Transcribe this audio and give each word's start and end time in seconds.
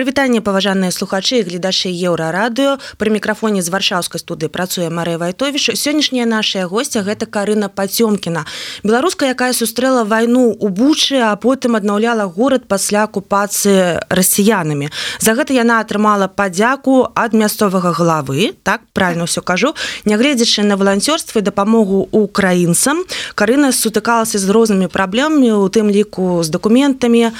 прывітанне 0.00 0.40
паважаныя 0.40 0.88
слухачы 0.96 1.44
гледачы 1.44 1.92
еўрарадыё. 1.92 2.80
Пры 2.96 3.12
мікрафоне 3.12 3.60
з 3.60 3.68
варшаўскай 3.68 4.16
студыі 4.16 4.48
працуе 4.48 4.88
Марыя 4.88 5.20
вайтовіш. 5.20 5.76
Сённяшняя 5.76 6.24
нашая 6.24 6.64
госця 6.64 7.04
гэта 7.04 7.28
карына 7.28 7.68
пацёмкіна. 7.68 8.48
Беларуска 8.80 9.28
якая 9.28 9.52
сустрэла 9.52 10.08
вайну 10.08 10.56
у 10.56 10.68
бучы 10.72 11.20
а 11.20 11.36
потым 11.36 11.76
аднаўляла 11.76 12.24
горад 12.32 12.64
пасля 12.64 13.04
акупацыі 13.04 14.00
расіянамі. 14.08 14.88
За 15.20 15.36
гэта 15.36 15.52
яна 15.52 15.84
атрымала 15.84 16.32
падзяку 16.32 17.12
ад 17.12 17.36
мясцовага 17.36 17.92
главы 17.92 18.56
так 18.64 18.80
правильно 18.96 19.28
все 19.28 19.44
кажу. 19.44 19.76
Нягледзячы 20.08 20.64
на 20.64 20.80
валанцёрства 20.80 21.44
дапамогу 21.44 22.08
украінцам 22.08 23.04
карына 23.36 23.68
сутыкалася 23.76 24.40
з 24.40 24.48
рознымі 24.48 24.88
праблемамі 24.88 25.60
у 25.60 25.68
тым 25.68 25.92
ліку 25.92 26.40
з 26.40 26.48
дакументамі. 26.48 27.36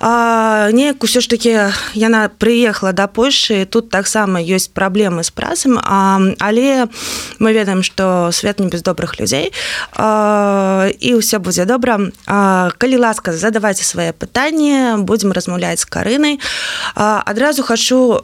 Неяк 0.00 1.04
усё 1.04 1.20
ж 1.20 1.28
таки 1.28 1.68
яна 1.98 2.30
прыехала 2.30 2.92
да 2.92 3.06
Польшы 3.10 3.66
тут 3.66 3.90
таксама 3.90 4.38
ёсць 4.38 4.70
праблемы 4.70 5.26
з 5.26 5.30
працам 5.34 5.78
але 5.82 6.86
мы 7.38 7.52
ведаем 7.52 7.82
што 7.82 8.30
свет 8.32 8.60
не 8.60 8.68
без 8.70 8.82
добрых 8.86 9.18
людзей 9.18 9.50
і 9.98 11.10
ўсё 11.18 11.42
будзе 11.42 11.66
добра 11.66 11.98
калі 12.78 12.96
ласка 13.02 13.34
задавайце 13.34 13.82
свае 13.82 14.14
пытанні 14.14 15.02
будзем 15.02 15.34
размаўляць 15.34 15.82
з 15.82 15.90
карынай 15.90 16.38
адразу 16.94 17.62
хочу 17.66 18.22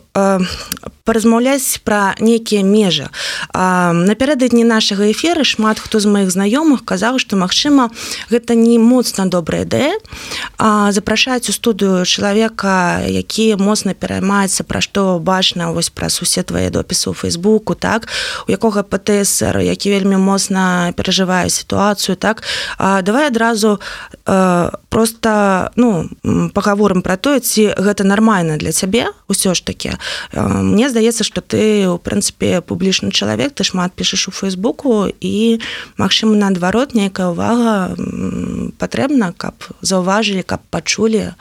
паразмаўляць 1.05 1.85
пра 1.85 2.15
нейкія 2.19 2.65
межы 2.65 3.11
напярэдадні 3.53 4.65
нашага 4.65 5.11
эферы 5.11 5.45
шмат 5.45 5.83
хто 5.83 6.01
з 6.01 6.09
маіх 6.09 6.33
знаёмых 6.33 6.85
казаў 6.89 7.19
што 7.19 7.37
магчыма 7.37 7.91
гэта 8.31 8.55
не 8.55 8.79
моцна 8.79 9.27
добрая 9.29 9.69
ідэя 9.69 9.99
запрашаюць 10.97 11.49
у 11.51 11.53
студыю 11.53 12.05
чалавека 12.09 13.05
які 13.05 13.57
моцна 13.65 13.97
пераймаецца 13.97 14.69
пра 14.69 14.85
што 14.85 15.19
бачна 15.19 15.73
вось 15.73 15.89
праз 15.89 16.21
усе 16.21 16.45
твае 16.45 16.69
допісы 16.69 17.09
ў 17.09 17.17
фейсбуку 17.17 17.73
так? 17.75 18.07
У 18.45 18.53
якога 18.53 18.85
пТср 18.85 19.65
які 19.65 19.89
вельмі 19.91 20.21
моцна 20.21 20.93
перажывае 20.93 21.49
сітуацыю 21.49 22.21
так? 22.21 22.45
Давай 22.79 23.33
адразу 23.33 23.81
просто 24.95 25.73
ну 25.77 26.09
паговорым 26.55 27.03
пра 27.03 27.17
тое 27.17 27.41
ці 27.41 27.75
гэта 27.77 28.05
нармальна 28.05 28.57
для 28.57 28.73
цябе 28.73 29.11
ўсё 29.29 29.55
ж 29.55 29.61
таки 29.65 29.91
мне 30.33 30.89
здаецца 30.89 31.25
что 31.25 31.41
ты 31.41 31.89
у 31.89 31.99
прынцыпе 31.99 32.61
публічны 32.61 33.11
чалавек 33.11 33.53
ты 33.53 33.65
шмат 33.65 33.93
пішаш 33.93 34.29
у 34.29 34.31
фейсбуку 34.31 35.11
і 35.21 35.61
магчыма 35.99 36.39
наадварот 36.39 36.95
нейкая 36.95 37.35
ўвага 37.35 37.99
патрэбна 38.79 39.35
каб 39.37 39.55
заўважылі 39.83 40.47
каб 40.47 40.61
пачулі 40.71 41.35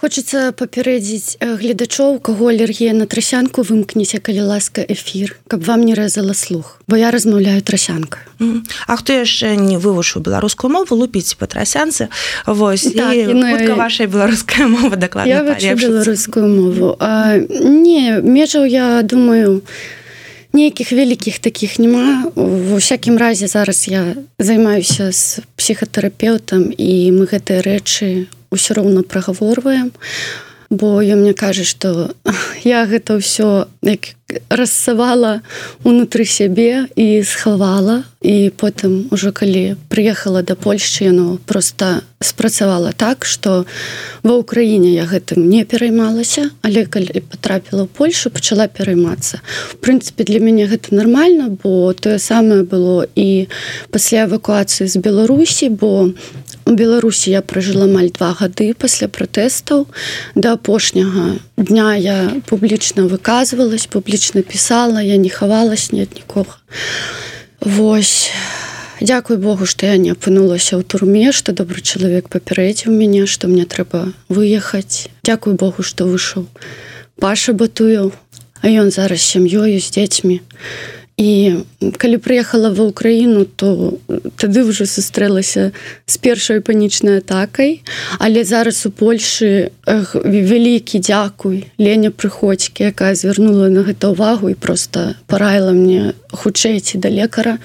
хочется 0.00 0.52
папярэдзіць 0.54 1.42
гледачоў 1.42 2.18
каго 2.22 2.54
алергія 2.54 2.94
на 2.94 3.06
трасянку 3.10 3.66
вымкніце 3.66 4.22
калі 4.22 4.46
ласка 4.54 4.82
эфір 4.86 5.34
каб 5.50 5.66
вам 5.66 5.82
не 5.82 5.98
рэзала 5.98 6.34
слух 6.38 6.78
бо 6.86 6.96
я 6.96 7.10
размаўляю 7.10 7.62
трасянка. 7.62 8.18
А 8.86 8.96
хто 8.96 9.12
яшчэ 9.12 9.56
не 9.58 9.76
вывучыў 9.76 10.22
беларускую 10.22 10.70
мову 10.70 10.94
лупіць 10.94 11.34
па 11.34 11.46
трасянцы. 11.46 12.08
Вось 12.46 12.86
так, 12.94 13.14
і, 13.14 13.34
ну, 13.34 13.76
ваша 13.76 14.06
беларуская 14.06 14.68
мова 14.68 14.96
дакладна 14.96 15.58
беларускую 15.74 16.46
мову. 16.48 16.96
А, 16.98 17.36
не 17.36 18.22
межаў 18.22 18.64
я 18.64 19.02
думаю 19.02 19.62
нейкіх 20.52 20.92
вялікіх 20.92 21.38
такіх 21.38 21.78
няма. 21.78 22.30
Ва 22.34 22.78
всякім 22.78 23.18
разе 23.18 23.46
зараз 23.46 23.88
я 23.88 24.16
займаюся 24.38 25.12
з 25.12 25.44
псіхатэрапеўтам 25.56 26.72
і 26.72 27.12
мы 27.12 27.26
гэтыя 27.26 27.60
рэчы 27.60 28.30
ўсё 28.50 28.78
роўна 28.78 29.02
прагаворваем 29.02 29.92
бо 30.70 31.00
я 31.00 31.16
мне 31.16 31.32
кажа 31.34 31.64
што 31.64 32.12
я 32.64 32.84
гэта 32.86 33.18
ўсё 33.18 33.66
як 33.82 34.17
рассавала 34.48 35.40
унутры 35.84 36.24
сябе 36.28 36.84
і 36.96 37.24
схавала 37.24 38.04
і 38.20 38.52
потым 38.60 39.08
ужо 39.08 39.32
калі 39.32 39.80
прыехала 39.88 40.42
да 40.42 40.52
Польшчы 40.52 41.08
яно 41.08 41.38
просто 41.46 42.02
спрацавала 42.20 42.92
так 42.92 43.24
что 43.24 43.64
ва 44.20 44.36
ўкраіне 44.36 44.92
я 44.92 45.08
гэтым 45.08 45.48
не 45.48 45.64
пераймалася 45.64 46.52
але 46.60 46.84
калі 46.84 47.24
потрапіла 47.24 47.88
ў 47.88 47.88
Польшу 47.88 48.28
пачала 48.28 48.68
пераймацца. 48.68 49.40
В 49.72 49.80
прынцыпе 49.80 50.28
для 50.28 50.44
мяне 50.44 50.68
гэта 50.68 50.92
нормально 50.92 51.48
бо 51.48 51.96
тое 51.96 52.20
самае 52.20 52.68
было 52.68 53.08
і 53.16 53.48
пасля 53.88 54.28
эвакуацыі 54.28 54.92
з 54.92 55.00
Беларусі 55.00 55.72
бо 55.72 56.12
у 56.68 56.72
Беларусі 56.76 57.32
я 57.32 57.40
пражыла 57.40 57.88
амаль 57.88 58.12
два 58.12 58.36
гады 58.36 58.76
пасля 58.76 59.08
пратэстаў. 59.08 59.88
Да 60.34 60.52
апошняга 60.60 61.40
дня 61.56 61.96
я 61.96 62.42
публічна 62.44 63.08
выказвалась 63.08 63.88
публічна 63.88 64.17
пісала 64.42 65.02
я 65.02 65.16
не 65.16 65.30
хавалась 65.30 65.92
нет 65.92 66.14
нікога. 66.16 66.58
Вось. 67.60 68.30
Дякую 69.00 69.38
Богу 69.38 69.66
што 69.66 69.86
я 69.86 69.96
не 69.96 70.10
апынулася 70.10 70.74
ў 70.74 70.82
турме 70.82 71.30
што 71.32 71.54
добры 71.54 71.80
чалавек 71.80 72.28
папярэдзіў 72.28 72.90
мяне 72.90 73.26
што 73.26 73.46
мне 73.46 73.64
трэба 73.64 74.12
выехаць. 74.28 75.06
Дякую 75.22 75.54
Богу 75.54 75.82
што 75.82 76.06
выйшаў. 76.10 76.50
Паша 77.18 77.52
батуяў 77.52 78.12
а 78.62 78.66
ён 78.66 78.90
зараз 78.90 79.22
сям'ёю 79.22 79.78
з 79.78 79.88
дзецьмі. 79.94 80.42
і 80.42 80.97
і 81.18 81.66
калі 81.98 82.16
прыехала 82.22 82.70
ва 82.70 82.86
ўкраіну 82.94 83.42
то 83.58 83.98
тады 84.38 84.62
ўжо 84.62 84.86
сустрэлася 84.86 85.74
з 86.06 86.14
першай 86.22 86.62
панічнай 86.62 87.18
атакай. 87.18 87.82
Але 88.22 88.46
зараз 88.46 88.86
у 88.86 88.94
Польшы 88.94 89.74
вялікі 90.22 91.02
дзякуй 91.02 91.66
Леня 91.74 92.14
прыходзькі 92.14 92.86
якая 92.94 93.18
звярнула 93.18 93.66
на 93.66 93.82
гэта 93.82 94.14
ўвагу 94.14 94.54
і 94.54 94.54
просто 94.54 95.18
параіла 95.26 95.74
мне 95.74 96.14
хутчэй 96.30 96.78
ці 96.78 97.02
да 97.02 97.10
лекара. 97.10 97.58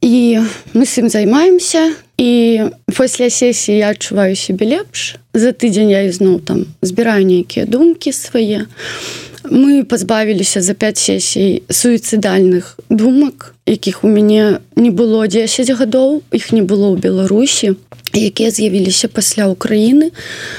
І 0.00 0.40
мы 0.72 0.88
з 0.88 1.04
ім 1.04 1.12
займаемся 1.12 1.92
і 2.16 2.64
пасля 2.96 3.28
сесіі 3.28 3.84
я 3.84 3.92
адчуваю 3.92 4.40
сябе 4.40 4.72
лепш. 4.72 5.20
За 5.36 5.52
тыдзень 5.52 5.92
я 5.92 6.08
ізноў 6.08 6.40
там 6.40 6.64
збіраю 6.80 7.28
нейкія 7.28 7.68
думкі 7.68 8.08
свае. 8.16 8.64
і 8.64 9.31
мы 9.50 9.84
пазбавіліся 9.84 10.62
за 10.62 10.74
5 10.74 10.98
сесій 10.98 11.62
суіцыдальных 11.68 12.78
думак 12.90 13.54
якіх 13.66 14.04
у 14.04 14.08
мяне 14.08 14.60
не 14.76 14.90
было 14.90 15.26
10 15.28 15.70
гадоў 15.78 16.22
іх 16.32 16.52
не 16.52 16.62
было 16.62 16.90
ў 16.92 16.98
беларусі 16.98 17.78
якія 18.12 18.50
з'явіліся 18.50 19.08
пасля 19.08 19.46
Украіны 19.48 20.10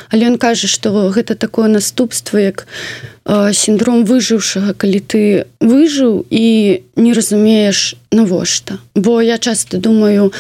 але 0.09 0.31
ён 0.31 0.38
кажа 0.40 0.68
што 0.68 1.12
гэта 1.12 1.36
такое 1.36 1.68
наступства 1.68 2.40
як 2.40 2.68
сіндром 3.56 4.03
выжыўшага 4.03 4.75
калі 4.75 5.00
ты 5.00 5.47
выжыў 5.63 6.28
і 6.28 6.84
не 6.96 7.13
разумееш 7.13 7.96
навошта. 8.12 8.78
Бо 8.96 9.22
я 9.22 9.38
часто 9.38 9.78
думаю 9.78 10.34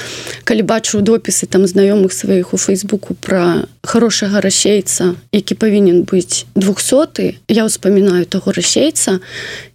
калі 0.43 0.61
бачу 0.67 0.99
допісы 1.01 1.47
там 1.47 1.63
знаёмых 1.63 2.11
сваіх 2.11 2.53
у 2.53 2.57
фейсбуку 2.57 3.15
про 3.15 3.63
хорошага 3.83 4.41
расейца 4.41 5.15
які 5.31 5.55
павінен 5.55 6.03
быць 6.03 6.43
двухсоты 6.55 7.39
я 7.47 7.63
ўспамінаю 7.63 8.27
таго 8.27 8.51
расейца 8.51 9.23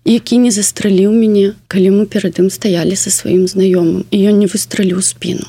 які 0.08 0.38
не 0.40 0.50
застраліў 0.50 1.12
мяне 1.12 1.52
калі 1.68 1.92
мы 2.00 2.04
перад 2.08 2.40
ім 2.40 2.48
стаялі 2.48 2.96
со 2.96 3.12
сваім 3.12 3.44
знаёмым 3.44 4.08
і 4.08 4.16
ён 4.32 4.40
не 4.40 4.48
выстраліў 4.48 5.04
спину. 5.04 5.44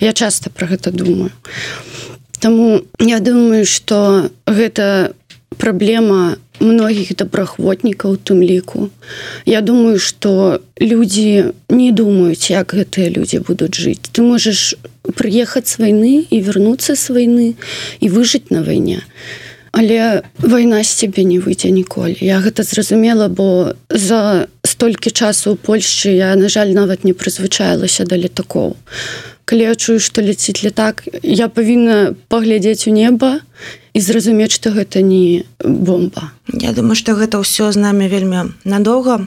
Я 0.00 0.12
часто 0.12 0.48
про 0.50 0.66
гэта 0.66 0.90
думаю. 0.90 1.30
Таму 2.40 2.80
я 2.98 3.20
думаю 3.20 3.66
что 3.66 4.30
гэта 4.46 5.12
праблема 5.60 6.40
многіх 6.60 7.16
добраахвотнікаў 7.16 8.16
тым 8.24 8.40
ліку. 8.40 8.88
Я 9.44 9.60
думаю 9.60 9.98
что 9.98 10.60
людзі 10.80 11.52
не 11.68 11.92
думаюць 11.92 12.48
як 12.50 12.72
гэтыя 12.72 13.12
людзі 13.12 13.44
будуць 13.44 13.76
жыць. 13.76 14.08
Ты 14.12 14.24
можаш 14.24 14.80
прыехаць 15.12 15.68
з 15.68 15.76
вайны 15.76 16.24
і 16.24 16.40
вярнуцца 16.40 16.96
з 16.96 17.04
вайны 17.12 17.48
і 18.00 18.06
выжыць 18.08 18.48
на 18.48 18.64
вайне 18.64 19.04
але 19.72 20.22
вайна 20.38 20.82
з 20.84 20.90
цябе 20.94 21.24
не 21.24 21.38
выйдзе 21.38 21.70
ніколі. 21.70 22.18
Я 22.20 22.40
гэта 22.40 22.62
зразумела 22.62 23.28
бо 23.28 23.74
за 23.90 24.46
столькі 24.64 25.10
часу 25.10 25.52
у 25.52 25.56
Польшчы 25.56 26.10
я 26.16 26.34
на 26.36 26.48
жаль 26.48 26.74
нават 26.74 27.04
не 27.04 27.12
прызвычаілася 27.12 28.04
да 28.04 28.16
летакоў. 28.16 28.76
Калі 29.44 29.62
я 29.66 29.74
чую 29.74 29.98
што 29.98 30.22
ляціць 30.22 30.62
летак 30.62 31.06
я 31.22 31.48
павінна 31.48 32.14
паглядзець 32.28 32.86
у 32.86 32.94
неба 32.94 33.40
і 33.92 33.98
зразумець 34.00 34.52
што 34.54 34.70
гэта 34.70 35.02
не 35.02 35.44
бомба. 35.62 36.32
Я 36.50 36.72
думаю 36.72 36.94
што 36.94 37.14
гэта 37.14 37.42
ўсё 37.42 37.70
з 37.74 37.78
намі 37.78 38.06
вельмі 38.06 38.54
надоўга. 38.64 39.26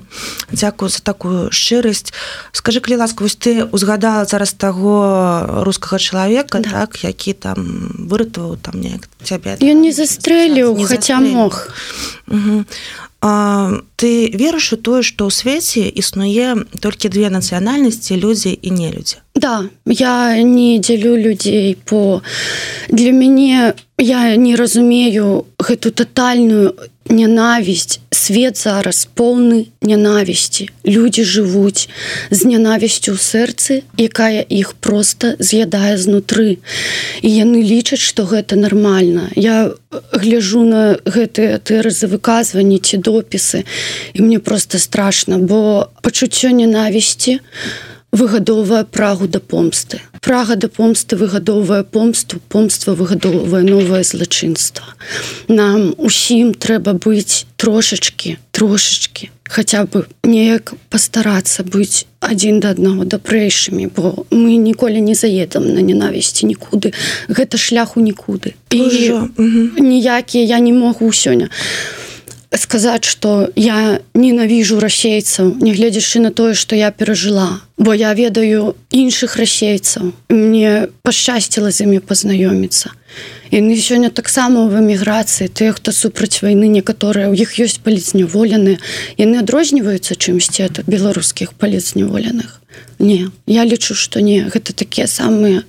Дякую 0.52 0.90
за 0.90 1.00
такую 1.00 1.52
шчырасць. 1.52 2.14
Скажи 2.52 2.80
калі 2.80 3.04
ласка 3.04 3.24
вось 3.24 3.36
ты 3.36 3.66
узгадала 3.66 4.26
зараз 4.26 4.54
таго 4.54 5.64
рускага 5.64 6.00
чалавека 6.00 6.60
да. 6.60 6.84
так 6.84 7.04
які 7.04 7.34
там 7.34 7.60
выратаваў 8.10 8.58
там 8.58 8.80
неяк 8.80 9.08
цябе 9.24 9.60
Ён 9.60 9.84
не 9.84 9.92
застрэліў 9.92 10.80
хаця 10.88 11.20
мог. 11.20 11.72
Ты 12.28 12.66
ты 13.24 14.28
верыш 14.36 14.74
у 14.74 14.78
тое 14.78 15.00
што 15.00 15.28
ў 15.28 15.32
свеце 15.32 15.88
існуе 15.88 16.68
толькі 16.84 17.08
две 17.08 17.32
нацыянальнасці 17.32 18.20
людзі 18.20 18.52
і 18.52 18.70
не 18.76 18.92
людзі 18.92 19.24
Да 19.36 19.64
я 19.88 20.44
не 20.44 20.80
дзялю 20.84 21.16
людзей 21.16 21.78
по 21.88 22.22
для 22.90 23.12
мяне 23.16 23.74
я 23.98 24.36
не 24.36 24.56
разумею 24.60 25.48
гэту 25.56 25.92
тотальную 25.92 26.76
нянавісць 27.10 28.00
свет 28.12 28.58
зараз 28.58 29.08
поўны 29.20 29.68
нянавісці 29.82 30.70
людзі 30.88 31.24
жывуць 31.28 31.90
з 32.32 32.40
нянавісцю 32.48 33.14
ў 33.14 33.20
сэрцы 33.20 33.84
якая 34.00 34.46
іх 34.48 34.74
просто 34.80 35.36
з'ядае 35.40 36.00
знутры 36.00 36.64
і 37.22 37.30
яны 37.30 37.60
лічаць 37.60 38.00
што 38.00 38.24
гэта 38.24 38.56
нармальна. 38.56 39.28
Я 39.36 39.76
гляжу 39.92 40.64
на 40.64 40.98
гэтыя 41.04 41.60
тэрызы 41.60 42.08
выказванні 42.08 42.80
ці 42.80 43.04
допісы 43.04 43.66
і 44.14 44.20
мне 44.24 44.40
просто 44.40 44.80
страшно 44.80 45.40
бо 45.44 45.92
пачуццё 46.02 46.56
ненавісці 46.56 47.40
выгадовая 48.14 48.86
прагу 48.86 49.28
да 49.28 49.40
помсты. 49.40 50.00
Прага 50.22 50.56
да 50.56 50.70
помсты 50.70 51.18
выгадовая 51.18 51.84
помсту 51.84 52.40
помства 52.48 52.94
выгадовае 52.94 53.64
новае 53.64 54.04
злачынства. 54.04 54.86
Нам 55.48 55.94
усім 55.98 56.54
трэба 56.54 56.94
быць 56.94 57.46
трошачки 57.58 58.38
трошачки 58.52 59.32
хотя 59.44 59.86
бы 59.86 60.06
неяк 60.24 60.74
пастарацца 60.90 61.64
быць 61.64 62.06
адзін 62.22 62.60
да 62.60 62.72
аднаго 62.78 63.04
дапрэйшымі 63.10 63.90
бо 63.96 64.26
мы 64.30 64.62
ніколі 64.62 65.02
не 65.02 65.16
заедам 65.16 65.74
на 65.74 65.82
ненавісці 65.82 66.46
нікуды. 66.46 66.94
Гэта 67.28 67.58
шляху 67.58 68.00
нікуды. 68.00 68.54
І 68.70 68.78
ніякія 69.82 70.44
я 70.46 70.60
не 70.60 70.74
могу 70.74 71.10
сёння 71.10 71.50
сказаць 72.56 73.06
что 73.06 73.50
я 73.56 74.00
ненавіжу 74.14 74.80
расейцаў 74.80 75.56
нягледзячы 75.58 76.20
на 76.20 76.32
тое 76.32 76.54
что 76.54 76.76
я 76.76 76.92
перажыла 76.92 77.62
бо 77.78 77.94
я 77.94 78.14
ведаю 78.14 78.76
іншых 78.92 79.38
расейцаў 79.38 80.14
мне 80.30 80.88
пашчасціла 81.02 81.72
з 81.72 81.90
імі 81.90 82.00
пазнаёміцца 82.00 82.94
яны 83.54 83.78
сёння 83.78 84.10
таксама 84.10 84.66
в 84.70 84.78
эміграцыі 84.78 85.50
тыя 85.50 85.74
хто 85.74 85.92
супраць 85.92 86.42
вайны 86.46 86.70
некаторыя 86.70 87.30
у 87.30 87.34
іх 87.34 87.58
ёсць 87.58 87.82
паліцняволеныя 87.82 88.78
яны 89.18 89.36
адрозніваюцца 89.42 90.14
чымсьці 90.14 90.70
ад 90.70 90.86
беларускіх 90.86 91.54
паліцняволеных 91.58 92.62
не 93.00 93.30
я 93.48 93.66
лічу 93.66 93.98
что 93.98 94.22
не 94.22 94.46
гэта 94.46 94.74
такія 94.74 95.08
самыя 95.08 95.66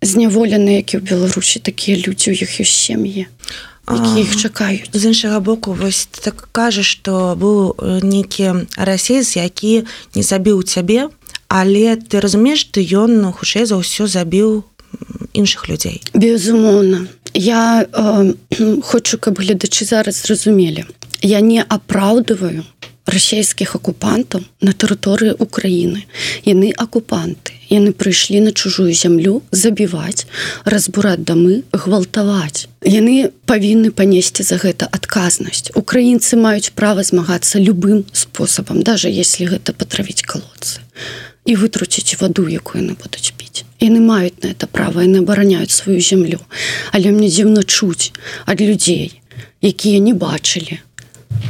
зняволеныя 0.00 0.80
які 0.80 0.96
ў 0.96 1.04
беларусі 1.04 1.60
такія 1.60 2.00
людзі 2.00 2.32
у 2.32 2.36
іх 2.36 2.60
ёсць 2.64 2.88
сем'і 2.88 3.28
іх 4.20 4.36
чакаюць 4.36 4.90
з 4.92 5.12
іншага 5.12 5.40
боку 5.40 5.72
вось 5.74 6.06
так 6.06 6.48
кажа 6.52 6.82
што 6.86 7.34
быў 7.34 7.74
нейкі 8.02 8.66
расейц 8.76 9.36
які 9.36 9.84
не 10.14 10.22
забіў 10.22 10.62
цябе 10.62 11.08
але 11.50 11.96
ты 11.96 12.20
разумееш 12.20 12.70
ты 12.70 12.86
ён 12.86 13.20
ну, 13.20 13.34
хутчэй 13.34 13.66
за 13.66 13.76
ўсё 13.82 14.06
забіў 14.06 14.62
іншых 15.32 15.68
людзей? 15.68 16.02
Безумоўна. 16.14 17.06
Я 17.34 17.86
э, 17.92 18.34
хочу 18.82 19.18
каб 19.18 19.38
гледачы 19.38 19.84
зараз 19.84 20.22
зразумелі. 20.22 20.84
Я 21.22 21.40
не 21.40 21.62
апраўдываю 21.62 22.64
расійскіх 23.06 23.74
акупантаў 23.74 24.46
на 24.60 24.72
тэрыторыі 24.72 25.34
Украіны. 25.38 26.06
Яны 26.44 26.72
акупанты 26.76 27.59
яны 27.70 27.92
прыйшлі 27.94 28.40
на 28.44 28.52
чужую 28.52 28.92
зямлю 28.92 29.40
забіваць 29.50 30.26
разбураць 30.64 31.22
дамы 31.22 31.62
гвалтаваць. 31.72 32.66
Яны 32.84 33.30
павінны 33.46 33.90
панесці 33.94 34.42
за 34.42 34.58
гэта 34.58 34.90
адказнасць. 34.90 35.70
Украінцы 35.78 36.36
маюць 36.36 36.74
права 36.74 37.06
змагацца 37.06 37.62
любым 37.62 38.04
спосабам 38.12 38.82
даже 38.82 39.08
если 39.08 39.46
гэта 39.46 39.72
патравіць 39.72 40.26
колодцы 40.26 40.82
і 41.46 41.56
вытруціць 41.56 42.20
ваду 42.20 42.44
якую 42.50 42.82
яны 42.82 42.98
будуць 42.98 43.32
піць. 43.38 43.64
Яны 43.80 44.02
маюць 44.02 44.42
на 44.42 44.52
это 44.52 44.66
права 44.66 45.06
яны 45.06 45.24
абараняюць 45.24 45.72
сваю 45.72 46.00
зямлю. 46.00 46.42
Але 46.92 47.14
мне 47.14 47.30
дзіўна 47.30 47.62
чуць 47.62 48.12
ад 48.44 48.60
людзей 48.60 49.20
якія 49.62 49.98
не 50.00 50.14
бачылі 50.14 50.80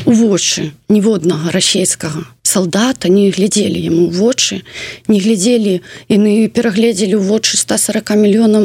у 0.05 0.13
вочы 0.13 0.73
ніводнага 0.89 1.51
расійскага 1.51 2.25
салдата 2.43 3.09
не 3.09 3.31
глядзелі 3.31 3.79
яму 3.79 4.09
вочы 4.11 4.63
не 5.09 5.21
глядзелі 5.21 5.81
яны 6.09 6.49
перагледзелі 6.49 7.15
ў 7.19 7.23
вочы 7.23 7.57
140 7.61 8.17
мільёнам 8.17 8.65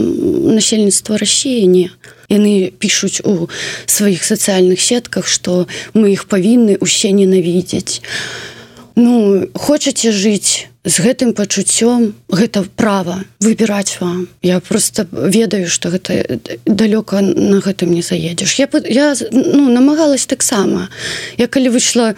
насельніцтва 0.55 1.17
рассіі 1.17 1.67
не. 1.67 1.89
Яны 2.29 2.73
пішуць 2.73 3.21
у 3.21 3.49
сваіх 3.85 4.25
сацыяльных 4.25 4.81
сетках 4.81 5.29
што 5.29 5.67
мы 5.93 6.13
іх 6.17 6.25
павінны 6.25 6.77
усе 6.81 7.11
ненавідзець 7.11 8.01
ну 8.95 9.47
хочаце 9.53 10.11
жыць 10.11 10.67
з 10.85 10.95
гэтым 11.01 11.33
пачуццём 11.33 12.13
гэта 12.29 12.63
права 12.77 13.25
выбіраць 13.41 13.97
вам. 13.99 14.27
Я 14.41 14.59
просто 14.59 15.07
ведаю 15.11 15.67
что 15.67 15.89
гэта 15.89 16.39
далёка 16.65 17.21
на 17.21 17.59
гэтым 17.59 17.91
не 17.91 18.01
заедзеш. 18.01 18.59
Я 18.59 18.69
я 18.85 19.15
ну 19.31 19.69
намагалась 19.69 20.25
таксама. 20.25 20.89
Я 21.37 21.47
калі 21.47 21.69
выйшла 21.69 22.15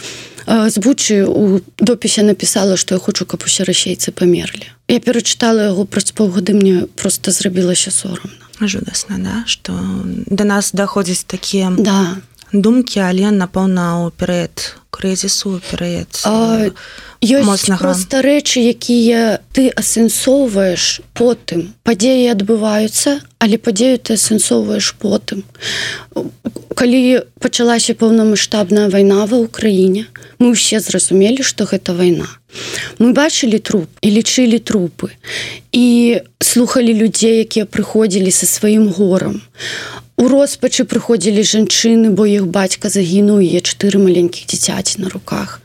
з 0.48 0.78
бучы 0.78 1.24
у 1.26 1.62
допісе 1.80 2.24
написала 2.24 2.78
что 2.78 2.96
я 2.96 3.00
хочу 3.00 3.26
каб 3.26 3.44
усе 3.46 3.64
расейцы 3.64 4.12
памерлі. 4.12 4.68
Я 4.88 5.00
перачытала 5.00 5.72
яго 5.72 5.86
праз 5.86 6.12
паўгады 6.12 6.54
мне 6.54 6.88
просто 6.96 7.32
зрабілася 7.32 7.92
сорамна. 7.92 8.44
Жудасна 8.62 9.18
да 9.18 9.44
что 9.48 9.74
до 10.28 10.44
нас 10.44 10.72
даходзяць 10.72 11.24
такія 11.24 11.72
да. 11.78 12.18
думкі 12.52 13.00
але 13.00 13.32
напэўна 13.32 14.08
ў 14.08 14.12
перыяд 14.12 14.76
крызісу 14.98 15.60
перыяд 15.70 16.10
просто 17.78 18.22
рэчы 18.22 18.62
якія 18.74 19.42
ты 19.54 19.70
асэнсоўваеш 19.74 21.02
потым 21.14 21.74
падзеі 21.86 22.30
адбываюцца 22.34 23.22
але 23.42 23.58
падзею 23.58 23.98
ты 24.02 24.18
асэнсоўваеш 24.18 24.94
потым 25.02 25.46
калі 26.78 27.22
пачалася 27.42 27.98
паўнамасштабная 27.98 28.90
вайна 28.94 29.26
ва 29.26 29.42
ўкраіне 29.46 30.06
мы 30.38 30.54
ўсе 30.54 30.82
зразумелі 30.82 31.42
што 31.42 31.66
гэта 31.70 31.98
вайна 31.98 32.30
мы 33.02 33.14
бачылі 33.18 33.58
труп 33.58 33.90
і 34.02 34.14
лічылі 34.18 34.62
трупы 34.62 35.10
і 35.74 36.22
слухали 36.42 36.94
людзей 36.94 37.42
якія 37.46 37.66
прыходзілі 37.66 38.30
са 38.30 38.46
сваім 38.46 38.94
горам 38.94 39.42
у 40.18 40.28
роспачы 40.28 40.84
прыходзілі 40.90 41.46
жанчыны 41.46 42.10
бо 42.10 42.26
іх 42.26 42.50
бацька 42.50 42.90
загінуў 42.90 43.46
е 43.46 43.62
чатыры 43.62 44.02
маленькіх 44.02 44.50
дзіцяці 44.50 45.06
на 45.06 45.10
руках. 45.14 45.62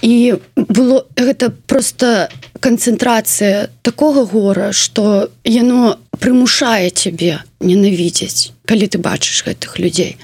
І 0.00 0.40
было 0.56 1.04
гэта 1.16 1.50
просто 1.66 2.30
канцэнтрацыя 2.60 3.68
такога 3.82 4.24
гора 4.24 4.72
что 4.72 5.30
яно 5.44 5.98
прымушае 6.16 6.90
цябе 6.90 7.44
ненавідзець 7.60 8.56
калі 8.64 8.88
ты 8.88 8.96
бачыш 8.98 9.44
гэтых 9.44 9.76
людзей. 9.78 10.16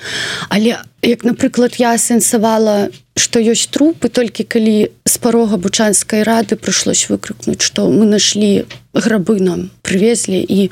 Але 0.48 0.80
як 1.02 1.24
напрыклад 1.24 1.76
я 1.76 1.92
асэнсавала 2.00 2.88
что 3.14 3.44
ёсць 3.44 3.68
трупы 3.68 4.08
толькі 4.08 4.48
калі 4.48 4.88
з 5.04 5.14
парога 5.20 5.60
бучанскай 5.60 6.24
рады 6.24 6.56
прыйшлось 6.56 7.12
выкрыкнуць 7.12 7.60
что 7.60 7.92
мы 7.92 8.08
нашли 8.08 8.64
грабы 8.94 9.36
нам 9.40 9.68
привезлі 9.82 10.40
і 10.40 10.70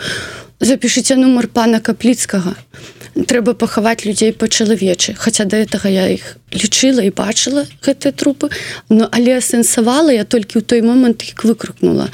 запішыце 0.62 1.19
нумар 1.19 1.50
пана 1.50 1.83
капліцкага. 1.83 2.54
Трэба 3.12 3.52
пахаваць 3.59 4.07
людзей 4.09 4.33
па-чалавечы. 4.33 5.12
Хаця 5.19 5.45
да 5.45 5.61
гэтага 5.61 5.90
я 5.92 6.09
іх 6.09 6.38
лічыла 6.54 7.04
і 7.04 7.12
бачыла 7.12 7.66
гэтыя 7.85 8.14
трупы. 8.14 8.49
Но 8.88 9.11
але 9.12 9.37
асэнсавала 9.37 10.14
я 10.14 10.25
толькі 10.25 10.59
ў 10.59 10.64
той 10.64 10.81
момант 10.81 11.26
іх 11.26 11.45
выкрыкнула. 11.45 12.09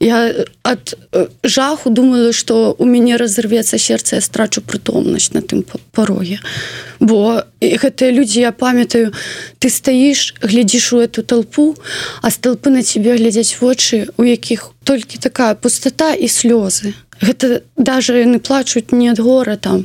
Я 0.00 0.32
ад 0.64 0.96
жаху 1.44 1.90
думала 1.90 2.32
что 2.32 2.74
у 2.78 2.84
мяне 2.84 3.16
разрвецца 3.16 3.78
сердце 3.78 4.16
я 4.16 4.22
страчу 4.24 4.64
прытомнасць 4.64 5.36
на 5.36 5.42
тым 5.44 5.60
пароге 5.92 6.40
бо 7.00 7.44
гэтыя 7.60 8.08
людзі 8.08 8.40
я 8.40 8.52
памятаю 8.52 9.12
ты 9.58 9.68
стаіш 9.68 10.40
глядзіш 10.40 10.92
у 10.96 11.04
эту 11.04 11.22
толпу 11.22 11.76
а 12.22 12.30
з 12.30 12.40
толпы 12.40 12.72
на 12.72 12.82
цябе 12.82 13.16
глядзяць 13.20 13.60
вочы 13.60 14.08
у 14.16 14.24
якіх 14.24 14.72
толькі 14.84 15.20
такая 15.20 15.54
пустота 15.54 16.14
і 16.16 16.32
слёзы 16.32 16.96
гэта 17.20 17.62
даже 17.76 18.18
яны 18.18 18.40
плачуць 18.40 18.92
не 18.92 19.08
ад 19.10 19.20
гора 19.20 19.56
там 19.56 19.84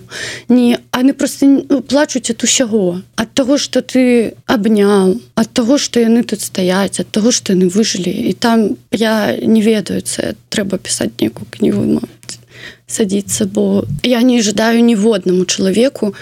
не 0.49 0.79
они 0.91 1.13
просто 1.13 1.45
ну, 1.45 1.81
плачуць 1.81 2.31
ад 2.31 2.43
усяго. 2.43 3.01
Ад 3.15 3.33
того 3.33 3.57
что 3.57 3.81
ты 3.81 4.33
абняў 4.45 5.19
ад 5.35 5.49
того 5.53 5.77
что 5.77 5.99
яны 5.99 6.23
тут 6.23 6.41
стаяць 6.41 6.99
ад 6.99 7.11
того 7.11 7.31
что 7.31 7.53
яны 7.53 7.69
выжылі. 7.69 8.11
І 8.11 8.33
там 8.33 8.77
я 8.91 9.35
не 9.41 9.61
ведаюцца 9.61 10.35
трэба 10.49 10.77
пісаць 10.77 11.19
нейкую 11.19 11.47
кнігу 11.51 11.83
мать 11.99 12.39
садіцца 12.87 13.45
бо 13.45 13.85
я 14.03 14.21
не 14.21 14.41
жадаю 14.41 14.83
ніводнаму 14.83 15.45
чалавеку 15.45 16.13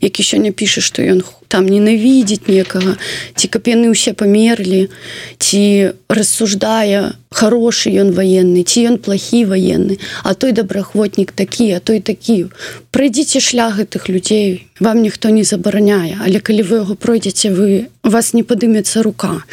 які 0.00 0.22
сёння 0.22 0.52
піша 0.52 0.80
што 0.80 1.02
ён 1.02 1.22
там 1.52 1.68
ненавідзець 1.68 2.48
некага 2.48 2.96
ці 3.36 3.48
каб 3.52 3.68
яны 3.68 3.92
ўсе 3.92 4.16
памерлі 4.16 4.88
ці 5.36 5.92
рассуждае 6.08 7.12
хорошы 7.28 7.92
ён 8.00 8.16
ваенны 8.16 8.64
ці 8.64 8.88
ён 8.92 8.96
плохі 8.96 9.44
ваенны 9.52 10.00
а 10.24 10.32
той 10.32 10.56
добраахвотнік 10.56 11.36
такі 11.36 11.68
а 11.76 11.84
той 11.84 12.00
такі. 12.00 12.48
Прайдзіце 12.88 13.44
шлях 13.44 13.76
гэтых 13.84 14.08
людзей 14.08 14.64
вам 14.80 15.04
ніхто 15.04 15.28
не 15.28 15.44
забараняе 15.44 16.16
але 16.24 16.40
калі 16.40 16.64
вы 16.64 16.80
яго 16.80 16.96
пройдзеце 16.96 17.52
вы 17.52 17.92
вас 18.00 18.32
не 18.32 18.42
падымецца 18.48 19.04
рука. 19.04 19.44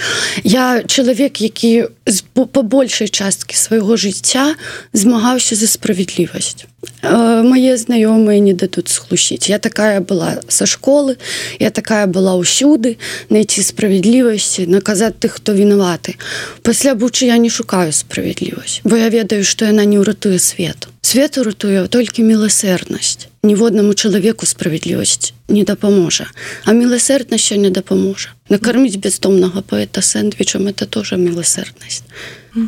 Я 0.48 0.88
чалавек 0.88 1.44
які 1.44 1.92
по 2.32 2.64
большай 2.64 3.12
часткі 3.12 3.60
свайго 3.60 4.00
жыцця 4.00 4.56
змагаўся 4.96 5.60
за 5.60 5.68
справядлівасць 5.68 6.69
мае 7.04 7.76
знаёмыя 7.78 8.40
не 8.40 8.54
дадуць 8.54 8.92
схлусіць 8.92 9.50
я 9.50 9.60
такая 9.60 10.00
была 10.00 10.40
са 10.48 10.66
школы 10.66 11.18
я 11.60 11.72
такая 11.72 12.08
была 12.08 12.36
ўсюды 12.40 12.98
найти 13.30 13.64
справядлівасці 13.64 14.68
наказаць 14.68 15.20
тых 15.20 15.40
хто 15.40 15.56
вінаваты 15.56 16.16
пасля 16.64 16.96
бучы 16.96 17.28
я 17.28 17.38
не 17.38 17.50
шукаю 17.50 17.92
справядлівасць 17.92 18.80
бо 18.84 18.96
я 18.96 19.10
ведаю 19.10 19.44
што 19.44 19.66
яна 19.66 19.84
не 19.84 20.00
ўратуе 20.00 20.40
свету 20.40 20.88
свету 21.02 21.44
ратуе 21.44 21.88
толькі 21.88 22.24
міласэрнасць 22.24 23.30
ніводнаму 23.44 23.94
чалавеку 23.94 24.46
справядлівасць 24.46 25.34
не 25.48 25.64
дапаможа. 25.64 26.28
А 26.66 26.74
міласэрднасць 26.74 27.50
сёння 27.50 27.72
дапаможа. 27.72 28.36
Накарміць 28.50 28.98
бездомнага 28.98 29.62
паэта 29.62 30.02
сэндвічам 30.02 30.68
это 30.68 30.86
тоже 30.86 31.18
міласэрднасць. 31.18 32.04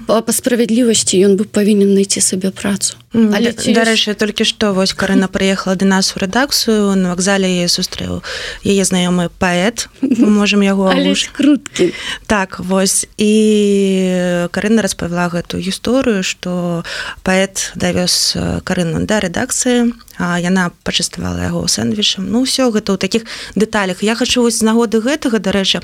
Па, 0.07 0.21
па 0.21 0.31
справядлівасці 0.33 1.17
ён 1.25 1.35
бы 1.35 1.45
павінен 1.45 1.93
найти 1.93 2.21
сабе 2.21 2.51
працу. 2.51 2.95
Але 3.13 3.51
дарэчы 3.51 4.13
толькі 4.13 4.45
што 4.45 4.71
вось 4.77 4.93
карына 4.93 5.27
прыехала 5.27 5.75
да 5.75 5.85
нас 5.85 6.13
у 6.15 6.21
рэдакцыю 6.21 6.95
на 6.95 7.11
вакзале 7.11 7.49
яе 7.49 7.67
сустрэў. 7.67 8.21
Яе 8.63 8.83
знаёмы 8.85 9.33
паэт 9.41 9.89
можемм 10.01 10.61
яго 10.61 10.93
круткі 11.33 11.91
так 12.29 12.61
вось 12.61 13.09
і 13.17 14.47
карына 14.53 14.85
распавяла 14.85 15.33
гэтую 15.33 15.65
гісторыю 15.65 16.23
што 16.23 16.85
паэт 17.25 17.73
давёз 17.75 18.30
карыну 18.63 19.05
да 19.09 19.19
рэдакцыі 19.25 19.91
яна 20.21 20.71
пачаставала 20.83 21.41
яго 21.49 21.67
сэндвічам. 21.67 22.29
Ну 22.29 22.45
ўсё 22.45 22.69
гэта 22.69 22.93
ў 22.93 22.97
такіх 22.97 23.23
дэталях. 23.55 24.03
Я 24.05 24.15
хочу 24.15 24.41
вось 24.41 24.59
з 24.59 24.65
нагоды 24.65 25.01
гэтага 25.01 25.39
дарэчы 25.41 25.81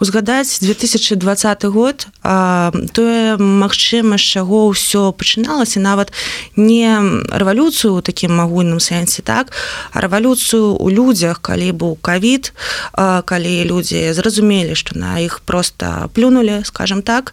узгадаць 0.00 0.58
2020 0.60 1.64
год 1.70 2.06
а, 2.22 2.72
тое 2.92 3.36
магчыма 3.38 4.18
з 4.18 4.24
чаго 4.38 4.70
ўсё 4.72 5.12
пачыналася 5.12 5.80
нават 5.80 6.12
не 6.56 6.90
рэвалюцыю 7.30 7.98
у 7.98 8.02
такім 8.02 8.40
агульным 8.40 8.80
сэнсе 8.80 9.22
так 9.22 9.52
а 9.92 10.00
рэвалюцыю 10.00 10.76
у 10.76 10.88
людзях 10.90 11.40
калі 11.40 11.70
быў 11.72 11.96
кавід 12.00 12.52
калі 12.96 13.54
людзі 13.64 14.12
зразумелі 14.12 14.74
што 14.74 14.98
на 14.98 15.18
іх 15.20 15.40
просто 15.46 16.10
плюнули 16.14 16.62
скажем 16.64 17.02
так 17.02 17.32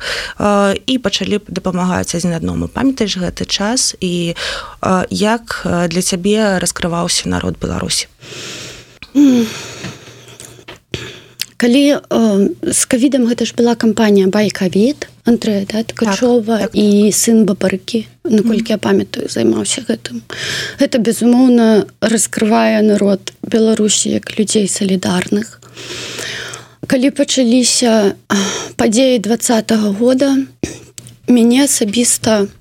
і 0.85 0.97
пачалі 0.97 1.39
дапамагаць 1.47 2.15
адзін 2.15 2.33
адному. 2.37 2.67
Памятаеш 2.67 3.17
гэты 3.17 3.45
час 3.45 3.95
і 3.99 4.35
як 5.09 5.61
для 5.65 6.01
цябе 6.01 6.42
раскрываўся 6.63 7.29
народ 7.29 7.59
беларусі 7.61 8.07
калі 11.63 11.95
э, 11.95 12.49
з 12.61 12.81
кавідам 12.91 13.23
гэта 13.23 13.47
ж 13.47 13.55
была 13.55 13.75
кампанія 13.79 14.27
байкавід 14.27 15.07
Андрея 15.23 15.63
да, 15.71 15.83
ткачова 15.83 16.59
так, 16.59 16.71
так. 16.71 16.75
і 16.75 17.07
сын 17.15 17.47
бабарыкі 17.47 18.03
наколькі 18.27 18.67
mm. 18.67 18.75
я 18.75 18.77
памятаю 18.77 19.31
займаўся 19.31 19.87
гэтым 19.87 20.19
гэта 20.75 20.99
безумоўна 20.99 21.87
раскрывае 22.03 22.83
народ 22.83 23.31
беларусі 23.39 24.11
як 24.11 24.35
людзей 24.35 24.67
салідарных 24.67 25.63
калі 26.91 27.15
пачаліся 27.15 28.19
падзеі 28.75 29.23
двадцатого 29.23 29.95
года 29.95 30.35
мяне 31.31 31.63
асабіста 31.63 32.51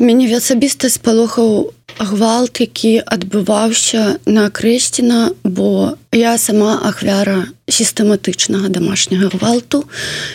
мяне 0.00 0.24
асабіста 0.32 0.88
спалохаў 0.88 1.76
гвалт 2.04 2.60
які 2.60 3.02
адбываўся 3.06 4.18
на 4.26 4.48
крэсціна 4.50 5.32
бо 5.44 5.96
я 6.12 6.38
сама 6.38 6.78
ахвяра 6.88 7.48
сістэматычнага 7.68 8.68
домашняга 8.68 9.30
гвалту. 9.32 9.88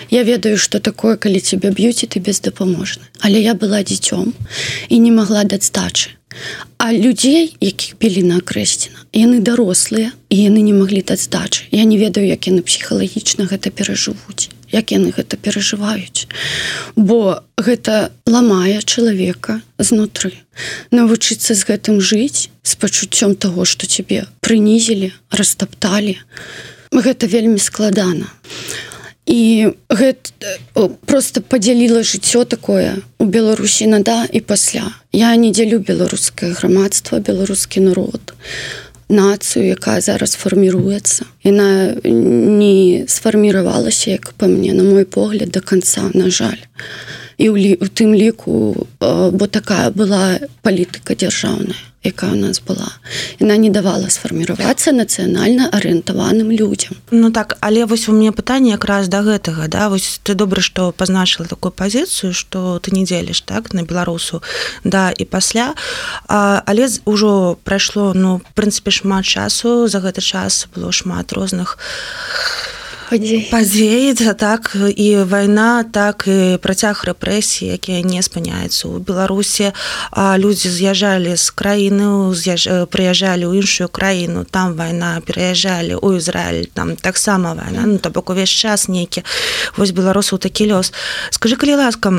Я 0.09 0.23
ведаю 0.23 0.57
что 0.57 0.79
такое 0.79 1.17
калі 1.17 1.39
тебе 1.39 1.71
б'юць 1.71 2.05
ты 2.07 2.19
бездапаможны 2.19 3.03
але 3.19 3.41
я 3.41 3.53
была 3.53 3.83
дзіцём 3.83 4.33
і 4.89 4.99
не 4.99 5.11
могла 5.11 5.43
даць 5.43 5.67
здачы 5.69 6.17
а 6.77 6.93
людзей 6.93 7.55
якіх 7.61 7.97
білі 7.97 8.23
на 8.23 8.39
крэсціна 8.41 9.05
яны 9.13 9.39
дарослыя 9.39 10.11
і 10.29 10.35
яны 10.35 10.61
не 10.61 10.73
маглі 10.73 11.01
даць 11.01 11.25
здачы 11.25 11.65
я 11.71 11.83
не 11.83 11.97
ведаю 11.97 12.27
як 12.27 12.47
яны 12.47 12.61
псіхалагічна 12.61 13.45
гэта 13.45 13.69
перажывуць 13.69 14.49
як 14.71 14.91
яны 14.91 15.11
гэта 15.15 15.37
перажываюць. 15.37 16.27
Бо 16.95 17.43
гэта 17.57 18.11
ламае 18.25 18.81
чалавека 18.81 19.61
знутры. 19.79 20.33
Навучыцца 20.91 21.53
з 21.53 21.61
гэтым 21.63 22.01
жыць 22.01 22.49
з 22.63 22.73
пачуццём 22.75 23.35
того 23.35 23.65
что 23.65 23.87
тебе 23.87 24.25
прынізілі 24.41 25.13
растапталі 25.31 26.17
гэта 26.91 27.27
вельмі 27.27 27.59
складана. 27.59 28.27
І 29.27 29.75
гэта 29.91 30.31
просто 31.05 31.41
подзяліла 31.41 31.99
жыццё 31.99 32.47
такое 32.47 33.03
у 33.19 33.25
беларусі 33.25 33.87
нада 33.87 34.23
і 34.31 34.39
пасля. 34.39 34.87
Я 35.11 35.35
не 35.35 35.51
дзялю 35.51 35.83
беларускае 35.83 36.55
грамадства 36.55 37.19
беларускі 37.19 37.83
народ. 37.91 38.21
а 38.31 38.86
нацыю 39.09 39.65
якая 39.71 40.01
зараз 40.01 40.35
фарміруецца 40.35 41.25
яна 41.43 41.95
не 42.03 43.05
сфарміравалася 43.07 44.11
як 44.11 44.33
па 44.37 44.47
мне 44.47 44.73
на 44.73 44.83
мой 44.83 45.05
погляд 45.05 45.49
до 45.49 45.61
конца 45.61 46.09
на 46.13 46.29
жаль 46.29 46.59
і 47.37 47.49
у 47.49 47.87
тым 47.87 48.13
ліку 48.15 48.87
бо 48.99 49.47
такая 49.47 49.91
была 49.91 50.39
палітыка 50.61 51.13
дзяржаўная 51.13 51.77
якая 52.03 52.31
у 52.31 52.35
нас 52.35 52.61
была 52.61 52.87
яна 53.39 53.57
не 53.57 53.69
давала 53.69 54.09
сфарміравацца 54.09 54.91
нацыянальна 54.91 55.69
арыентаваным 55.69 56.51
людзям 56.51 56.97
Ну 57.11 57.31
так 57.31 57.57
але 57.61 57.85
вось 57.85 58.07
у 58.09 58.13
мне 58.13 58.31
пытанне 58.31 58.71
якраз 58.71 59.07
да 59.07 59.21
гэтага 59.21 59.67
да? 59.67 59.89
Вось 59.89 60.19
ты 60.23 60.33
добра 60.33 60.61
што 60.61 60.91
пазначыла 60.91 61.47
такую 61.47 61.71
пазіцыю 61.71 62.33
што 62.33 62.79
ты 62.79 62.95
не 62.95 63.03
дзеліш 63.05 63.41
так 63.41 63.73
на 63.73 63.83
беларусу 63.83 64.41
да 64.83 65.11
і 65.11 65.25
пасля. 65.25 65.75
А, 66.27 66.63
але 66.65 66.87
ўжо 67.05 67.57
прайшло 67.63 68.13
ну 68.15 68.41
прынцыпе 68.55 68.91
шмат 68.91 69.25
часу 69.25 69.87
за 69.87 69.99
гэты 69.99 70.21
час 70.21 70.67
было 70.73 70.91
шмат 70.91 71.33
розных 71.33 71.77
падзеі 73.07 74.13
так 74.37 74.75
і 74.75 75.23
вайна 75.23 75.83
так 75.83 76.27
і 76.27 76.57
працяг 76.59 77.07
рэпрэсій 77.07 77.71
якія 77.79 78.03
не 78.03 78.19
спыняюцца 78.19 78.91
у 78.91 78.99
беларусі. 78.99 79.71
А 80.11 80.35
людзі 80.35 80.67
з'язджалі 80.69 81.37
з 81.39 81.47
краіны 81.55 82.35
з'яж... 82.35 82.91
прыязджалі 82.91 83.47
ў 83.47 83.63
іншую 83.63 83.87
краіну 83.87 84.43
там 84.43 84.75
вайна 84.75 85.23
пераязджалі 85.23 85.95
у 86.03 86.19
Ізраіль 86.19 86.67
там 86.73 86.95
таксама 86.95 87.53
вайна. 87.55 87.87
Ну 87.87 87.97
то 87.97 88.09
бок 88.09 88.29
увесь 88.29 88.51
час 88.51 88.87
нейкі 88.87 89.23
вось 89.77 89.91
беларусаў 89.95 90.39
такі 90.39 90.75
лёс. 90.75 90.91
Скажи 91.31 91.55
калі 91.55 91.75
ласка 91.79 92.11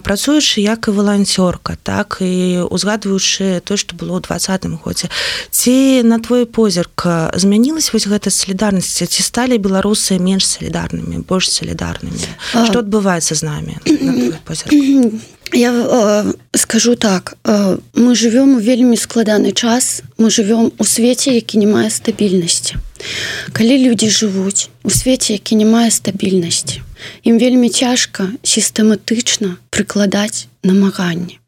працуючы 0.00 0.64
як 0.64 0.88
і 0.88 0.96
валанцёрка 0.96 1.76
так 1.82 2.18
і 2.24 2.64
узгадваючы 2.64 3.60
то 3.60 3.76
што 3.76 3.92
было 3.92 4.16
ў 4.16 4.24
двадцатым 4.24 4.80
годзе 4.80 5.12
ці 5.50 6.02
на 6.02 6.18
твой 6.18 6.46
позірк 6.46 7.04
змянілась 7.36 7.92
вось 7.92 8.08
гэта 8.08 8.30
салідарнасці 8.32 9.04
ці 9.06 9.20
сталі 9.22 9.60
беларусы 9.60 10.16
менш 10.30 10.46
салідарнымі 10.46 11.26
больш 11.26 11.50
салідарнымі 11.50 12.30
что 12.54 12.86
адбываецца 12.86 13.34
з 13.34 13.42
намі 13.42 13.74
я 15.52 16.34
скажу 16.54 16.94
так 16.94 17.36
мы 17.94 18.14
живвем 18.14 18.56
у 18.56 18.60
вельмі 18.60 18.96
складаны 18.96 19.52
час 19.52 20.02
мы 20.18 20.30
живвем 20.30 20.72
у 20.78 20.84
свеце 20.84 21.30
які 21.30 21.58
не 21.58 21.66
мае 21.66 21.90
стабільнасці. 21.90 22.76
Калі 23.52 23.78
людзі 23.88 24.10
жывуць 24.10 24.68
у 24.82 24.90
свеце 24.90 25.32
які 25.32 25.56
не 25.56 25.64
мае 25.64 25.90
стабільнасці 25.90 26.82
ім 27.24 27.38
вельмі 27.38 27.68
цяжка 27.68 28.30
сістэматычна 28.42 29.56
прыкладаць 29.70 30.46
намаганні. 30.62 31.40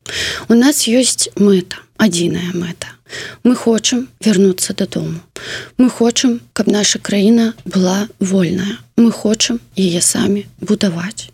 У 0.48 0.54
нас 0.54 0.88
ёсць 0.88 1.30
мэта 1.36 1.78
адзіная 1.96 2.50
мэта 2.54 2.90
мы 3.44 3.54
хочам 3.54 4.08
вярнуцца 4.20 4.74
дадому. 4.74 5.20
Мы 5.78 5.90
хочам 5.90 6.40
каб 6.52 6.68
наша 6.68 6.98
краіна 6.98 7.54
была 7.64 8.08
вольная. 8.20 8.78
Мы 8.96 9.10
хочам 9.10 9.60
яе 9.76 10.00
самі 10.00 10.46
будаваць. 10.60 11.30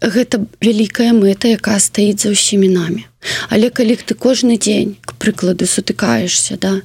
Гэта 0.00 0.46
вялікая 0.60 1.12
мэта 1.12 1.48
якая 1.48 1.78
стаіць 1.80 2.22
за 2.22 2.30
ўсімі 2.30 2.68
намі. 2.68 3.04
Але 3.48 3.70
калі 3.70 3.96
ты 3.96 4.14
кожны 4.14 4.58
дзень 4.58 4.96
к 5.02 5.14
прыкладу 5.18 5.66
сутыкаешься 5.66 6.56
да 6.56 6.82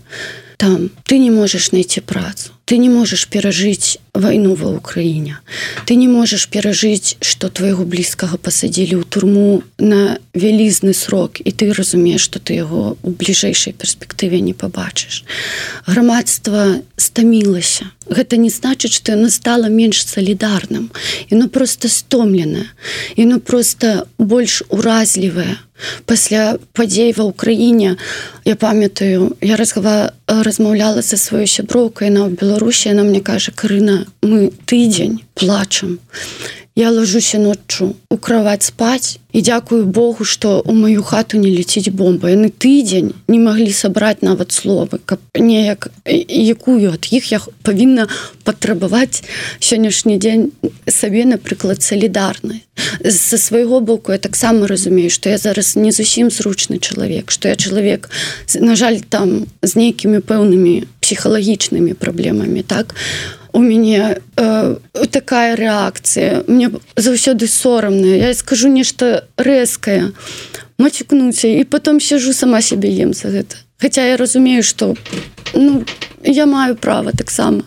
там 0.57 0.89
ты 1.03 1.17
не 1.17 1.31
можаш 1.31 1.71
найти 1.71 2.01
працу 2.01 2.51
ты 2.65 2.77
не 2.77 2.89
можаш 2.89 3.27
перажыць 3.27 4.00
вайну 4.13 4.53
ва 4.53 4.77
ўкраіне. 4.77 5.41
Ты 5.89 5.98
не 5.98 6.05
можаш 6.05 6.46
перажыць 6.53 7.17
што 7.17 7.50
твайго 7.50 7.82
блізкага 7.82 8.38
пасадзілі 8.38 9.01
ў 9.01 9.03
турму 9.10 9.65
на 9.82 10.22
вялізны 10.38 10.93
срок 10.93 11.41
і 11.41 11.50
ты 11.50 11.74
разумееш 11.74 12.22
што 12.22 12.38
ты 12.38 12.62
яго 12.62 12.93
у 13.01 13.10
бліжэйшай 13.10 13.74
перспектыве 13.74 14.38
не 14.38 14.53
пабачыш. 14.53 15.25
Грамадства 15.89 16.86
стамілася. 16.93 17.89
Гэта 18.05 18.38
не 18.38 18.53
значыць 18.53 18.93
што 18.93 19.17
яно 19.17 19.34
стала 19.34 19.65
менш 19.65 20.05
салідарным. 20.05 20.93
Яно 21.34 21.50
просто 21.50 21.89
стомленае. 21.89 22.70
Яно 23.17 23.41
просто 23.41 24.05
больш 24.22 24.62
уразлівае. 24.70 25.58
Пасля 26.05 26.62
падзей 26.77 27.12
ва 27.17 27.25
ўкраіне 27.27 27.98
я 28.46 28.55
памятаю 28.55 29.36
я 29.41 29.58
разгава 29.58 30.13
размаўляла 30.27 31.01
са 31.01 31.17
сваёй 31.17 31.50
сяброўкай 31.50 32.13
на 32.13 32.29
ў 32.29 32.38
беларусі 32.39 32.93
она 32.93 33.03
мне 33.03 33.20
кажа 33.20 33.51
карына 33.51 34.02
мы 34.22 34.51
тыдзень 34.65 35.24
плачам. 35.33 36.00
Я 36.75 36.89
ложуся 36.89 37.38
ноччу 37.38 37.95
у 38.10 38.17
кровать 38.17 38.63
спаць 38.63 39.19
і 39.31 39.41
дзякую 39.41 39.86
Богу 39.86 40.25
што 40.25 40.62
у 40.65 40.74
маю 40.74 41.03
хату 41.03 41.38
не 41.38 41.53
ляціць 41.53 41.93
бомба. 41.93 42.33
Яны 42.33 42.50
тыдзень 42.50 43.13
не 43.27 43.38
маглі 43.38 43.69
сабраць 43.69 44.25
нават 44.25 44.50
словы 44.51 44.98
каб 45.05 45.22
неяк 45.38 45.93
якую 46.03 46.89
ад 46.89 47.05
іх 47.13 47.29
я 47.29 47.39
павінна 47.62 48.07
патрабаваць 48.41 49.22
сённяшні 49.62 50.17
дзень 50.17 50.50
сабе 50.89 51.29
напрыклад 51.29 51.86
салідарнай 51.86 52.65
са 53.05 53.38
свайго 53.38 53.77
боку 53.79 54.12
я 54.12 54.17
таксама 54.17 54.65
разумею 54.65 55.13
што 55.13 55.29
я 55.29 55.38
зараз 55.38 55.75
не 55.77 55.93
зусім 55.93 56.33
зручны 56.33 56.81
чалавек 56.81 57.29
што 57.29 57.53
я 57.53 57.55
чалавек 57.55 58.10
на 58.57 58.74
жаль 58.74 58.98
там 59.05 59.45
з 59.62 59.77
нейкімі 59.77 60.25
пэўнымі 60.25 60.89
псіхалагічнымі 61.05 61.93
праблемамі 61.93 62.65
так? 62.65 62.98
а 62.98 63.42
у 63.53 63.60
мяне 63.60 64.17
э, 64.36 64.75
такая 65.12 65.55
рэакцыя 65.55 66.43
мне 66.48 66.72
заўсёды 66.95 67.48
сорамная 67.48 68.17
я 68.17 68.33
скажу 68.33 68.67
нешта 68.67 69.29
рэзкае 69.38 70.12
мацікнуцца 70.77 71.48
і 71.48 71.63
потом 71.63 72.01
сяжу 72.01 72.33
сама 72.33 72.62
сябе 72.62 72.89
ем 72.89 73.13
за 73.13 73.29
гэта 73.29 73.55
Хаця 73.77 74.05
я 74.10 74.17
разумею 74.17 74.63
што 74.63 74.95
ну 75.53 75.86
я 76.23 76.45
маю 76.45 76.75
права 76.75 77.11
таксама 77.11 77.63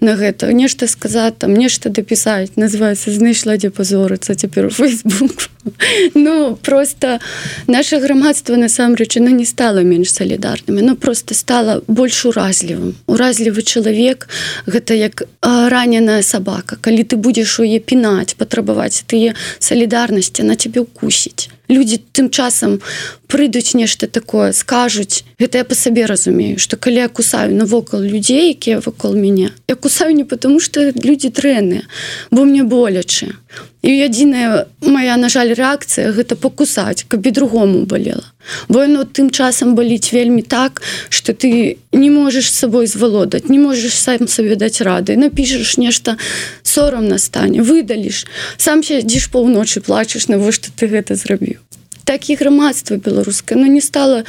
на 0.00 0.16
гэта. 0.16 0.52
Нешта 0.52 0.86
сказаць 0.86 1.38
там 1.38 1.54
нешта 1.54 1.88
дапісаць. 1.88 2.56
Называется 2.56 3.10
знайшла 3.10 3.56
дзе 3.56 3.70
пазорыцца 3.70 4.34
цяпер 4.34 4.68
Facebook. 4.68 5.48
Ну 6.14 6.56
просто 6.62 7.18
наше 7.66 7.98
грамадство 7.98 8.54
насамрэч 8.54 9.16
оно 9.16 9.30
не 9.30 9.44
стало 9.44 9.82
менш 9.82 10.12
салідарным. 10.12 10.78
Но 10.78 10.94
просто 10.96 11.34
стало 11.34 11.82
больш 11.88 12.24
уразлівым. 12.24 12.94
Уразлівы 13.06 13.62
чалавек 13.62 14.28
гэта 14.66 14.94
як 14.94 15.22
раненая 15.42 16.22
сабака. 16.22 16.76
Калі 16.80 17.02
ты 17.02 17.16
будзеш 17.16 17.58
у 17.58 17.64
е 17.64 17.80
пінаць 17.80 18.38
патрабаваць 18.38 19.02
тыя 19.10 19.34
салідарнасці 19.58 20.42
на 20.42 20.54
цябе 20.54 20.80
укусіць 20.80 21.50
люди 21.68 22.00
тым 22.12 22.30
часам 22.30 22.80
прыйдуць 23.26 23.74
нешта 23.74 24.06
такое 24.06 24.52
скажуць. 24.52 25.24
Гэта 25.38 25.58
я 25.58 25.64
по 25.64 25.74
сабе 25.74 26.06
разумею 26.06 26.58
что 26.58 26.76
калі 26.76 26.96
я 26.96 27.08
кусаю 27.08 27.54
навокал 27.54 28.00
людзей 28.00 28.48
якія 28.50 28.80
вакол 28.80 29.14
мяне 29.14 29.50
я 29.68 29.74
кусаю 29.74 30.14
не 30.14 30.24
потому 30.24 30.60
что 30.60 30.92
люди 31.04 31.28
дрэнныя 31.28 31.82
бо 32.30 32.44
мне 32.44 32.64
болячы 32.64 33.36
і 33.82 33.92
адзіная 34.02 34.66
моя 34.80 35.16
на 35.16 35.28
жаль 35.28 35.52
рэакцыя 35.54 36.12
гэта 36.16 36.36
пакусаць 36.36 37.04
каб 37.08 37.26
і 37.26 37.30
другому 37.30 37.84
болела 37.84 38.24
бо 38.68 38.82
яно 38.82 39.04
тым 39.04 39.30
часам 39.30 39.74
баліць 39.74 40.12
вельмі 40.12 40.42
так 40.42 40.82
что 41.08 41.34
ты 41.34 41.78
не 41.92 42.10
можешь 42.10 42.50
с 42.50 42.58
сабой 42.64 42.86
звалодаць 42.86 43.48
не 43.48 43.58
можешь 43.58 43.94
сам 43.94 44.28
сабе 44.28 44.56
даць 44.56 44.80
рады. 44.80 45.16
Напішаш 45.16 45.76
нешта 45.78 46.16
сорамна 46.62 47.18
стане 47.18 47.62
выдаліш 47.62 48.26
сам 48.56 48.82
сядзіш 48.82 49.30
паўночы 49.30 49.80
плачаш 49.80 50.28
навошта 50.28 50.72
ты 50.74 50.88
гэта 50.88 51.14
зрабіў 51.14 51.60
так 52.06 52.30
і 52.30 52.38
грамадства 52.38 52.96
беларускае 52.96 53.58
но 53.58 53.66
не 53.66 53.82
стала 53.82 54.22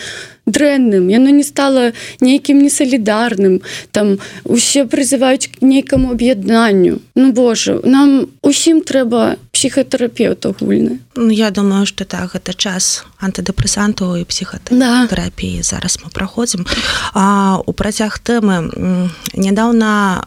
дрэнным 0.49 1.07
яно 1.13 1.29
не 1.29 1.45
стала 1.45 1.93
нейкім 2.19 2.65
несалідарным 2.65 3.61
там 3.93 4.17
усе 4.43 4.83
прызываюць 4.89 5.53
к 5.53 5.61
нейкаму 5.61 6.17
аб'яднанню 6.17 6.99
Ну 7.15 7.31
Боже 7.31 7.79
нам 7.83 8.27
усім 8.47 8.79
трэба 8.79 9.35
псіхатэрапеўт 9.51 10.47
агульны 10.47 11.03
ну, 11.15 11.29
Я 11.29 11.51
думаю 11.51 11.85
что 11.85 12.05
так 12.05 12.33
гэта 12.33 12.55
час 12.55 13.03
антыдэпрэсанту 13.19 14.15
і 14.15 14.23
псіхатэрапіі 14.23 15.57
да. 15.59 15.63
зараз 15.67 15.99
мы 15.99 16.09
праходзім 16.15 16.63
а 17.13 17.59
у 17.59 17.71
працяг 17.75 18.17
тэмы 18.23 19.11
нядаўна 19.35 20.23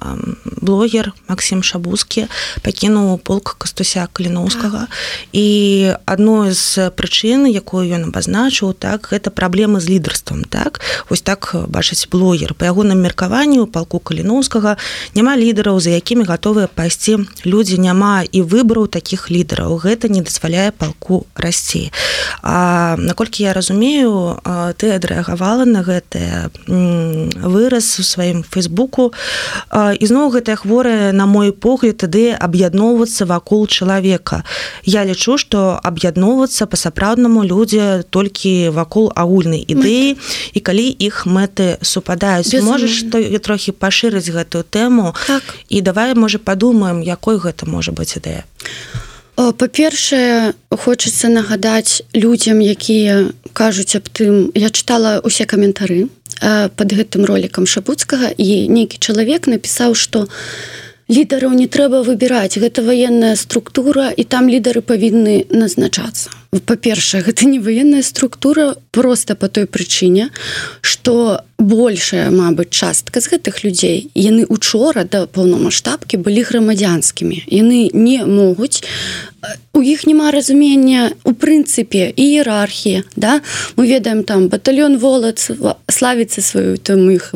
блогер 0.61 1.13
Макссім 1.29 1.65
шабускі 1.65 2.29
пакінуў 2.61 3.17
полк 3.25 3.57
кастуся 3.57 4.05
каліноўскага 4.13 4.87
і 5.33 5.49
адной 6.05 6.53
з 6.53 6.93
прычын 6.93 7.49
якую 7.49 7.89
ён 7.89 8.13
абазначыў 8.13 8.77
так 8.77 9.09
гэта 9.09 9.33
праблемы 9.33 9.81
з 9.81 9.97
лідар 9.97 10.11
лідарствам 10.11 10.45
так. 10.45 10.81
Вось 11.09 11.23
так 11.23 11.55
бачыць 11.69 12.09
блогер. 12.11 12.55
По 12.55 12.65
ягоным 12.65 12.99
меркаванню 12.99 13.67
палку 13.67 13.99
каліноўскага 13.99 14.77
няма 15.15 15.37
лідараў 15.37 15.81
за 15.81 15.91
якімі 15.91 16.25
гатовыя 16.25 16.67
пайсці 16.67 17.19
людзі 17.45 17.79
няма 17.79 18.10
і 18.33 18.43
выбараў 18.43 18.87
таких 18.87 19.31
лідараў. 19.31 19.77
Гэта 19.83 20.09
не 20.09 20.23
дазваляе 20.23 20.71
палку 20.71 21.27
расці. 21.35 21.91
А 22.43 22.97
наколькі 22.99 23.43
я 23.43 23.53
разумею 23.53 24.41
ты 24.79 24.95
адрэагавала 24.97 25.65
на 25.65 25.83
гэтае 25.83 26.51
выраз 27.45 28.01
у 28.01 28.05
сваім 28.07 28.43
фейсбуку 28.43 29.13
ізноў 29.75 30.31
гэтая 30.35 30.57
хворая 30.57 31.13
на 31.13 31.27
мой 31.27 31.53
погляд 31.53 32.01
тады 32.01 32.33
аб'ядноўвацца 32.33 33.27
вакол 33.27 33.67
чалавека. 33.67 34.43
Я 34.85 35.05
лічу 35.05 35.37
што 35.37 35.77
аб'ядноўвацца 35.83 36.67
па-сапраўднаму 36.67 37.45
людзі 37.45 38.07
толькі 38.11 38.73
вакол 38.73 39.13
агульнай 39.15 39.61
ідэі 39.61 39.91
ідэі. 39.91 40.17
І 40.55 40.61
калі 40.61 40.87
іх 40.89 41.27
мэты 41.27 41.79
супадаюць 41.83 42.63
можаш 42.65 43.05
што 43.05 43.21
трохі 43.41 43.73
пашырыць 43.73 44.31
гэтую 44.31 44.65
тэму? 44.65 45.15
Так. 45.27 45.43
і 45.69 45.81
давай 45.81 46.15
можа 46.15 46.39
падумаем 46.39 47.03
якой 47.03 47.39
гэта 47.39 47.67
можа 47.67 47.93
быць 47.93 48.00
ідэя 48.05 48.45
па-першае 49.37 50.53
хочацца 50.71 51.29
нагадаць 51.33 52.03
людзям 52.15 52.61
якія 52.61 53.33
кажуць 53.53 53.97
аб 53.97 54.09
тым 54.13 54.51
я 54.55 54.69
чытала 54.69 55.21
усе 55.25 55.47
каментары 55.49 56.09
под 56.41 56.93
гэтым 56.97 57.25
роликам 57.25 57.67
шабуцкага 57.67 58.33
і 58.37 58.69
нейкі 58.69 59.01
чалавек 59.01 59.49
напісаў 59.49 59.97
што 59.97 60.27
лідараў 61.09 61.57
не 61.57 61.67
трэба 61.67 62.03
выбіраць 62.07 62.61
гэта 62.61 62.85
военная 62.85 63.35
структура 63.37 64.11
і 64.11 64.25
там 64.25 64.49
лідары 64.49 64.85
павінны 64.85 65.47
назначацца 65.51 66.40
па-першае 66.59 67.23
гэта 67.23 67.47
не 67.47 67.61
военная 67.63 68.03
структура 68.03 68.75
просто 68.91 69.37
по 69.37 69.49
той 69.49 69.67
прычыне 69.67 70.31
что 70.83 71.45
большая 71.59 72.31
Мабыць 72.31 72.71
частка 72.71 73.21
з 73.21 73.31
гэтых 73.31 73.63
людзей 73.63 74.11
яны 74.15 74.47
учора 74.49 75.05
да 75.05 75.27
паўнамасштабкі 75.27 76.19
былі 76.19 76.43
грамадзянскімі 76.43 77.47
яны 77.47 77.91
не 77.95 78.27
могуць 78.27 78.83
у 79.73 79.81
іх 79.83 80.07
няма 80.07 80.31
разумення 80.35 81.13
у 81.25 81.33
прынцыпе 81.33 82.11
іерархія 82.13 83.05
да. 83.17 83.41
Мы 83.77 83.87
ведаем 83.87 84.25
там 84.25 84.49
батальон 84.49 84.99
волац 84.99 85.51
славіцца 85.89 86.43
сваю 86.43 86.77
там 86.77 87.09
іх 87.11 87.33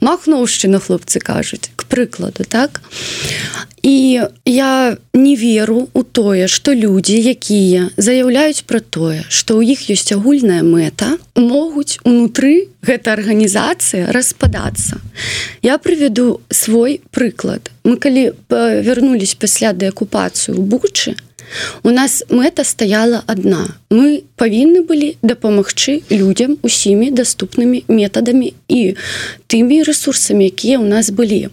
махноўшчына 0.00 0.78
хлопцы 0.78 1.18
кажуць 1.18 1.73
к 1.84 1.92
прыкладу 1.92 2.44
так? 2.48 2.80
І 3.82 4.20
я 4.44 4.96
не 5.12 5.36
веру 5.36 5.88
у 5.92 6.02
тое 6.02 6.48
что 6.48 6.72
людзі 6.72 7.20
якія 7.20 7.92
заяўляюць 7.96 8.64
пра 8.64 8.80
тое 8.80 9.24
что 9.28 9.60
ў 9.60 9.76
іх 9.76 9.92
ёсць 9.92 10.16
агульная 10.16 10.64
мэта 10.64 11.20
могуць 11.36 12.00
унутры 12.08 12.72
гэта 12.80 13.12
арганізацыя 13.12 14.08
распадацца. 14.08 15.00
Я 15.62 15.76
прывяду 15.78 16.40
свой 16.48 17.00
прыклад. 17.10 17.70
Мы 17.84 17.96
калі 18.00 18.32
вярнулись 18.48 19.36
пасля 19.36 19.72
дэакупацыю 19.72 20.56
бучы 20.60 21.16
у 21.82 21.90
нас 21.90 22.22
мэта 22.28 22.64
стаяла 22.64 23.22
одна 23.26 23.66
мы 23.90 24.22
павінны 24.36 24.82
былі 24.86 25.16
дапамагчы 25.22 26.02
людям 26.10 26.58
усімі 26.62 27.10
доступнымі 27.10 27.84
метадамі 27.88 28.54
і 28.68 28.96
тымі 29.46 29.82
ресурсамі 29.82 30.46
якія 30.46 30.78
у 30.78 30.86
нас 30.86 31.10
былі. 31.10 31.48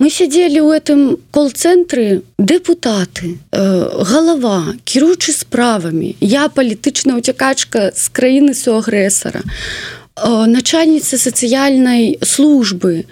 Мы 0.00 0.08
сядзелі 0.08 0.64
ў 0.64 0.80
этом 0.80 1.00
кол-цэнтры 1.28 2.24
депутаты 2.40 3.36
э, 3.36 3.60
галава 4.08 4.72
кіруючы 4.88 5.36
справамі. 5.36 6.16
Я 6.24 6.48
палітычна 6.48 7.20
уцякачка 7.20 7.92
з 7.92 8.08
краіны 8.08 8.56
суагрэсара 8.56 9.44
э, 9.44 10.46
начальніца 10.48 11.20
сацыяльнай 11.20 12.16
службы 12.24 13.04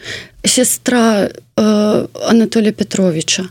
сестра 0.49 1.29
э, 1.29 2.07
Анатолія 2.25 2.73
Петровича 2.73 3.45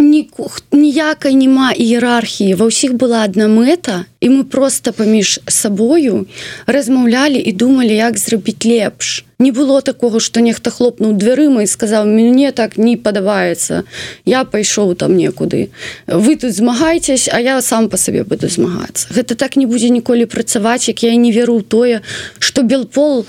ніякай 0.00 1.34
няма 1.34 1.72
іерархіі 1.72 2.56
ва 2.60 2.70
ўсіх 2.70 2.96
была 3.00 3.24
адна 3.28 3.46
мэта 3.48 4.04
і 4.20 4.28
мы 4.28 4.44
просто 4.44 4.92
паміж 4.92 5.40
сабою 5.46 6.26
размаўлялі 6.66 7.40
і 7.40 7.52
думалі 7.52 7.96
як 7.96 8.18
зрабіць 8.18 8.64
лепш. 8.64 9.24
Не 9.38 9.52
было 9.52 9.80
такого 9.80 10.20
что 10.20 10.40
нехта 10.40 10.70
хлопнуў 10.70 11.16
дзвярыма 11.16 11.62
і 11.64 11.66
сказаў 11.66 12.04
мне 12.04 12.52
так 12.52 12.76
не 12.76 12.96
падабаецца 12.96 13.84
я 14.28 14.44
пайшоў 14.44 14.94
там 14.94 15.16
некуды 15.16 15.70
вы 16.06 16.36
тут 16.36 16.52
змагайцесь 16.52 17.28
а 17.32 17.40
я 17.40 17.62
сам 17.62 17.88
по 17.88 17.96
сабе 17.96 18.24
буду 18.24 18.48
змагацца 18.48 19.08
гэта 19.08 19.34
так 19.34 19.56
не 19.56 19.64
будзе 19.64 19.88
ніколі 19.88 20.28
працаваць 20.28 20.92
як 20.92 21.02
я 21.02 21.16
не 21.16 21.32
веру 21.32 21.56
ў 21.56 21.64
тое 21.64 22.00
что 22.38 22.62
белпол 22.62 23.24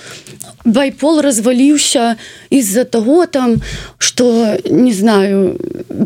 байпол 0.65 1.21
разваліўся 1.21 2.17
из-за 2.49 2.84
того 2.84 3.25
там 3.25 3.62
что 3.97 4.58
не 4.65 4.93
знаю 4.93 5.58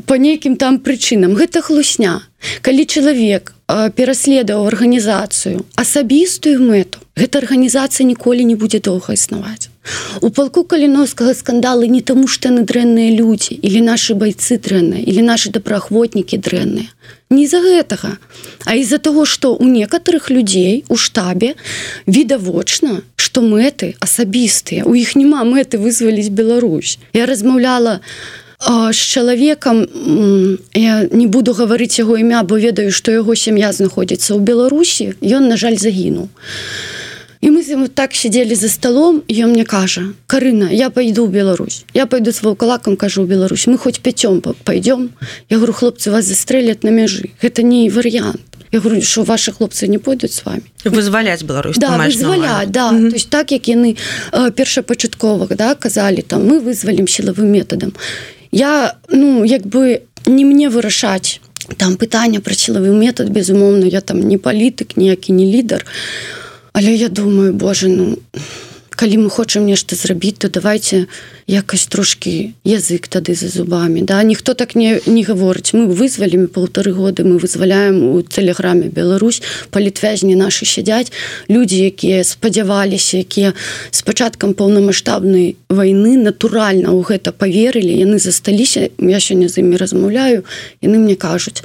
по 0.06 0.16
нейкім 0.16 0.56
там 0.56 0.80
прычынам. 0.80 1.36
Гэта 1.36 1.62
хлусня 1.62 2.22
калі 2.62 2.86
чалавек 2.86 3.54
пераследаваў 3.68 4.68
арганізацыю 4.70 5.66
асабістую 5.76 6.62
мэту 6.62 7.02
гэта 7.16 7.40
арганізацыя 7.42 8.06
ніколі 8.06 8.46
не 8.46 8.56
будзе 8.56 8.80
доўга 8.80 9.16
існаваць. 9.16 9.70
У 10.22 10.30
палку 10.30 10.64
каліновскага 10.66 11.34
скандалы 11.38 11.88
не 11.88 12.02
таму 12.02 12.28
што 12.28 12.50
яны 12.50 12.66
дрэнныя 12.66 13.14
людзі 13.16 13.56
или 13.56 13.80
наши 13.80 14.14
байцы 14.14 14.58
дрэнныя 14.58 15.02
или 15.02 15.22
наши 15.22 15.50
добраахвотнікі 15.50 16.38
дрэнныя. 16.38 16.90
Не 17.30 17.48
з-за 17.48 17.62
гэтага 17.62 18.18
а 18.66 18.76
из-за 18.76 18.98
того 18.98 19.26
что 19.26 19.56
у 19.56 19.66
некаторых 19.66 20.30
людзей 20.30 20.86
у 20.90 20.96
штабе 20.96 21.56
відавочна 22.06 23.02
что 23.16 23.42
мэты 23.42 23.96
асабістыя 24.00 24.86
у 24.86 24.94
іх 24.94 25.16
няма 25.16 25.44
мэты 25.44 25.78
вызваліць 25.78 26.30
Беларусь. 26.30 27.00
Я 27.14 27.26
размаўляла 27.26 28.02
з 28.60 28.96
чалавекам 28.96 29.86
я 30.74 31.08
не 31.12 31.28
буду 31.28 31.54
гаварыць 31.54 32.00
яго 32.00 32.18
імя 32.18 32.44
бо 32.44 32.60
ведаю 32.60 32.92
што 32.92 33.12
яго 33.12 33.36
сям'я 33.36 33.72
знаходзіцца 33.72 34.34
ў 34.36 34.40
Беларусі 34.40 35.14
ён 35.22 35.48
на 35.48 35.58
жаль 35.58 35.78
загінуў. 35.78 36.30
І 37.42 37.52
мы 37.52 37.62
з 37.62 37.78
так 37.94 38.16
сидели 38.16 38.56
за 38.56 38.70
столом 38.70 39.22
ён 39.30 39.52
мне 39.54 39.66
кажа 39.66 40.14
Карына 40.28 40.70
я 40.72 40.90
пойду 40.90 41.26
в 41.28 41.32
Беларусь. 41.32 41.86
Я 41.94 42.06
пойду 42.06 42.32
с 42.32 42.42
ваўкалакам 42.42 42.98
кажу 42.98 43.24
в 43.24 43.28
Беларусь. 43.28 43.68
Мы 43.68 43.78
хоть 43.78 44.00
пяцём 44.00 44.42
пойдем 44.42 45.12
я 45.50 45.58
говорю 45.58 45.74
хлопцы 45.74 46.10
вас 46.12 46.26
застрэлят 46.26 46.84
на 46.84 46.90
мяжы. 46.90 47.30
Гэта 47.42 47.62
не 47.62 47.90
вариант 47.90 48.42
я 48.72 48.80
говорю 48.82 49.02
что 49.02 49.24
ваши 49.24 49.52
хлопцы 49.52 49.88
не 49.88 49.98
пойдуць 49.98 50.34
с 50.34 50.46
вами 50.46 50.64
вызваляць 50.84 51.44
Беларусь 51.44 51.78
да, 51.78 51.98
вызваля, 51.98 52.64
да. 52.68 52.92
Mm 52.92 52.98
-hmm. 52.98 53.10
то 53.10 53.16
есть 53.16 53.30
так 53.30 53.52
як 53.52 53.68
яны 53.68 53.98
першапачатковых 54.32 55.56
да 55.56 55.76
казалі 55.76 56.22
там 56.22 56.42
мы 56.42 56.60
вызвалім 56.60 57.08
сілавым 57.08 57.52
методам 57.52 57.94
я 58.56 58.96
ну 59.10 59.44
як 59.44 59.68
бы 59.68 60.02
не 60.26 60.46
мне 60.46 60.70
вырашаць 60.72 61.42
там 61.78 61.98
пытання 62.00 62.40
пра 62.40 62.56
сілавы 62.56 62.96
метод 62.96 63.30
безумоўна 63.36 63.86
я 63.92 64.00
там 64.02 64.24
не 64.24 64.38
палітык 64.38 64.96
ніякі 64.96 65.34
не 65.34 65.46
лідар. 65.46 65.86
Але 66.74 66.96
я 66.96 67.10
думаю 67.10 67.54
Боже 67.54 67.88
ну 67.88 68.18
калі 68.96 69.18
мы 69.18 69.30
хочам 69.30 69.66
нешта 69.66 69.96
зрабіць 69.96 70.40
то 70.40 70.50
давайте 70.50 71.08
якось 71.48 71.86
трошки 71.88 72.54
язык 72.64 73.08
тады 73.08 73.36
за 73.36 73.48
зубами 73.48 74.02
да? 74.02 74.24
Ніхто 74.24 74.54
так 74.54 74.76
не 74.76 75.02
не 75.06 75.24
гаворыць. 75.24 75.74
Мы 75.74 75.88
вызвалімі 75.88 76.48
полторы 76.48 76.92
годы 76.92 77.24
мы 77.24 77.38
вызваляем 77.38 78.16
у 78.16 78.22
тэлеграме 78.22 78.88
Беларусь 78.88 79.42
палітвязні 79.70 80.36
наши 80.36 80.66
сядзяць. 80.66 81.12
Людзі 81.50 81.86
якія 81.86 82.24
спадзяваліся 82.24 83.18
якія 83.18 83.54
с 83.92 84.02
пачаткам 84.02 84.54
паўнамасштабнай 84.54 85.56
войны 85.70 86.18
натуральна 86.18 86.90
ў 86.90 87.04
гэта 87.04 87.32
поверылі 87.32 87.92
яны 87.92 88.20
засталіся. 88.20 88.90
Я 89.00 89.20
сёння 89.20 89.50
з 89.50 89.60
імі 89.60 89.78
размаўляю 89.78 90.44
яны 90.82 90.98
мне 90.98 91.16
кажуць 91.16 91.64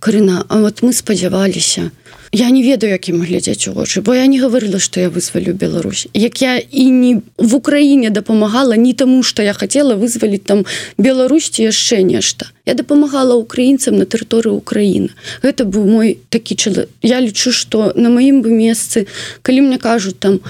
Карына 0.00 0.44
А 0.48 0.60
вот 0.60 0.82
мы 0.82 0.92
спадзяваліся 0.92 1.90
Я 2.32 2.50
не 2.50 2.62
ведаю 2.62 2.92
якім 2.92 3.22
глядзяць 3.22 3.68
у 3.68 3.72
вочы 3.72 4.00
бо 4.00 4.14
я 4.14 4.26
не 4.26 4.40
гаварыла 4.40 4.78
што 4.78 5.00
я 5.00 5.08
вызвалю 5.08 5.52
Беларусь. 5.52 6.08
Як 6.14 6.42
я 6.42 6.58
і 6.58 6.84
не 6.90 7.20
в 7.38 7.54
Украіне 7.54 8.10
дапамагала 8.10 8.76
не 8.76 8.92
таму 8.92 9.22
што 9.22 9.42
я 9.42 9.52
хацела 9.52 9.94
вызваліць 9.96 10.44
там 10.44 10.64
Беларусьці 10.98 11.62
яшчэ 11.62 12.02
нешта. 12.02 12.46
Я 12.66 12.74
дапамагала 12.74 13.34
украінцам 13.34 13.96
на 13.96 14.04
тэрыторыі 14.04 14.52
Украіны. 14.52 15.10
Гэта 15.42 15.64
быў 15.64 15.86
мой 15.86 16.18
такі 16.28 16.54
чалавек 16.54 16.88
я 17.02 17.20
лічу 17.20 17.52
што 17.52 17.92
на 17.96 18.10
маім 18.10 18.42
бы 18.42 18.52
месцы 18.52 19.06
калі 19.42 19.68
мне 19.68 19.78
кажуць 19.78 20.18
там 20.18 20.40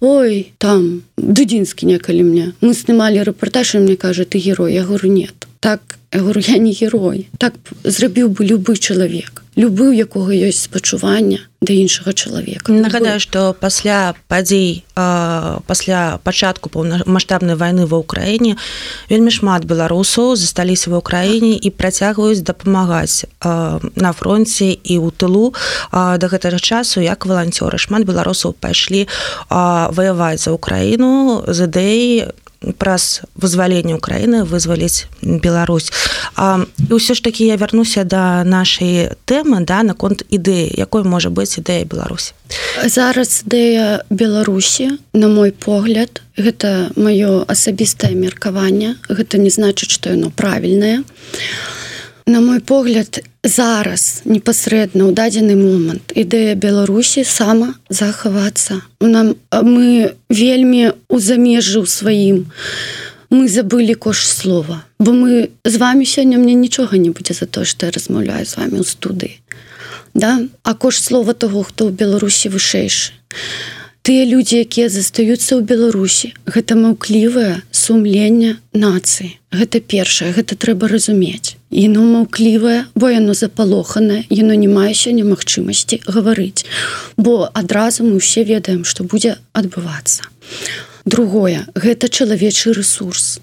ой 0.00 0.52
там 0.58 1.02
дудзінскі 1.16 1.86
некалі 1.86 2.22
мне 2.22 2.46
мы 2.60 2.74
снималі 2.74 3.22
рэпартаж 3.22 3.80
мне 3.80 3.96
кажа 3.96 4.24
ты 4.24 4.38
герой 4.38 4.74
я 4.74 4.84
говорю 4.84 5.10
нет 5.10 5.34
так 5.60 5.80
я 6.16 6.22
говорю 6.22 6.40
я 6.40 6.58
не 6.58 6.72
герой 6.72 7.28
так 7.38 7.54
зрабіў 7.84 8.28
бы 8.28 8.48
любы 8.48 8.76
чалавек 8.76 9.42
любы 9.56 9.88
у 9.88 9.92
якога 9.92 10.32
ёсць 10.32 10.64
спачування 10.64 11.40
да 11.60 11.72
іншага 11.72 12.12
чалавека 12.12 12.72
нагадаю 12.72 13.20
што 13.20 13.52
пасля 13.52 14.14
падзей 14.28 14.84
пасля 14.94 16.16
пачатку 16.24 16.72
паўнамасштабнай 16.72 17.56
войны 17.56 17.84
ва 17.84 18.00
ўкраіне 18.00 18.56
вельмі 19.12 19.32
шмат 19.32 19.68
беларусаў 19.68 20.36
засталіся 20.40 20.88
ва 20.92 21.04
ўкраіне 21.04 21.52
і 21.56 21.68
працягваюць 21.72 22.40
дапамагаць 22.40 23.28
на 23.44 24.10
фронте 24.16 24.72
і 24.72 24.94
ў 24.96 25.12
тылу 25.12 25.52
да 25.92 26.26
гэтага 26.32 26.60
часу 26.60 27.04
як 27.04 27.28
валанцёры 27.28 27.76
шмат 27.76 28.08
беларусаў 28.08 28.56
пайшлі 28.56 29.04
ваяваць 29.52 30.40
за 30.44 30.56
ўкраіну 30.56 31.44
з 31.48 31.68
ідэі 31.68 32.32
праз 32.78 33.22
вызваленне 33.34 33.94
Украіны 33.94 34.44
вызваліць 34.44 35.06
Беларусь. 35.22 35.92
А, 36.36 36.66
і 36.78 36.92
ўсё 36.98 37.14
ж 37.14 37.22
такі 37.22 37.46
я 37.46 37.56
вярнуся 37.56 38.04
да 38.04 38.42
нашай 38.44 39.14
тэмы 39.26 39.62
да 39.62 39.82
наконт 39.82 40.26
ідэі 40.28 40.74
якой 40.74 41.06
можа 41.06 41.30
быць 41.30 41.58
ідэя 41.58 41.86
Беларусі? 41.86 42.34
Зараз 42.84 43.46
ідэя 43.46 44.02
Беларусі 44.10 44.98
на 45.12 45.28
мой 45.28 45.52
погляд 45.52 46.22
гэта 46.36 46.90
маё 46.96 47.46
асабістае 47.48 48.14
меркаванне. 48.18 48.96
Гэта 49.08 49.38
не 49.38 49.50
значыць 49.50 49.94
што 49.94 50.10
яно 50.10 50.30
правільнае. 50.30 51.02
а 51.06 51.85
на 52.26 52.40
мой 52.40 52.60
погляд 52.60 53.22
зараз 53.42 54.22
непасрэдна 54.26 55.06
ў 55.06 55.12
дадзены 55.14 55.54
момант 55.54 56.10
ідэя 56.10 56.58
беларусі 56.58 57.22
сама 57.22 57.74
захавацца 57.88 58.82
нам 59.00 59.34
мы 59.50 60.14
вельмі 60.28 60.96
у 61.06 61.22
замежжы 61.22 61.82
ў 61.82 61.86
сваім 61.86 62.38
мы 63.30 63.48
забылі 63.48 63.94
кош 63.94 64.26
слова. 64.26 64.84
Бо 64.98 65.12
мы 65.12 65.50
з 65.64 65.76
вами 65.76 66.04
сёння 66.04 66.38
мне 66.38 66.54
нічога 66.54 66.96
не 66.96 67.10
будзе 67.10 67.34
за 67.34 67.46
то 67.46 67.64
што 67.64 67.86
я 67.86 67.92
размаўляю 67.92 68.46
з 68.46 68.56
вами 68.56 68.78
ў 68.78 68.84
студыі. 68.86 69.40
Да? 70.14 70.46
А 70.62 70.74
кош 70.74 71.02
слова 71.02 71.34
того 71.34 71.62
хто 71.62 71.90
ў 71.90 71.92
беларусі 71.92 72.48
вышэйшы. 72.48 73.12
Тыя 74.06 74.22
людзі 74.22 74.62
якія 74.62 74.88
застаюцца 74.88 75.58
ў 75.58 75.66
беларусі 75.66 76.34
гэта 76.46 76.78
маўклівае 76.78 77.66
сумлення 77.70 78.62
нацыі. 78.72 79.34
Гэта 79.50 79.82
першае 79.82 80.30
гэта 80.30 80.54
трэба 80.54 80.86
разумець 80.86 81.55
Яно 81.70 82.02
маўклівае, 82.06 82.86
бо 82.94 83.10
яно 83.10 83.34
запалоханае, 83.34 84.24
яно 84.30 84.54
не 84.54 84.68
мае 84.68 84.94
сёння 84.94 85.26
магчымасці 85.26 86.00
гаварыць. 86.06 86.64
Бо 87.16 87.50
адразу 87.54 88.06
мы 88.06 88.22
ўсе 88.22 88.46
ведаем, 88.46 88.84
што 88.84 89.02
будзе 89.02 89.36
адбывацца. 89.52 90.22
Другое, 91.04 91.66
гэта 91.74 92.08
чалавечы 92.08 92.72
ресурс. 92.72 93.40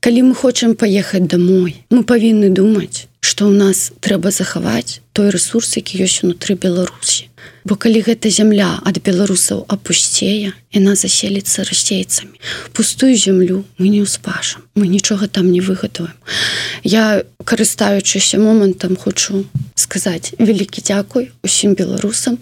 Калі 0.00 0.22
мы 0.22 0.34
хочам 0.34 0.74
паехаць 0.74 1.26
домой, 1.30 1.82
мы 1.90 2.02
павінны 2.02 2.50
думаць, 2.50 3.06
што 3.20 3.46
ў 3.46 3.54
нас 3.58 3.90
трэба 4.00 4.30
захаваць 4.30 5.02
той 5.12 5.30
ресурс, 5.30 5.78
які 5.78 6.02
ёсць 6.02 6.22
унутры 6.26 6.54
Беларусі. 6.54 7.30
Бо 7.64 7.74
калі 7.74 8.00
гэта 8.06 8.30
зямля 8.30 8.78
ад 8.86 9.02
беларусаў 9.02 9.64
апусцее, 9.66 10.54
яна 10.70 10.94
заселіцца 10.94 11.66
расейцамі. 11.66 12.38
Пустую 12.72 13.16
зямлю 13.18 13.64
мы 13.78 13.90
не 13.90 14.06
ўспашам, 14.06 14.62
мы 14.78 14.86
нічога 14.86 15.26
там 15.26 15.50
не 15.50 15.60
выгадуем. 15.60 16.14
Я 16.82 17.26
карыстаючыся 17.44 18.38
момантам 18.38 18.96
хочу 18.96 19.44
сказаць 19.74 20.34
вялікі 20.38 20.82
дзякуй 20.82 21.34
усім 21.42 21.74
беларусам, 21.74 22.38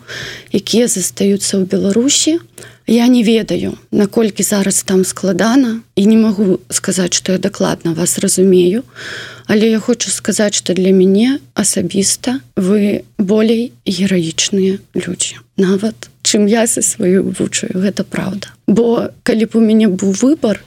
якія 0.52 0.88
застаюцца 0.88 1.56
ў 1.56 1.64
Беларусі, 1.64 2.40
Я 2.86 3.08
не 3.08 3.22
ведаю, 3.22 3.78
наколькі 3.90 4.42
зараз 4.42 4.82
там 4.82 5.04
складана 5.04 5.80
і 5.96 6.06
не 6.06 6.16
магу 6.16 6.60
сказаць, 6.68 7.14
што 7.14 7.32
я 7.32 7.38
дакладна 7.38 7.94
вас 7.94 8.18
разумею, 8.18 8.84
Але 9.46 9.70
я 9.70 9.80
хочу 9.80 10.10
сказаць, 10.10 10.54
што 10.54 10.74
для 10.74 10.92
мяне 10.92 11.38
асабіста 11.54 12.40
вы 12.56 13.04
болей 13.18 13.72
гераічныя 13.86 14.78
людзі. 14.94 15.40
Нават 15.56 16.10
чым 16.22 16.46
я 16.46 16.66
са 16.66 16.82
сваю 16.82 17.34
вучаю, 17.38 17.76
гэта 17.76 18.04
праўда. 18.04 18.48
Бо 18.66 19.10
калі 19.22 19.44
б 19.44 19.58
у 19.58 19.60
мяне 19.60 19.88
быў 19.88 20.16
выбар, 20.16 20.64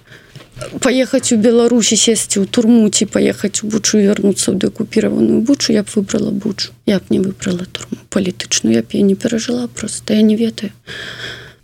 паехаць 0.79 1.33
у 1.33 1.37
Беларусі 1.37 1.97
сесці 1.97 2.41
ў 2.41 2.45
турму 2.45 2.89
ці 2.89 3.09
паехаць 3.09 3.65
у 3.65 3.69
бучу 3.69 3.97
вярнуцца 3.97 4.53
ў 4.53 4.61
дэкупіраваную 4.61 5.41
бучу, 5.41 5.73
я 5.73 5.83
б 5.83 5.89
выбрала 5.93 6.31
бучу. 6.31 6.71
Я 6.85 6.99
б 6.99 7.09
не 7.09 7.19
выбрала 7.19 7.65
турму 7.65 7.97
палітычную, 8.09 8.77
я 8.77 8.81
б 8.81 8.93
я 8.93 9.01
не 9.01 9.15
перажыла 9.15 9.67
просто 9.67 10.13
я 10.13 10.21
не 10.21 10.35
ведаю 10.35 10.71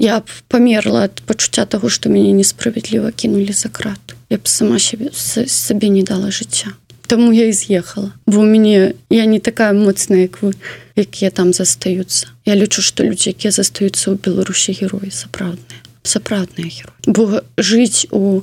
я 0.04 0.20
б 0.20 0.28
памерла 0.50 1.06
ад 1.08 1.22
пачуцця 1.26 1.66
таго 1.66 1.90
што 1.90 2.10
мяне 2.10 2.34
несправядліва 2.36 3.12
кінулі 3.12 3.54
за 3.54 3.70
крат 3.70 4.16
я 4.30 4.38
б 4.38 4.50
сама 4.52 4.80
сябе 4.80 5.12
сабе 5.14 5.90
не 5.90 6.04
дала 6.04 6.32
жыцця 6.32 6.74
Таму 7.08 7.34
я 7.34 7.48
і 7.48 7.54
з'ехала 7.54 8.12
бо 8.26 8.40
у 8.40 8.46
мяне 8.46 8.94
я 9.10 9.26
не 9.26 9.40
такая 9.40 9.74
моцная 9.74 10.28
як 10.28 10.42
вы 10.42 10.54
якія 10.96 11.32
там 11.32 11.54
застаюцца 11.54 12.28
Я 12.46 12.56
лічу 12.56 12.82
што 12.82 13.04
людзі 13.04 13.36
якія 13.36 13.52
застаюцца 13.52 14.12
ў 14.12 14.18
беларусі 14.18 14.72
героі 14.72 15.12
сапраўдныя 15.12 15.82
сапраўдныя 16.04 16.70
героі 16.70 16.98
бо 17.08 17.44
жыць 17.58 18.08
у 18.12 18.42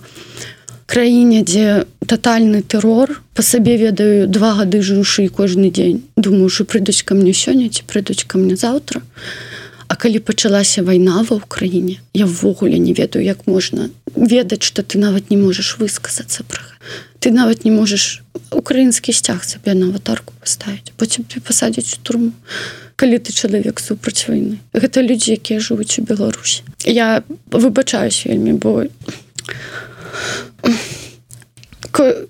краіне 0.90 1.42
дзе 1.46 1.87
тотальны 2.07 2.62
тэрор 2.62 3.23
по 3.35 3.42
сабе 3.42 3.77
ведаю 3.79 4.27
два 4.27 4.55
гады 4.59 4.83
жыўшы 4.83 5.29
кожны 5.29 5.70
дзень 5.70 6.03
думаю 6.16 6.49
що 6.51 6.64
прыйдуць 6.64 7.07
ка 7.07 7.14
мне 7.14 7.33
сёння 7.33 7.70
ці 7.70 7.87
прыйдуць 7.87 8.27
ка 8.27 8.38
мне 8.38 8.57
заўтра 8.57 9.01
А 9.90 9.96
калі 9.99 10.20
пачалася 10.23 10.83
вайна 10.87 11.23
ва 11.27 11.37
ўкраіне 11.42 11.99
я 12.14 12.27
ввогуле 12.27 12.79
не 12.79 12.94
ведаю 12.94 13.27
як 13.27 13.46
можна 13.51 13.90
ведаць 14.14 14.62
што 14.62 14.83
ты 14.83 15.03
нават 15.03 15.31
не 15.31 15.38
можаш 15.38 15.79
высказацца 15.83 16.46
пра 16.46 16.62
ты 17.20 17.30
нават 17.30 17.64
не 17.64 17.70
можаш 17.70 18.22
украінскі 18.50 19.12
сцяг 19.12 19.44
сабе 19.44 19.76
на 19.76 19.92
аватарку 19.92 20.35
паставіць 20.40 20.96
потым 20.96 21.28
ты 21.28 21.40
пасадзіць 21.40 21.94
у 21.94 22.02
турму 22.02 22.33
калі 22.96 23.20
ты 23.20 23.33
чалавек 23.33 23.80
супраць 23.80 24.24
вайны 24.28 24.56
гэта 24.72 25.04
людзі 25.04 25.37
якія 25.37 25.61
жывуць 25.61 26.00
у 26.00 26.04
Беларусі. 26.04 26.64
Я 26.85 27.22
выбачаюсь 27.52 28.24
вельмі 28.24 28.56
бо 28.56 28.88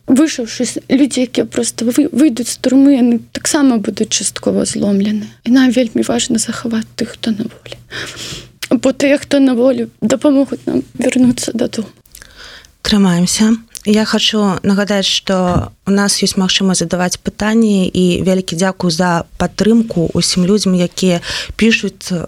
вышаўшы 0.07 0.67
людзі 0.91 1.27
якія 1.27 1.47
просто 1.47 1.87
вы 1.87 2.11
выйдуць 2.11 2.51
з 2.51 2.59
турмы 2.59 2.99
яны 2.99 3.23
таксама 3.33 3.79
будуць 3.79 4.11
часткова 4.11 4.67
зломлены. 4.67 5.31
І 5.47 5.51
нам 5.55 5.71
вельмі 5.71 6.03
важна 6.03 6.39
захаваць 6.39 6.91
тых 6.99 7.15
хто 7.15 7.31
на 7.31 7.47
волі. 7.47 7.79
Бо 8.71 8.91
тыя 8.91 9.19
хто 9.19 9.39
на 9.39 9.55
волю 9.55 9.91
дапамогуць 10.03 10.67
нам 10.67 10.83
вярнуцца 10.99 11.55
дадому. 11.55 11.91
Трымаемся 12.83 13.55
я 13.85 14.05
хочу 14.05 14.59
нагадаць 14.63 15.07
что 15.07 15.73
у 15.87 15.91
нас 15.91 16.23
есть 16.23 16.37
магчыма 16.37 16.75
задаваць 16.75 17.19
пытанні 17.19 17.89
і 17.89 18.23
вялікі 18.23 18.57
дзякую 18.57 18.91
за 18.91 19.25
падтрымку 19.39 20.11
усім 20.15 20.45
людзям 20.47 20.75
якія 20.75 21.21
пишутць 21.57 22.13
э, 22.13 22.27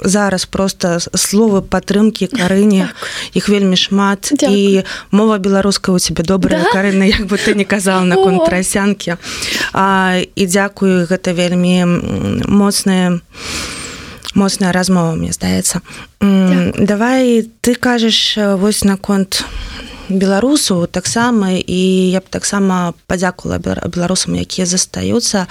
зараз 0.00 0.44
просто 0.46 0.98
словы 1.14 1.62
падтрымки 1.62 2.26
карыне. 2.26 2.88
Іх 3.34 3.48
вельмі 3.48 3.76
шмат. 3.76 4.32
Дякую. 4.32 4.56
і 4.56 4.84
мова 5.10 5.38
беларуская 5.38 5.96
у 5.96 5.98
тебе 5.98 6.24
добрая 6.24 6.62
да? 6.62 6.72
карына 6.72 7.04
як 7.04 7.26
бы 7.26 7.36
ты 7.36 7.54
не 7.54 7.64
казал 7.64 8.04
на 8.10 8.16
контрасянке 8.16 9.16
і 10.36 10.46
дзякую 10.46 11.06
гэта 11.06 11.32
вельмі 11.32 11.84
моцная 12.48 13.20
моцная 14.34 14.72
размова 14.72 15.14
мне 15.14 15.32
здаецца. 15.32 15.80
Давай 16.20 17.48
ты 17.60 17.74
кажаш 17.74 18.36
э, 18.36 18.56
вось 18.56 18.84
наконт 18.84 19.44
беларусу 20.08 20.86
таксама 20.86 21.52
і 21.52 22.10
я 22.10 22.20
б 22.20 22.26
таксама 22.30 22.94
падзякula 23.06 23.58
беларусам 23.58 24.34
якія 24.34 24.66
застаюцца. 24.66 25.46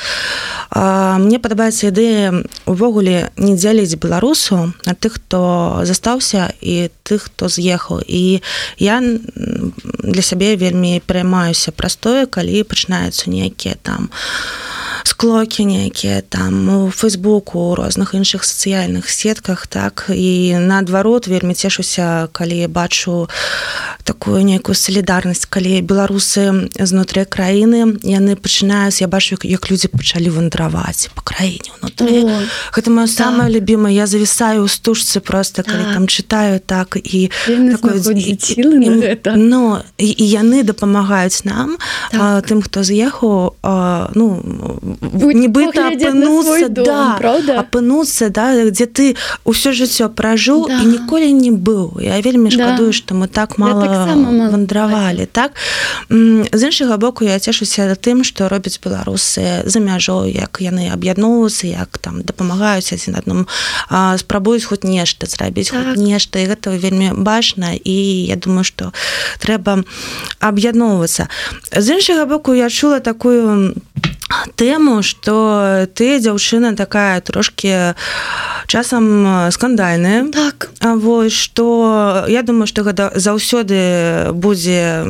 Мне 0.71 1.39
падабаецца 1.39 1.91
ідэя 1.91 2.45
увогуле 2.65 3.31
не 3.37 3.55
дзяліць 3.55 3.99
беларусу 3.99 4.73
на 4.85 4.93
тых 4.95 5.19
хто 5.19 5.81
застаўся 5.83 6.51
і 6.61 6.89
тых 7.03 7.29
хто 7.29 7.49
з'ехаў. 7.49 8.01
І 8.07 8.41
я 8.79 9.01
для 9.01 10.21
сябе 10.21 10.55
вельмі 10.55 11.01
пераймаюся 11.05 11.71
простое 11.71 12.25
калі 12.25 12.63
пачынаюцца 12.63 13.29
нейкія 13.29 13.75
там 13.83 14.09
склокі 15.05 15.65
нейкія 15.65 16.21
там 16.21 16.69
у 16.69 16.91
фейсбуку 16.91 17.59
у 17.59 17.75
розных 17.75 18.15
іншых 18.15 18.41
сацыяльных 18.43 19.09
сетках 19.09 19.67
так 19.67 20.09
і 20.09 20.57
наадварот 20.57 21.27
вельмі 21.27 21.53
цешуся 21.53 22.27
калі 22.31 22.67
бачу 22.67 23.29
такую 24.03 24.41
нейкую 24.41 24.75
салідарнасць 24.75 25.45
калі 25.45 25.81
беларусы 25.85 26.69
знутры 26.73 27.25
краіны 27.29 28.01
яны 28.01 28.33
пачынаюць 28.33 29.01
я 29.01 29.07
бачу 29.07 29.37
як 29.45 29.69
людзі 29.69 29.93
пачалі 29.93 30.33
вандраваць 30.33 31.13
по 31.13 31.21
краіне 31.21 31.69
унутры 31.77 32.25
гэта 32.73 32.89
моё 32.89 33.05
да. 33.05 33.13
самое 33.13 33.53
любимое 33.53 33.93
я 33.93 34.09
завісаю 34.09 34.65
у 34.65 34.67
стужцы 34.67 35.21
просто 35.21 35.61
калі 35.61 35.85
да. 35.85 35.93
там 35.93 36.07
читаю 36.07 36.59
так 36.59 36.97
і 36.97 37.29
но 39.37 39.85
і, 39.97 40.09
і 40.09 40.25
яны 40.25 40.65
дапамагаюць 40.65 41.45
нам 41.45 41.77
так. 42.09 42.21
а, 42.21 42.41
тым 42.41 42.65
хто 42.65 42.81
з'ехаў 42.81 43.53
ну 44.17 44.25
нібыта 45.01 45.91
апынуцца 45.91 46.69
да, 46.69 47.17
апынуцца 47.60 48.29
да 48.29 48.65
где 48.69 48.86
ты 48.86 49.15
ўсё 49.45 49.71
жыццё 49.71 50.10
пражыў 50.10 50.67
да. 50.67 50.81
і 50.81 50.86
ніколі 50.86 51.31
не 51.34 51.51
быў 51.51 51.99
я 52.01 52.19
вельмі 52.21 52.51
шкадую 52.51 52.91
да. 52.91 52.97
что 52.97 53.15
мы 53.15 53.27
так 53.27 53.58
мало 53.58 53.86
вандравалі 54.51 55.25
так 55.25 55.51
з 56.10 56.62
іншага 56.63 56.97
боку 56.97 57.23
я 57.23 57.39
цешуся 57.39 57.95
тым 57.95 58.23
што 58.23 58.49
робяць 58.49 58.79
беларусы 58.84 59.63
за 59.65 59.79
мяжой 59.79 60.34
як 60.34 60.62
яны 60.62 60.89
аб'ядноўваюцца 60.91 61.67
як 61.67 61.97
там 61.97 62.21
дапамагаюць 62.23 62.93
адзін 62.93 63.19
адным 63.19 63.47
спрабуюць 64.17 64.65
хоць 64.65 64.84
нешта 64.84 65.27
зрабіць 65.27 65.71
так. 65.71 65.97
нешта 65.97 66.39
і 66.39 66.49
гэта 66.49 66.75
вельмі 66.75 67.12
бачна 67.15 67.73
і 67.73 67.97
я 68.29 68.36
думаю 68.36 68.63
што 68.63 68.91
трэба 69.39 69.84
аб'ядноўвацца 70.39 71.27
з 71.71 71.88
іншага 71.95 72.25
боку 72.25 72.53
я 72.53 72.69
чула 72.69 72.99
такую 72.99 73.73
тэму 74.56 75.04
что 75.04 75.88
ты 75.93 76.19
дзяўчына 76.19 76.76
такая 76.76 77.21
трошки 77.21 77.95
часам 78.67 79.52
скандальная. 79.52 80.32
Так. 80.32 80.69
Вось 80.82 81.34
что 81.34 82.26
я 82.28 82.41
думаю 82.41 82.67
что 82.67 82.84
гэта 82.84 83.12
заўсёды 83.15 84.32
будзе 84.34 85.06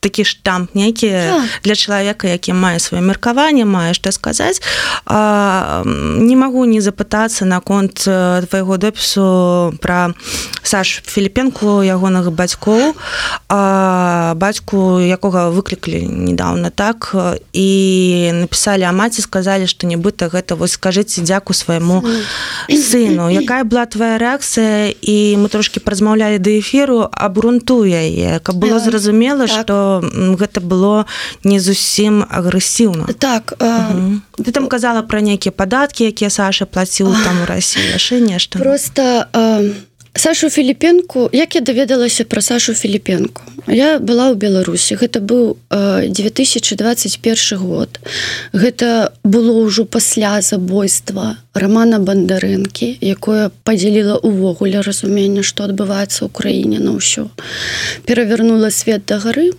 такі 0.00 0.24
штамп 0.24 0.74
нейкі 0.74 1.10
так. 1.10 1.42
для 1.62 1.74
чалавека 1.74 2.28
які 2.28 2.52
мае 2.52 2.78
сваё 2.78 3.02
меркаванне 3.02 3.64
мае 3.64 3.94
што 3.94 4.12
сказаць. 4.12 4.62
А, 5.06 5.82
не 5.84 6.36
магу 6.36 6.64
не 6.64 6.80
запытацца 6.80 7.44
наконт 7.44 8.02
твайго 8.04 8.76
допісу 8.76 9.74
про 9.80 10.14
Саш 10.62 11.02
філіпенку 11.04 11.82
ягоных 11.82 12.30
бацькоў. 12.30 12.94
Бацьку 13.50 15.00
якога 15.02 15.50
выклікалі 15.50 16.06
недавно 16.06 16.70
так? 16.70 17.14
І 17.52 18.41
написали 18.42 18.82
а 18.82 18.92
маці 18.92 19.22
сказали 19.22 19.70
что 19.70 19.86
нібыта 19.86 20.26
гэта 20.26 20.58
вось 20.58 20.74
скажите 20.74 21.22
дзяку 21.22 21.54
свайму 21.54 22.02
сыну 22.66 23.30
якая 23.30 23.62
была 23.62 23.86
твоя 23.86 24.18
рэакцыя 24.18 24.90
і 24.90 25.16
мы 25.38 25.46
трошки 25.48 25.78
празмаўлялі 25.78 26.42
да 26.42 26.50
эфіру 26.58 27.06
абрунтуе 27.06 28.40
каб 28.42 28.56
было 28.58 28.82
зразумела 28.82 29.46
так. 29.46 29.62
что 29.62 30.02
гэта 30.38 30.60
было 30.60 31.06
не 31.44 31.60
зусім 31.60 32.24
агрэсіўна. 32.28 33.06
Так 33.18 33.54
ты 34.36 34.50
там 34.52 34.68
казала 34.68 35.02
про 35.02 35.20
нейкія 35.20 35.52
падаткі 35.52 36.10
якія 36.10 36.30
Саша 36.30 36.66
плаціў 36.66 37.14
там 37.24 37.42
у 37.42 37.46
России 37.46 37.82
яшчэ 37.92 38.20
нешта 38.20 38.58
просто 38.58 39.28
Сашу 40.14 40.50
філіпенку 40.50 41.30
як 41.32 41.54
я 41.54 41.60
даведалася 41.60 42.24
пра 42.24 42.42
Сашу 42.42 42.74
філіпенку? 42.74 43.42
Я 43.66 43.96
была 43.98 44.28
ў 44.28 44.36
беларусі 44.36 45.00
гэта 45.00 45.24
быў 45.24 45.56
2021 45.70 47.58
год. 47.58 48.00
Гэта 48.52 49.16
было 49.24 49.64
ўжо 49.64 49.88
пасля 49.88 50.42
забойства 50.44 51.40
романа 51.54 51.96
бандарэнкі 51.98 53.00
якое 53.00 53.48
падзяліла 53.64 54.20
увогуле 54.20 54.84
разумення 54.84 55.40
што 55.40 55.64
адбываецца 55.64 56.26
ў 56.26 56.28
краіне 56.28 56.78
на 56.82 56.92
ўсё. 56.92 57.32
Перавернула 58.04 58.68
свет 58.68 59.08
да 59.08 59.16
гары 59.16 59.56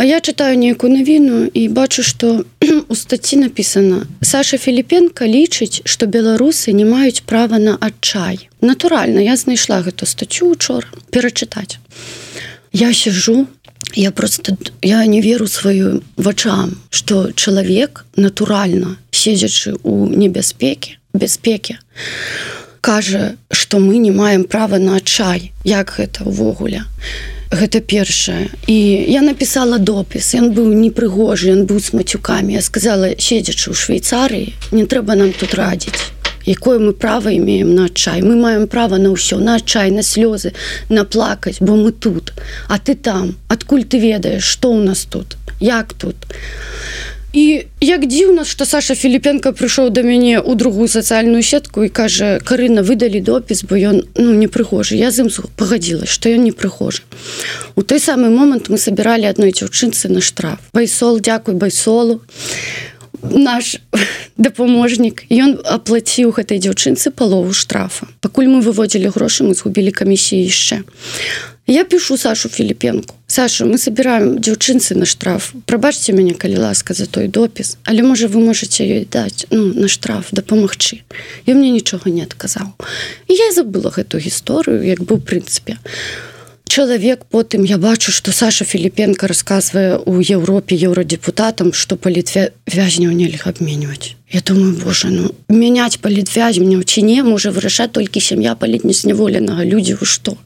А 0.00 0.04
я 0.04 0.20
читаю 0.20 0.56
нейкую 0.56 0.92
навіну 0.92 1.50
і 1.54 1.68
бачу 1.68 2.02
што 2.02 2.44
у 2.88 2.94
статці 2.96 3.36
написано 3.36 4.06
Саша 4.22 4.56
філіпенко 4.56 5.26
лічыць 5.28 5.84
што 5.84 6.06
беларусы 6.06 6.72
не 6.72 6.86
маюць 6.88 7.20
права 7.28 7.58
на 7.60 7.76
адчай 7.76 8.48
натуральна 8.64 9.20
я 9.20 9.36
знайшла 9.36 9.82
гэту 9.84 10.08
статью 10.08 10.48
учора 10.56 10.88
перачытаць. 11.12 11.76
Я 12.72 12.94
сижу 12.94 13.46
я 13.94 14.10
просто 14.10 14.56
я 14.80 15.04
не 15.04 15.20
веру 15.20 15.46
сваю 15.46 16.00
вачам 16.16 16.80
что 16.88 17.32
чалавек 17.32 18.06
натуральна 18.16 18.96
седзячы 19.10 19.76
у 19.82 20.06
небяспеке 20.06 20.96
бяспеке 21.12 21.78
кажа 22.80 23.36
что 23.52 23.78
мы 23.78 23.98
не 23.98 24.10
маем 24.10 24.44
права 24.44 24.78
на 24.78 24.96
адчай 24.96 25.52
як 25.64 25.92
гэта 26.00 26.24
ўвогуле 26.24 26.88
гэта 27.50 27.80
першае. 27.80 28.48
І 28.66 28.78
я 29.10 29.22
написала 29.22 29.78
допіс. 29.78 30.34
Ён 30.34 30.54
быў 30.54 30.70
непрыгожы 30.70 31.50
ён 31.50 31.66
быў 31.66 31.82
с 31.82 31.92
мацюкамі. 31.92 32.54
Я 32.54 32.62
сказала 32.62 33.18
седзячы 33.18 33.70
ў 33.70 33.74
швейцарыі 33.74 34.54
не 34.70 34.86
трэба 34.86 35.18
нам 35.18 35.32
тут 35.34 35.54
радзіць. 35.54 36.14
Якое 36.46 36.78
мы 36.78 36.92
права 36.92 37.34
имеем 37.36 37.74
на 37.74 37.84
адчай? 37.84 38.22
Мы 38.22 38.36
маем 38.36 38.66
права 38.66 38.96
на 38.96 39.12
ўсё 39.12 39.38
на 39.42 39.60
адчай 39.60 39.90
на 39.90 40.02
слёзы 40.02 40.54
наплакаць 40.88 41.60
бо 41.60 41.76
мы 41.76 41.92
тут. 41.92 42.32
А 42.68 42.78
ты 42.78 42.94
там. 42.94 43.36
Адкуль 43.48 43.84
ты 43.84 43.98
ведаеш 43.98 44.44
что 44.44 44.70
у 44.70 44.80
нас 44.80 45.04
тут? 45.04 45.36
Як 45.60 45.92
тут 45.92 46.16
і 47.32 47.64
як 47.80 48.06
дзіўна 48.06 48.44
что 48.44 48.66
Саша 48.66 48.94
філіпенко 48.94 49.52
прыйшоў 49.54 49.90
до 49.90 50.02
мяне 50.02 50.40
у 50.40 50.54
другую 50.54 50.88
сацыяльную 50.88 51.42
сетку 51.42 51.84
і 51.86 51.88
кажа 51.88 52.40
карына 52.42 52.82
выдалі 52.82 53.20
допіс 53.22 53.62
бо 53.62 53.78
ён 53.78 54.02
ну 54.18 54.34
не 54.34 54.48
прыгожы 54.50 54.98
я 54.98 55.10
з 55.10 55.26
ім 55.26 55.30
пагадзілась 55.56 56.10
что 56.10 56.28
ён 56.28 56.42
не 56.42 56.52
прыгожы. 56.52 57.02
У 57.76 57.82
той 57.82 58.00
самы 58.00 58.30
момант 58.30 58.68
мы 58.68 58.78
собирали 58.78 59.26
адной 59.26 59.52
дзяўчынцы 59.52 60.08
на 60.08 60.20
штраф. 60.20 60.58
Байсол 60.74 61.20
дзякуй 61.20 61.54
байсолу 61.54 62.22
наш 63.22 63.78
дапаможнік 64.36 65.30
ён 65.30 65.62
аплаціў 65.62 66.34
гэтай 66.34 66.58
дзяўчынцы 66.58 67.14
палову 67.14 67.52
штрафа. 67.52 68.10
Пакуль 68.20 68.50
мы 68.50 68.58
выводзілі 68.58 69.14
грошы 69.14 69.46
мы 69.46 69.54
згубілі 69.54 69.94
камісіі 69.94 70.50
яшчэ 70.50 70.82
я 71.70 71.84
пишу 71.84 72.16
Сашу 72.16 72.48
філіпенку 72.48 73.14
Саша 73.26 73.64
мы 73.64 73.78
собираем 73.78 74.40
дзяўчынцы 74.42 74.96
на 74.98 75.06
штраф. 75.06 75.52
Прабачце 75.66 76.12
мяне 76.12 76.34
калі 76.34 76.58
ласка 76.58 76.94
за 76.94 77.06
той 77.06 77.28
допіс 77.28 77.76
але 77.84 78.02
можа 78.02 78.26
вы 78.26 78.42
можете 78.42 78.82
ёй 78.84 79.06
даць 79.06 79.46
ну, 79.50 79.70
на 79.74 79.88
штраф 79.88 80.32
дапамагчы 80.32 81.02
і 81.46 81.54
мне 81.54 81.70
нічога 81.70 82.10
не 82.10 82.26
адказаў 82.26 82.74
і 83.28 83.32
я 83.34 83.52
забыла 83.54 83.94
гэту 83.94 84.18
гісторыю 84.18 84.82
як 84.82 85.06
бы 85.06 85.14
ў 85.14 85.22
прынцыпе 85.22 85.78
чалавек 86.70 87.24
потым 87.26 87.64
я 87.64 87.78
бачу 87.78 88.12
что 88.12 88.30
Саша 88.30 88.64
філіпенко 88.64 89.26
рассказывае 89.26 89.98
у 89.98 90.20
Еўропе 90.20 90.76
еўрадепутатам 90.76 91.72
что 91.72 91.96
палітве 91.96 92.52
вязняў 92.66 93.10
нельга 93.10 93.50
абменьваць 93.50 94.14
Я 94.30 94.40
думаю 94.46 94.78
Боже 94.84 95.08
ну 95.10 95.34
мяняць 95.48 95.98
палітвязь 95.98 96.62
мне 96.62 96.78
ў 96.78 96.86
чіне 96.86 97.26
можа 97.26 97.50
вырашаць 97.50 97.90
толькі 97.90 98.22
сям'я 98.22 98.54
палітнезняволенага 98.54 99.66
людзі 99.66 99.98
вы 99.98 100.06
што 100.06 100.36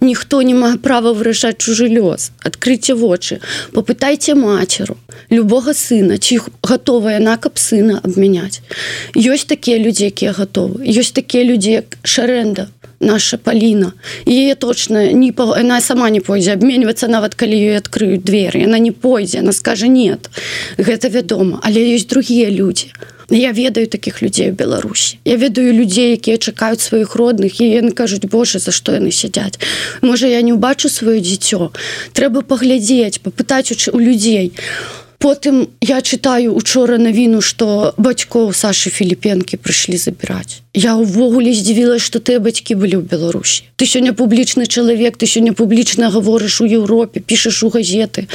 ніхто 0.00 0.42
не 0.42 0.58
мае 0.58 0.82
права 0.82 1.14
вырашаць 1.14 1.62
чужы 1.62 1.86
лёс 1.94 2.34
адкрыце 2.42 2.98
вочы 2.98 3.38
попытайце 3.70 4.34
мацеру 4.34 4.98
любога 5.30 5.78
сына 5.78 6.18
ці 6.18 6.42
гатовая 6.66 7.22
на 7.22 7.38
каб 7.38 7.54
сына 7.54 8.02
абмяняць 8.02 8.66
ёсць 9.14 9.46
такія 9.46 9.78
людзі 9.78 10.10
якія 10.10 10.34
гатовы 10.34 10.82
ёсць 10.90 11.14
такія 11.14 11.46
людзі 11.46 11.78
як 11.86 12.02
шарэнда 12.02 12.66
наша 13.02 13.36
Паліна 13.36 13.92
яе 14.26 14.54
точно 14.54 15.12
не 15.12 15.32
по 15.32 15.52
она 15.52 15.80
сама 15.80 16.10
не 16.10 16.20
пойдзе 16.20 16.54
абменьвацца 16.54 17.08
нават 17.08 17.34
калі 17.34 17.58
ёй 17.58 17.76
адкрыюць 17.76 18.22
двери 18.22 18.64
она 18.64 18.78
не 18.78 18.92
пойдзе 18.92 19.40
она 19.40 19.52
скажа 19.52 19.86
нет 19.86 20.30
гэта 20.78 21.08
вядома. 21.08 21.60
Але 21.62 21.82
ёсць 21.94 22.06
другія 22.06 22.48
людзі 22.50 22.94
я 23.28 23.52
ведаю 23.52 23.86
таких 23.86 24.22
людзей 24.22 24.50
у 24.50 24.54
Беларусі 24.54 25.18
я 25.24 25.36
ведаю 25.36 25.74
людзей 25.74 26.12
якія 26.14 26.38
чакаюць 26.38 26.80
сваіх 26.80 27.16
родных 27.16 27.60
і 27.60 27.66
яны 27.66 27.92
кажуць 27.92 28.24
Боже 28.30 28.58
за 28.58 28.70
што 28.70 28.94
яны 28.94 29.10
сядзяць 29.10 29.58
можа 30.00 30.26
я 30.26 30.42
не 30.42 30.52
убачу 30.52 30.88
сваё 30.88 31.18
дзіцё 31.18 31.74
трэба 32.12 32.42
паглядзець 32.42 33.18
попытаць 33.18 33.74
у 33.92 33.98
людзей 33.98 34.54
у 34.54 35.01
потым 35.22 35.68
я 35.80 36.02
читаю 36.02 36.54
учора 36.54 36.98
навіну 36.98 37.40
что 37.40 37.94
бацькоў 37.96 38.50
Сашы 38.50 38.90
філіпенкі 38.90 39.56
прыйшлі 39.62 39.94
забіраць 39.94 40.66
я 40.74 40.96
увогуле 40.98 41.54
здзівілась 41.54 42.02
что 42.02 42.18
ты 42.18 42.42
бацькі 42.42 42.74
былі 42.74 42.98
ў 42.98 43.06
Беларусі 43.06 43.62
ты 43.78 43.86
сёння 43.86 44.10
публічны 44.18 44.66
чалавек 44.66 45.14
ты 45.22 45.30
сёння 45.30 45.54
публічна 45.54 46.10
гаворыш 46.10 46.58
у 46.60 46.66
Еўропе 46.66 47.22
пішаш 47.22 47.62
у 47.62 47.70
газеты 47.70 48.26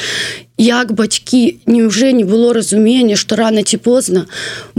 як 0.57 0.95
бацькі 0.95 1.59
неўже 1.67 2.15
не 2.15 2.23
было 2.23 2.55
разумення 2.55 3.19
что 3.19 3.35
рано 3.35 3.67
ці 3.67 3.77
позна 3.83 4.23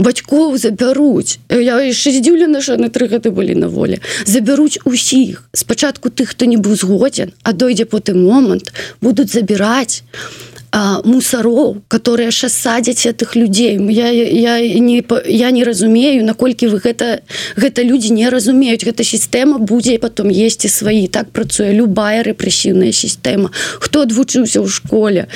бацькоў 0.01 0.57
забяруць 0.57 1.37
я 1.53 1.77
яшчэ 1.77 2.17
здзіўлена 2.17 2.65
що 2.65 2.81
на 2.81 2.89
тры 2.89 3.05
гады 3.05 3.29
былі 3.29 3.53
на 3.53 3.67
волі. 3.67 4.01
Забяруць 4.25 4.81
усіх. 4.83 5.45
Спачатку 5.53 6.09
тых 6.09 6.33
хто 6.33 6.45
не 6.45 6.57
быў 6.57 6.73
згодзен 6.73 7.37
а 7.43 7.53
дойдзе 7.53 7.85
потым 7.85 8.25
момант 8.25 8.73
будуць 8.97 9.29
забіраць 9.29 10.01
а 10.01 10.48
мусароў 10.73 11.81
которые 11.87 12.31
ша 12.31 12.49
садзяць 12.49 13.05
этих 13.05 13.35
людзей 13.35 13.79
я, 13.89 14.09
я 14.09 14.79
не 14.79 15.03
я 15.25 15.51
не 15.51 15.63
разумею 15.63 16.25
наколькі 16.25 16.67
вы 16.67 16.79
гэта 16.79 17.21
гэта 17.55 17.83
людзі 17.83 18.13
не 18.13 18.29
разумеюць. 18.29 18.85
Гэта 18.85 19.03
сістэма 19.03 19.57
будзе 19.57 19.97
потом 19.99 20.29
есці 20.29 20.67
свае. 20.67 21.07
Так 21.07 21.31
працуе 21.31 21.73
любая 21.73 22.23
рэпрэсіўная 22.23 22.91
сістэма. 22.91 23.51
Хто 23.79 24.05
адвучыўся 24.05 24.61
ў 24.61 24.67
школе 24.67 25.27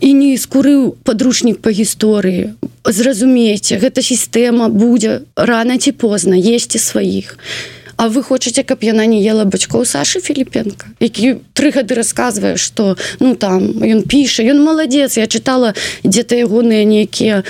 і 0.00 0.12
не 0.14 0.36
скурыў 0.38 0.96
подручнік 1.04 1.60
по 1.60 1.70
гісторыі 1.70 2.56
зразумееце 2.84 3.76
гэта 3.76 4.00
сістэма 4.02 4.68
будзе 4.72 5.26
рано 5.36 5.76
ці 5.76 5.92
позна 5.92 6.38
есці 6.38 6.78
сваіх. 6.78 7.36
і 7.36 7.79
А 8.00 8.08
вы 8.08 8.22
хочаце 8.22 8.62
каб 8.64 8.80
яна 8.80 9.04
не 9.04 9.20
ела 9.20 9.44
бацькоў 9.44 9.84
Сашы 9.84 10.24
філіпенко 10.24 10.88
які 11.04 11.44
тры 11.52 11.68
гады 11.68 11.92
расказвае 11.98 12.56
что 12.56 12.96
ну 13.20 13.34
там 13.36 13.76
ён 13.84 14.08
піша 14.08 14.40
ён 14.40 14.64
маладзец 14.64 15.20
я 15.20 15.28
чытала 15.28 15.74
дзе-то 16.00 16.32
ягоныя 16.32 16.88
нейкія 16.88 17.44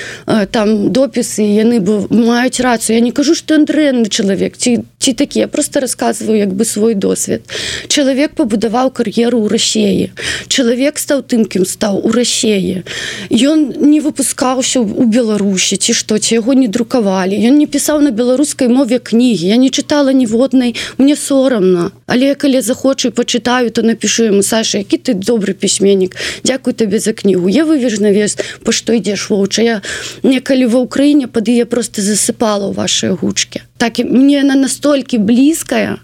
там 0.50 0.90
допісы 0.90 1.46
яны 1.46 1.78
бы 1.78 2.02
маюць 2.10 2.58
рацыю 2.58 2.98
я 2.98 3.00
не 3.00 3.14
кажу 3.14 3.38
что 3.38 3.54
ён 3.54 3.62
дрэнны 3.62 4.10
чалавек 4.10 4.58
ці 4.58 4.82
ці 4.98 5.12
такі 5.14 5.38
я 5.38 5.46
просто 5.46 5.78
рассказываю 5.78 6.36
як 6.42 6.52
бы 6.52 6.64
свой 6.64 6.94
досвед. 6.94 7.46
Чалавек 7.86 8.34
пабудаваў 8.34 8.90
кар'еру 8.90 9.38
ў 9.38 9.54
рассеі 9.54 10.10
чалавек 10.50 10.98
стаў 10.98 11.22
тым 11.22 11.46
кім 11.46 11.62
стаў 11.62 12.02
у 12.02 12.10
рассеі 12.10 12.82
ён 13.30 13.86
не 13.86 14.02
выпускаўся 14.02 14.82
у 14.82 15.06
беларусі 15.06 15.78
ці 15.78 15.94
што 15.94 16.18
ці 16.18 16.42
яго 16.42 16.58
не 16.58 16.66
друкавалі 16.66 17.38
ён 17.38 17.54
не 17.54 17.70
пісаў 17.70 18.02
на 18.02 18.10
беларускай 18.10 18.66
мове 18.66 18.98
кнігі 18.98 19.46
я 19.46 19.54
не 19.54 19.70
чытала 19.70 20.10
ніводнай 20.10 20.39
ніводнай 20.40 20.74
мне 20.98 21.16
сорамна 21.16 21.90
але 22.07 22.35
калі 22.35 22.61
захочу 22.61 23.11
почытаю 23.11 23.70
то 23.70 23.83
напишу 23.83 24.24
ему 24.24 24.42
Саша 24.42 24.79
які 24.79 24.96
ты 24.96 25.14
добрый 25.14 25.53
пісьменнік 25.53 26.16
Дякую 26.44 26.74
табе 26.74 26.98
за 26.98 27.12
кнігу 27.12 27.48
я 27.48 27.64
вывеж 27.64 28.00
на 28.00 28.12
вес 28.12 28.38
по 28.64 28.72
што 28.72 28.92
ідзеш 28.92 29.31
воўча 29.31 29.62
я 29.62 29.83
некалі 30.22 30.66
ва 30.66 30.81
ўкраіне 30.81 31.26
пад 31.26 31.48
я 31.48 31.66
просто 31.66 32.00
засыпала 32.00 32.72
ў 32.72 32.74
ваши 32.74 33.09
гучки 33.12 33.61
так 33.76 34.00
і 34.00 34.05
мне 34.05 34.40
она 34.40 34.55
настолькі 34.55 35.18
блізкая 35.18 36.00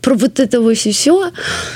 про 0.00 0.14
вот 0.14 0.40
это 0.40 0.60
вось 0.60 0.86
все 0.86 1.32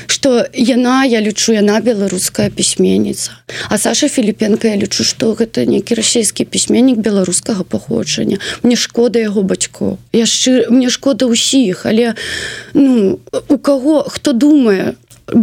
что 0.07 0.47
яна 0.53 1.05
я 1.05 1.21
лічу 1.21 1.53
яна 1.53 1.81
беларуская 1.81 2.51
пісьменніца 2.51 3.31
а 3.69 3.79
Саша 3.79 4.09
філіпенко 4.09 4.69
я 4.69 4.77
лічу 4.77 5.05
что 5.05 5.33
гэта 5.33 5.67
нейкі 5.67 5.95
расійскі 5.95 6.45
пісьменнік 6.45 6.99
беларускага 6.99 7.65
паходжання 7.65 8.39
мне 8.63 8.77
шкода 8.77 9.19
яго 9.19 9.43
бацько 9.43 9.99
яшчэ 10.13 10.71
мне 10.71 10.91
шкода 10.91 11.27
ўсіх 11.27 11.87
але 11.87 12.15
ну 12.75 13.19
у 13.49 13.59
каго 13.59 14.05
хто 14.09 14.33
думае 14.33 14.95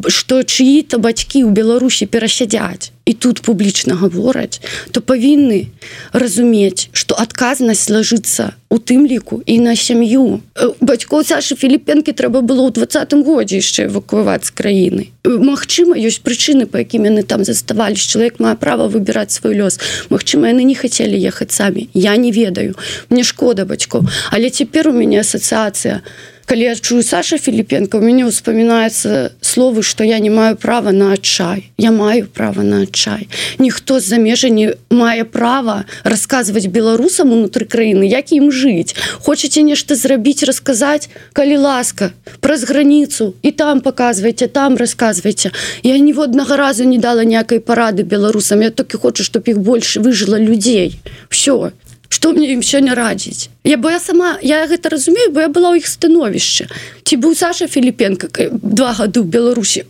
что 0.07 0.43
чьі-то 0.43 0.99
бацькі 0.99 1.43
ў 1.43 1.49
беларусі 1.49 2.05
перасядзяць 2.05 2.93
і 3.05 3.13
тут 3.13 3.41
публічна 3.41 3.95
гавораць 3.95 4.61
то 4.91 5.01
павінны 5.01 5.67
разумець 6.13 6.89
что 6.93 7.15
адказнасць 7.17 7.89
ложится 7.89 8.53
у 8.71 8.77
тым 8.79 9.03
ліку 9.05 9.43
і 9.45 9.59
на 9.59 9.75
сям'ю. 9.75 10.39
Бацькоў 10.79 11.27
Сашы 11.27 11.59
філіпенкі 11.59 12.15
трэба 12.15 12.39
было 12.39 12.63
ў 12.63 12.71
двадцатым 12.71 13.19
годзе 13.27 13.59
яшчэ 13.59 13.91
эвакуаваць 13.91 14.47
з 14.47 14.55
краіны. 14.55 15.03
Магчыма 15.27 15.99
ёсць 15.99 16.23
прычыны 16.23 16.71
по 16.71 16.79
якім 16.79 17.11
яны 17.11 17.27
там 17.27 17.43
заставались. 17.43 18.07
Чалавек 18.07 18.39
мае 18.39 18.55
права 18.55 18.87
выбіраць 18.87 19.35
свой 19.35 19.59
лёс. 19.59 19.75
Магчыма 20.07 20.55
яны 20.55 20.63
не 20.63 20.75
хацелі 20.79 21.19
ехаць 21.19 21.51
самі. 21.51 21.91
Я 21.91 22.15
не 22.15 22.31
ведаю. 22.31 22.79
Мне 23.11 23.27
шкода 23.27 23.67
бацькоў. 23.67 24.07
Але 24.31 24.47
цяпер 24.47 24.87
у 24.87 24.95
мяне 24.95 25.19
асацыяцыя 25.19 25.99
у 25.99 26.30
калі 26.45 26.61
я 26.61 26.75
чую 26.75 27.03
Саша 27.03 27.37
філіпенко 27.37 27.99
мяне 27.99 28.25
успамінаюцца 28.25 29.31
словы 29.41 29.83
что 29.83 30.03
я 30.03 30.19
не 30.19 30.29
маю 30.29 30.55
права 30.55 30.91
на 30.91 31.13
адчай. 31.13 31.71
Я 31.77 31.91
маю 31.91 32.27
права 32.27 32.63
на 32.63 32.81
адчай. 32.83 33.27
Ніхто 33.59 33.99
з-за 33.99 34.17
межа 34.17 34.49
не 34.49 34.73
мае 34.89 35.23
права 35.23 35.85
расказваць 36.03 36.67
беларусам 36.67 37.31
унутры 37.31 37.65
краіны 37.65 38.07
як 38.07 38.31
ім 38.31 38.51
жыць. 38.51 38.95
Хочаце 39.23 39.61
нешта 39.61 39.95
зрабіць 39.95 40.43
расказаць? 40.43 41.09
Калі 41.33 41.57
ласка 41.57 42.11
праз 42.39 42.63
граніцу 42.63 43.33
і 43.41 43.51
там 43.51 43.81
показвайце 43.81 44.47
там 44.47 44.75
рассказывайте 44.75 45.51
я 45.83 45.97
ніводнага 45.97 46.57
разу 46.57 46.83
не 46.83 46.97
дала 46.97 47.23
ніякай 47.23 47.59
парады 47.59 48.03
беларусам. 48.03 48.61
Я 48.61 48.69
толькі 48.69 48.97
хочу 48.97 49.23
чтоб 49.23 49.47
іх 49.47 49.59
больше 49.59 49.99
выжыла 49.99 50.39
людзей. 50.39 50.99
Все 51.29 51.71
что 52.11 52.35
мне 52.35 52.51
ім 52.53 52.61
сёння 52.61 52.93
радзіць 52.93 53.49
я 53.63 53.77
бо 53.79 53.89
я 53.89 53.99
сама 54.03 54.37
я 54.43 54.67
гэта 54.67 54.91
разумею 54.91 55.31
бо 55.31 55.47
я 55.47 55.49
была 55.49 55.71
ў 55.71 55.79
іх 55.79 55.87
становішча 55.87 56.67
ці 57.07 57.17
быў 57.23 57.35
Саша 57.39 57.71
філіпенко 57.71 58.27
два 58.61 58.91
гады 58.91 59.23
ў 59.23 59.27
беларусі? 59.31 59.87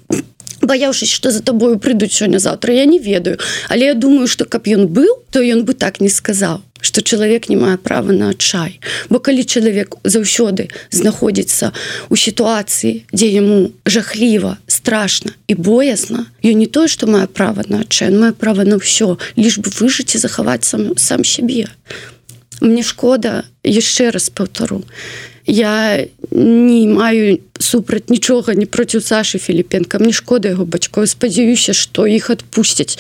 Баяўшись 0.61 1.09
что 1.09 1.31
за 1.33 1.41
тобою 1.41 1.81
прыйдуць 1.81 2.13
сёння 2.13 2.37
завтра 2.37 2.73
я 2.73 2.85
не 2.85 2.99
ведаю. 2.99 3.41
Але 3.69 3.85
я 3.85 3.93
думаю 3.93 4.27
что 4.27 4.45
каб 4.45 4.69
ён 4.69 4.85
быў 4.85 5.25
то 5.33 5.41
ён 5.41 5.65
бы 5.65 5.73
так 5.73 5.99
не 6.01 6.09
сказаў 6.09 6.61
что 6.81 7.01
чалавек 7.01 7.49
не 7.49 7.55
мае 7.55 7.77
права 7.77 8.11
на 8.11 8.29
адчай 8.35 8.79
бо 9.09 9.19
калі 9.19 9.45
чалавек 9.45 9.95
заўсёды 10.03 10.69
знаходзіцца 10.91 11.71
у 12.09 12.15
сітуацыі 12.17 13.05
дзе 13.13 13.27
яму 13.29 13.71
жахліва 13.85 14.57
страшно 14.67 15.31
і 15.47 15.55
боязна 15.55 16.25
ён 16.43 16.57
не 16.57 16.67
тое 16.67 16.87
что 16.87 17.07
мае 17.07 17.27
права 17.27 17.63
на 17.67 17.81
адчай 17.85 18.11
мае 18.11 18.33
права 18.33 18.65
на 18.65 18.81
ўсё 18.81 19.17
лишь 19.35 19.57
бы 19.57 19.69
выжыць 19.69 20.15
і 20.15 20.21
захаваць 20.21 20.65
сам 20.65 20.97
сам 20.97 21.23
сябе. 21.23 21.67
Мне 22.61 22.83
шкода 22.83 23.43
яшчэ 23.63 24.11
раз 24.11 24.29
паўтару 24.29 24.83
я 25.51 26.07
не 26.31 26.87
маю 26.87 27.39
супраць 27.59 28.07
нічога 28.09 28.55
не 28.55 28.65
проціў 28.65 29.03
Сашы 29.03 29.37
Філіпенка 29.37 29.99
мне 29.99 30.15
шкода 30.15 30.55
яго 30.55 30.63
бацькоў 30.63 31.05
спадзяюся 31.05 31.75
што 31.75 32.07
іх 32.07 32.31
адпусцяць. 32.31 32.95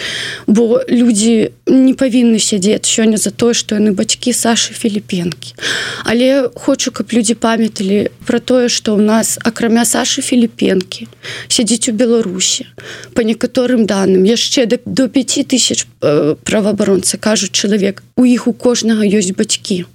Бо 0.47 0.83
людзі 0.85 1.55
не 1.65 1.93
павінны 1.95 2.43
сядзець 2.43 2.85
сёння 2.85 3.15
за 3.15 3.31
тое 3.31 3.55
што 3.55 3.79
яны 3.79 3.95
бацькі 3.95 4.35
Сашы 4.35 4.75
Філіпенкі 4.75 5.55
але 6.03 6.51
хочу 6.55 6.91
каб 6.91 7.07
людзі 7.15 7.39
памяталі 7.39 8.11
про 8.27 8.43
тое 8.43 8.67
што 8.67 8.99
ў 8.99 9.01
нас 9.01 9.39
акрамя 9.39 9.87
Сашы 9.87 10.19
Філіпенкі 10.19 11.07
сядзіць 11.47 11.87
у 11.89 11.95
Беларусі. 11.95 12.67
По 13.15 13.23
некаторым 13.23 13.87
данным 13.87 14.27
яшчэ 14.27 14.67
до, 14.67 14.77
до 14.85 15.07
5000 15.07 15.87
э, 16.03 16.35
праваабаронца 16.43 17.15
кажуць 17.17 17.55
чалавек 17.55 18.03
у 18.19 18.27
іх 18.27 18.47
у 18.47 18.53
кожнага 18.53 19.07
ёсць 19.07 19.31
бацькі 19.31 19.87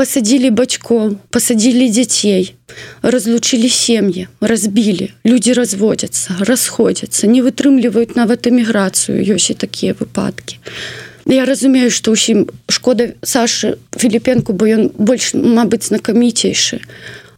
посадили 0.00 0.48
бацькоў 0.48 1.18
посадили 1.28 1.86
дзяцей 1.92 2.54
разлучили 3.02 3.68
сем'і 3.68 4.28
разбілі 4.40 5.12
люди 5.28 5.52
разводятся 5.52 6.36
расходятся 6.40 7.28
не 7.28 7.44
вытрымліваюць 7.44 8.16
нават 8.16 8.48
эміграцыю 8.48 9.20
ёсць 9.20 9.52
і 9.52 9.60
такія 9.60 9.92
выпадки. 9.92 10.56
Я 11.28 11.44
разумею 11.44 11.92
что 11.92 12.16
ўсім 12.16 12.48
шкода 12.72 13.12
Сашы 13.20 13.76
філіпенку 13.92 14.56
бо 14.56 14.64
ён 14.64 14.88
больш 14.96 15.36
мабыць 15.36 15.92
знакаміцейшы 15.92 16.80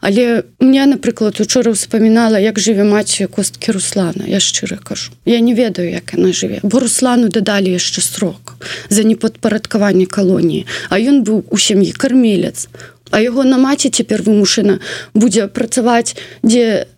але 0.03 0.43
мне 0.59 0.83
напрыклад 0.91 1.39
учора 1.39 1.71
ўспамінала 1.71 2.43
як 2.43 2.59
жыве 2.59 2.83
маці 2.83 3.31
косткі 3.31 3.79
руслана. 3.79 4.27
Я 4.27 4.43
шчыра 4.43 4.77
кажу. 4.83 5.15
Я 5.25 5.39
не 5.39 5.55
ведаю 5.55 5.95
як 5.95 6.19
яна 6.19 6.35
жыве. 6.35 6.59
Бо 6.67 6.83
руслану 6.83 7.31
дадалі 7.31 7.71
яшчэ 7.71 8.03
срок 8.03 8.59
за 8.91 9.07
непадпарадкаванне 9.07 10.11
калоніі. 10.11 10.67
А 10.91 10.99
ён 10.99 11.23
быў 11.23 11.47
у 11.47 11.57
сям'і 11.57 11.95
кармелец 11.95 12.67
а 13.13 13.21
яго 13.21 13.45
на 13.45 13.61
маці 13.61 13.93
цяпер 13.93 14.25
вымушана 14.25 14.81
будзе 15.15 15.47
працаваць 15.47 16.17
дзе 16.43 16.89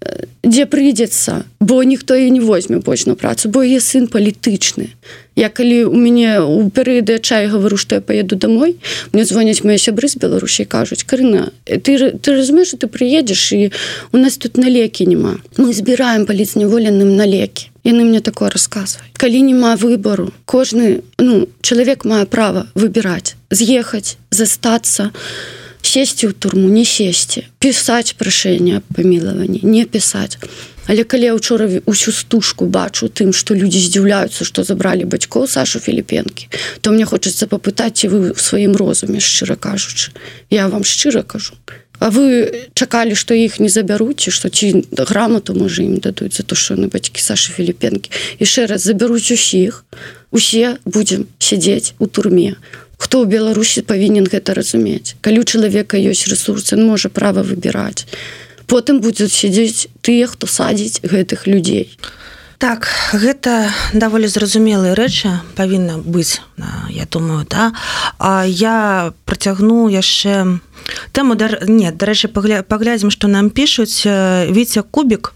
дзе 0.47 0.65
прыйдзецца 0.71 1.43
бо 1.61 1.83
ніхто 1.83 2.15
і 2.15 2.31
не 2.31 2.41
возьме 2.41 2.79
больш 2.79 3.07
на 3.11 3.19
працу 3.19 3.51
бо 3.51 3.67
яе 3.67 3.81
сын 3.83 4.07
палітычны 4.07 4.95
я 5.35 5.49
калі 5.51 5.91
у 5.91 5.99
мяне 5.99 6.39
у 6.41 6.71
перыяды 6.71 7.19
чай 7.19 7.51
гавару 7.51 7.77
што 7.77 7.99
я 7.99 8.01
поеду 8.01 8.37
домой 8.37 8.77
мне 9.13 9.25
звоняць 9.25 9.65
мои 9.67 9.77
сябры 9.77 10.09
з 10.09 10.21
беларусій 10.23 10.71
кажуць 10.71 11.03
карына 11.03 11.51
ты 11.67 11.99
ты 12.15 12.37
разумееш 12.39 12.79
ты 12.79 12.87
прыедзеш 12.87 13.43
і 13.59 13.73
у 14.13 14.23
нас 14.23 14.39
тут 14.39 14.57
на 14.57 14.71
лекі 14.71 15.11
няма 15.11 15.35
мы 15.59 15.75
збіраем 15.75 16.31
паліцняволеным 16.31 17.17
на 17.19 17.27
лекі 17.27 17.75
яны 17.83 18.07
мне 18.07 18.23
такое 18.23 18.55
расказваюць 18.55 19.19
калі 19.19 19.43
няма 19.51 19.75
выбору 19.75 20.31
кожны 20.47 21.03
ну 21.19 21.49
чалавек 21.61 22.07
мае 22.07 22.25
права 22.31 22.71
выбіраць 22.79 23.35
з'ехаць 23.51 24.17
застацца 24.31 25.11
то 25.11 25.64
сесці 25.87 26.31
ў 26.31 26.33
турму 26.33 26.69
не 26.69 26.85
сесці 26.85 27.45
пісаць 27.61 28.17
прашэнне 28.19 28.83
памілаванні 28.95 29.61
не 29.63 29.85
пісаць 29.85 30.39
але 30.87 31.05
калі 31.05 31.25
я 31.25 31.35
учора 31.35 31.69
усю 31.87 32.13
стужку 32.13 32.67
бачу 32.67 33.09
тым 33.09 33.33
што 33.33 33.55
людзі 33.55 33.81
здзіўляюцца 33.81 34.45
што 34.45 34.65
забралі 34.65 35.09
бацькоў 35.09 35.49
Сашу 35.49 35.81
філіпенкі 35.81 36.49
то 36.81 36.93
мне 36.93 37.05
хочацца 37.05 37.47
папытаць 37.47 37.97
ці 38.01 38.13
вы 38.13 38.19
ў 38.33 38.41
сваім 38.41 38.77
розуме 38.77 39.21
шчыра 39.21 39.57
кажучы. 39.57 40.13
Я 40.51 40.69
вам 40.69 40.85
шчыра 40.85 41.23
кажу. 41.23 41.55
А 41.99 42.11
вы 42.11 42.69
чакалі 42.75 43.15
што 43.15 43.35
іх 43.35 43.61
не 43.61 43.69
забяруць 43.69 44.29
што 44.29 44.49
ці 44.53 44.85
грамату 44.93 45.55
можа 45.55 45.83
ім 45.83 45.99
дадуць 46.05 46.37
за 46.37 46.45
то 46.45 46.59
што 46.59 46.77
на 46.77 46.89
бацькі 46.93 47.23
Сашы 47.23 47.55
філіпенкі. 47.57 48.11
Яшчэ 48.41 48.67
раз 48.67 48.85
забяруць 48.85 49.33
усіх. 49.33 49.85
Усе 50.35 50.77
будзем 50.85 51.31
сядзець 51.39 51.95
у 51.99 52.07
турме 52.11 52.59
хто 52.99 53.23
ў 53.23 53.31
беларусі 53.31 53.83
павінен 53.83 54.29
гэта 54.31 54.55
разумець 54.59 55.17
калі 55.21 55.43
у 55.43 55.49
чалавека 55.49 56.01
ёсць 56.01 56.27
ресурсы 56.31 56.77
можа 56.81 57.09
права 57.09 57.47
выбіраць 57.47 58.07
потым 58.67 59.01
будзе 59.05 59.29
сядзець 59.29 59.89
тыя 60.01 60.29
хто 60.31 60.47
садзіць 60.51 61.03
гэтых 61.03 61.47
людзей 61.47 61.91
так 62.59 62.89
гэта 63.13 63.69
даволі 63.93 64.31
зразумелыя 64.31 64.95
рэчы 64.97 65.31
павінна 65.59 65.99
быць 65.99 66.41
я 66.91 67.05
думаю 67.11 67.47
да. 67.51 67.73
А 68.19 68.45
я 68.47 69.13
працягну 69.25 69.89
яшчэ 69.89 70.59
Таму 71.13 71.35
дар... 71.35 71.65
нет 71.69 71.97
дарэчы 71.97 72.29
пагля... 72.29 72.63
паглядзім 72.63 73.11
што 73.11 73.29
нам 73.29 73.51
пішуць 73.51 74.05
віця 74.51 74.83
кубік 74.83 75.33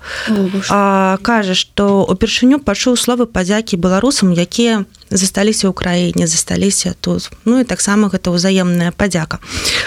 кажа 1.22 1.55
што 1.55 2.05
упершыню 2.05 2.59
пачуў 2.59 2.96
словы 2.96 3.26
падзякі 3.26 3.76
беларусам 3.76 4.32
якія 4.32 4.84
засталіся 5.11 5.68
ў 5.68 5.72
краіне 5.72 6.26
засталіся 6.26 6.94
тут. 7.01 7.30
Ну 7.44 7.61
і 7.61 7.64
таксама 7.64 8.12
гэта 8.12 8.28
ўзаемная 8.28 8.92
падзяка. 8.92 9.40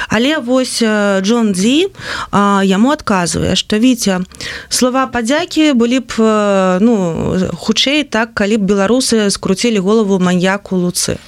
Але 0.09 0.41
вось 0.41 0.81
Джон 0.81 1.53
дзі 1.53 1.93
яму 2.65 2.91
адказвае 2.91 3.55
што 3.55 3.77
віця 3.77 4.25
слова 4.69 5.05
падзякі 5.07 5.73
былі 5.77 6.01
б 6.01 6.11
ну 6.81 7.37
хутчэй 7.53 8.03
так 8.03 8.33
калі 8.33 8.57
б 8.57 8.65
беларусы 8.65 9.29
скруцілі 9.29 9.79
голову 9.79 10.17
маньяку 10.17 10.75
луцы 10.75 11.21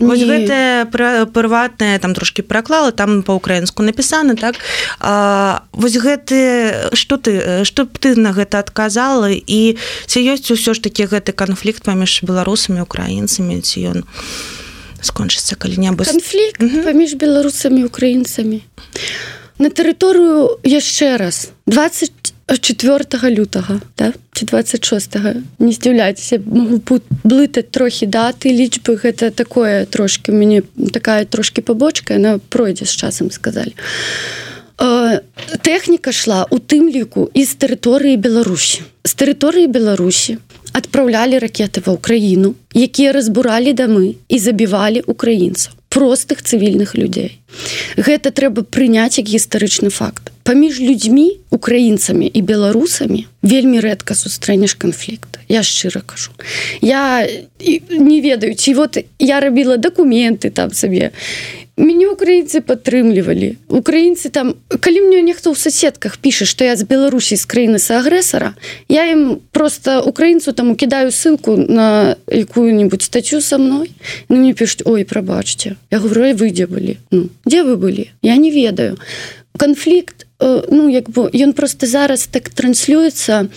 Вось 0.00 0.24
гэтае 0.24 0.88
прыватнае 1.30 1.98
там 2.00 2.14
трошки 2.14 2.42
праклала 2.42 2.90
там 2.92 3.22
по-украінску 3.22 3.82
напісана 3.82 4.34
так? 4.34 4.56
А, 4.98 5.62
вось 5.72 5.96
гэты 5.96 6.90
что 6.96 7.16
ты 7.16 7.64
что 7.64 7.84
б 7.84 7.98
ты 7.98 8.16
на 8.16 8.32
гэта 8.32 8.58
адказала? 8.58 9.30
І 9.30 9.76
ці 10.06 10.18
ёсць 10.24 10.50
усё 10.50 10.74
ж 10.74 10.80
таки 10.80 11.04
гэты 11.04 11.32
канфлікт 11.32 11.84
паміж 11.84 12.24
беларусамі 12.24 12.80
украінцамі? 12.80 13.60
Ці 13.60 13.78
ён 13.92 13.98
скончыцца 15.04 15.56
калі-небудзь 15.56 16.08
канфлікт 16.08 16.60
паміж 16.84 17.14
беларусамі 17.20 17.84
украінцамі. 17.84 18.64
На 19.60 19.68
тэрыторыю 19.68 20.56
яшчэ 20.64 21.20
раз 21.20 21.52
20 21.68 22.32
4 22.56 23.30
лютага 23.30 23.80
да? 23.98 24.12
ці 24.32 24.44
26 24.44 25.16
не 25.58 25.72
здзіўляйцеся 25.72 26.40
могу 26.46 27.00
блытаць 27.24 27.70
трохі 27.70 28.06
даты 28.06 28.50
лічбы 28.50 28.96
гэта 28.96 29.30
такое 29.30 29.86
трошки 29.86 30.30
мяне 30.30 30.62
такая 30.92 31.24
трошки 31.24 31.60
пабочка 31.60 32.18
на 32.18 32.38
пройдзе 32.38 32.84
з 32.84 32.94
часам 32.96 33.30
сказалі 33.30 33.74
тэхніка 35.62 36.12
шла 36.12 36.46
у 36.50 36.58
тым 36.58 36.88
ліку 36.88 37.28
з 37.34 37.50
тэрыторыі 37.54 38.16
беларусі 38.16 38.82
з 39.04 39.12
тэрыторыі 39.14 39.66
беларусі 39.68 40.38
адпраўлялі 40.72 41.38
ракеты 41.42 41.84
ва 41.84 41.98
ўкраіну 41.98 42.54
якія 42.74 43.12
разбуралі 43.12 43.76
дамы 43.76 44.16
і 44.28 44.36
забівалі 44.38 45.04
украінцаў 45.06 45.79
простых 45.90 46.40
цывільных 46.42 46.94
людзей 46.94 47.40
гэта 47.98 48.30
трэба 48.30 48.62
прыняць 48.62 49.18
як 49.18 49.26
гістарычны 49.26 49.90
факт. 49.90 50.30
Паміж 50.46 50.80
людзьмі 50.80 51.42
украінцамі 51.50 52.26
і 52.26 52.40
беларусамі 52.42 53.26
вельмі 53.42 53.82
рэдка 53.82 54.14
сустрэнеш 54.14 54.74
канфлікт 54.74 55.38
я 55.50 55.62
шчыра 55.62 56.00
кажу. 56.00 56.30
Я 56.80 57.26
не 57.90 58.20
ведаю 58.20 58.54
ці 58.54 58.74
вот 58.74 58.98
я 59.18 59.40
рабіла 59.40 59.76
дакументы 59.76 60.50
там 60.50 60.72
сабе 60.72 61.10
мяне 61.80 62.10
украінцы 62.12 62.60
падтрымлівалі. 62.60 63.56
Украінцы 63.68 64.28
там 64.28 64.54
калі 64.68 65.08
мне 65.08 65.22
нехто 65.24 65.52
ў 65.52 65.56
соседках 65.56 66.20
піша 66.20 66.44
што 66.44 66.68
я 66.68 66.76
з 66.76 66.84
беларусій 66.84 67.40
з 67.40 67.46
краіны 67.48 67.80
саагрэсара 67.80 68.54
я 68.88 69.08
ім 69.08 69.40
просто 69.50 70.04
украінцу 70.04 70.52
там 70.52 70.76
кідаю 70.76 71.10
ссылку 71.10 71.56
на 71.56 72.16
якую-нибудь 72.28 73.02
статью 73.02 73.40
со 73.40 73.58
мной 73.58 73.90
ну 74.28 74.36
мне 74.36 74.52
пішуць 74.52 74.84
ой 74.84 75.04
прабачце 75.04 75.76
я 75.90 75.98
говорю 75.98 76.28
выйдзе 76.36 76.66
былі? 76.66 76.98
Ну 77.10 77.28
дзе 77.46 77.62
вы 77.62 77.76
былі? 77.76 78.10
Я 78.22 78.36
не 78.36 78.50
ведаю. 78.50 78.98
Канфлікт 79.56 80.26
э, 80.38 80.64
ну 80.70 80.88
як 80.88 81.10
бы 81.10 81.30
ён 81.32 81.52
просто 81.52 81.86
зараз 81.86 82.26
так 82.26 82.48
транслюецца. 82.48 83.48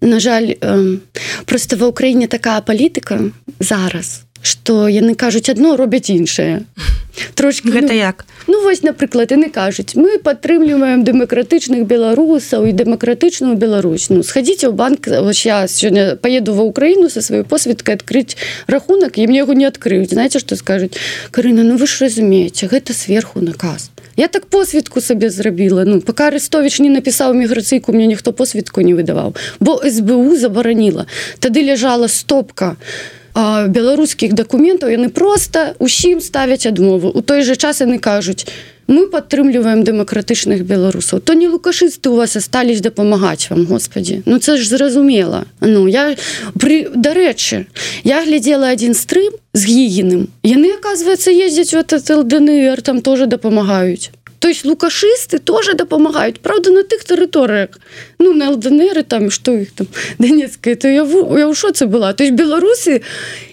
На 0.00 0.18
жаль 0.20 0.58
э, 0.58 0.98
просто 1.46 1.76
ва 1.76 1.94
ўкраіне 1.94 2.26
такая 2.26 2.60
палітыка 2.60 3.30
зараз 3.58 4.26
что 4.42 4.88
яны 4.88 5.14
кажуць 5.14 5.48
одно 5.48 5.76
робяць 5.76 6.10
іншае 6.10 6.66
трошки 7.34 7.70
гэта 7.70 7.94
ну, 7.94 7.98
як? 7.98 8.24
ну 8.46 8.62
вось 8.62 8.82
напрыклад 8.82 9.30
яны 9.30 9.48
кажуць 9.50 9.94
мы 9.94 10.18
падтрымліваем 10.18 11.04
дэмакратычных 11.06 11.86
беларусаў 11.86 12.66
і 12.66 12.72
дэмакратычную 12.72 13.54
Беларусь 13.56 14.10
ну 14.10 14.22
сходите 14.22 14.66
ў 14.66 14.74
банк 14.74 15.06
я 15.46 15.66
сёння 15.68 16.16
поеду 16.16 16.54
ва 16.54 16.66
ўкраіну 16.66 17.08
со 17.08 17.22
сваёй 17.22 17.44
посведкай 17.46 17.94
адкрыць 17.94 18.36
рахунак 18.66 19.18
і 19.18 19.26
мне 19.30 19.46
яго 19.46 19.54
не 19.54 19.64
адкрыюць 19.64 20.10
знаете 20.10 20.38
что 20.38 20.56
скажуць 20.56 20.98
Карына 21.30 21.62
Ну 21.62 21.78
вы 21.78 21.86
ж 21.86 22.02
разумееце 22.02 22.66
гэта 22.66 22.92
сверху 22.92 23.40
наказ 23.40 23.90
я 24.16 24.28
так 24.28 24.46
посведку 24.46 25.00
сабе 25.00 25.30
зрабіла 25.30 25.84
ну 25.86 26.00
пока 26.00 26.26
арестович 26.34 26.80
не 26.80 26.90
напісаў 26.90 27.32
міграцыйку 27.34 27.92
мне 27.94 28.06
ніхто 28.10 28.32
посведку 28.32 28.82
не 28.82 28.94
выдаваў 28.94 29.36
бо 29.60 29.78
сбу 29.86 30.34
забараніла 30.36 31.06
тады 31.38 31.62
ляжала 31.62 32.08
стопка. 32.08 32.76
на 32.76 33.21
беларускіх 33.34 34.32
дакументаў 34.32 34.90
яны 34.90 35.08
просто 35.08 35.74
усім 35.78 36.20
ставяць 36.20 36.66
адмову. 36.66 37.08
У 37.08 37.20
той 37.20 37.42
же 37.42 37.56
час 37.56 37.80
яны 37.80 37.98
кажуць 37.98 38.46
мы 38.86 39.06
падтрымліваем 39.06 39.84
дэмакратычных 39.84 40.64
беларусаў 40.66 41.20
то 41.20 41.34
не 41.34 41.48
лукашысты 41.48 42.10
у 42.10 42.16
вас 42.16 42.36
астались 42.36 42.80
дапамагаць 42.80 43.50
вам 43.50 43.64
господі. 43.66 44.22
Ну 44.26 44.38
це 44.38 44.56
ж 44.56 44.68
зразумела. 44.68 45.44
Ну 45.60 45.88
я 45.88 46.16
при 46.58 46.88
дарэчы 46.94 47.66
я 48.04 48.24
глядела 48.24 48.68
один 48.68 48.94
стрым 48.94 49.32
з 49.54 49.64
гігіным. 49.64 50.28
Яны 50.42 50.76
оказывается 50.76 51.30
ездзяць 51.30 51.72
в 51.72 51.76
этот 51.76 52.10
лднр 52.10 52.82
там 52.82 53.00
тоже 53.00 53.26
дапамагаюць 53.26 54.10
то 54.42 54.48
есть 54.48 54.64
лукашысты 54.64 55.38
тоже 55.38 55.74
дапамагаюць 55.74 56.42
Праўда 56.42 56.72
на 56.74 56.82
тых 56.82 57.04
тэрыторыях 57.04 57.78
ну 58.18 58.34
на 58.34 58.50
лднеры 58.50 59.04
там 59.04 59.30
что 59.30 59.54
их 59.54 59.70
там 59.72 59.86
данецкая 60.18 60.74
то 60.74 60.88
я 60.88 61.06
я 61.06 61.46
ў 61.46 61.54
шоце 61.54 61.86
была 61.86 62.12
то 62.12 62.24
есть 62.24 62.34
беларусы 62.34 63.02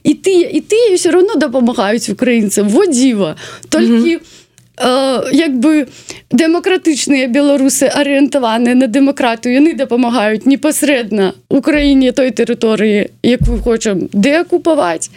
і 0.03 0.13
ты 0.17 0.33
і 0.49 0.61
ты 0.65 0.97
все 0.97 1.11
равно 1.11 1.35
дапамагаюць 1.35 2.09
украінцам 2.09 2.69
во 2.69 2.89
дзіва 2.89 3.37
толькі 3.69 4.17
mm 4.17 4.17
-hmm 4.17 4.38
як 4.79 5.59
бы 5.59 5.87
дэмакратычныя 6.31 7.27
беларусы 7.27 7.89
арыентаваныя 7.89 8.75
на 8.75 8.87
дэмакратыю 8.87 9.59
яны 9.59 9.73
дапамагаюць 9.73 10.45
непасрэдна 10.45 11.33
Украіне 11.49 12.11
той 12.13 12.31
тэрыторыі 12.31 13.11
якую 13.23 13.59
хочам 13.59 14.07
дэакупаваць 14.13 15.09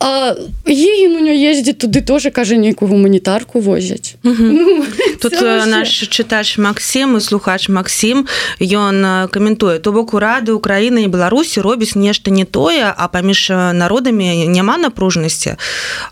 Егін 0.00 1.16
у 1.16 1.22
нё 1.24 1.34
ездзіць 1.34 1.80
туды 1.80 2.00
тоже 2.00 2.30
кажа 2.30 2.56
нейкую 2.56 2.88
гуманітарку 2.92 3.60
возяць 3.60 4.14
ну, 4.22 4.84
тут 5.20 5.34
наш 5.66 5.88
чытач 5.88 6.60
Макссім 6.60 7.16
і 7.16 7.20
слухач 7.20 7.68
Макссім 7.68 8.28
ён 8.60 9.28
каментуе 9.32 9.78
то 9.80 9.92
бок 9.92 10.14
урады 10.14 10.52
Украіны 10.52 11.04
і 11.04 11.10
Беларусі 11.10 11.60
робіць 11.60 11.96
нешта 11.96 12.30
не 12.30 12.44
тое 12.44 12.94
а 12.94 13.08
паміж 13.08 13.50
народамі 13.74 14.46
няма 14.46 14.78
напружнасці 14.78 15.56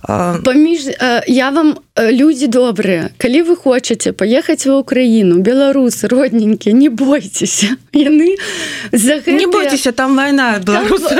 паміж 0.02 0.80
я 1.28 1.50
вам 1.50 1.78
людзі 1.98 2.46
добрыя 2.46 3.10
калі 3.18 3.42
вы 3.42 3.56
хочаце 3.56 4.12
паехаць 4.12 4.66
ва 4.66 4.80
ўкраіну 4.82 5.42
беларусы 5.42 6.08
родненькі 6.08 6.72
не 6.72 6.88
бойцеся 6.88 7.76
яны 7.92 8.36
за 8.92 9.18
гэта... 9.18 9.32
не 9.32 9.46
бойцеся 9.46 9.92
там 9.92 10.16
вайна 10.16 10.58
беларусы 10.62 11.14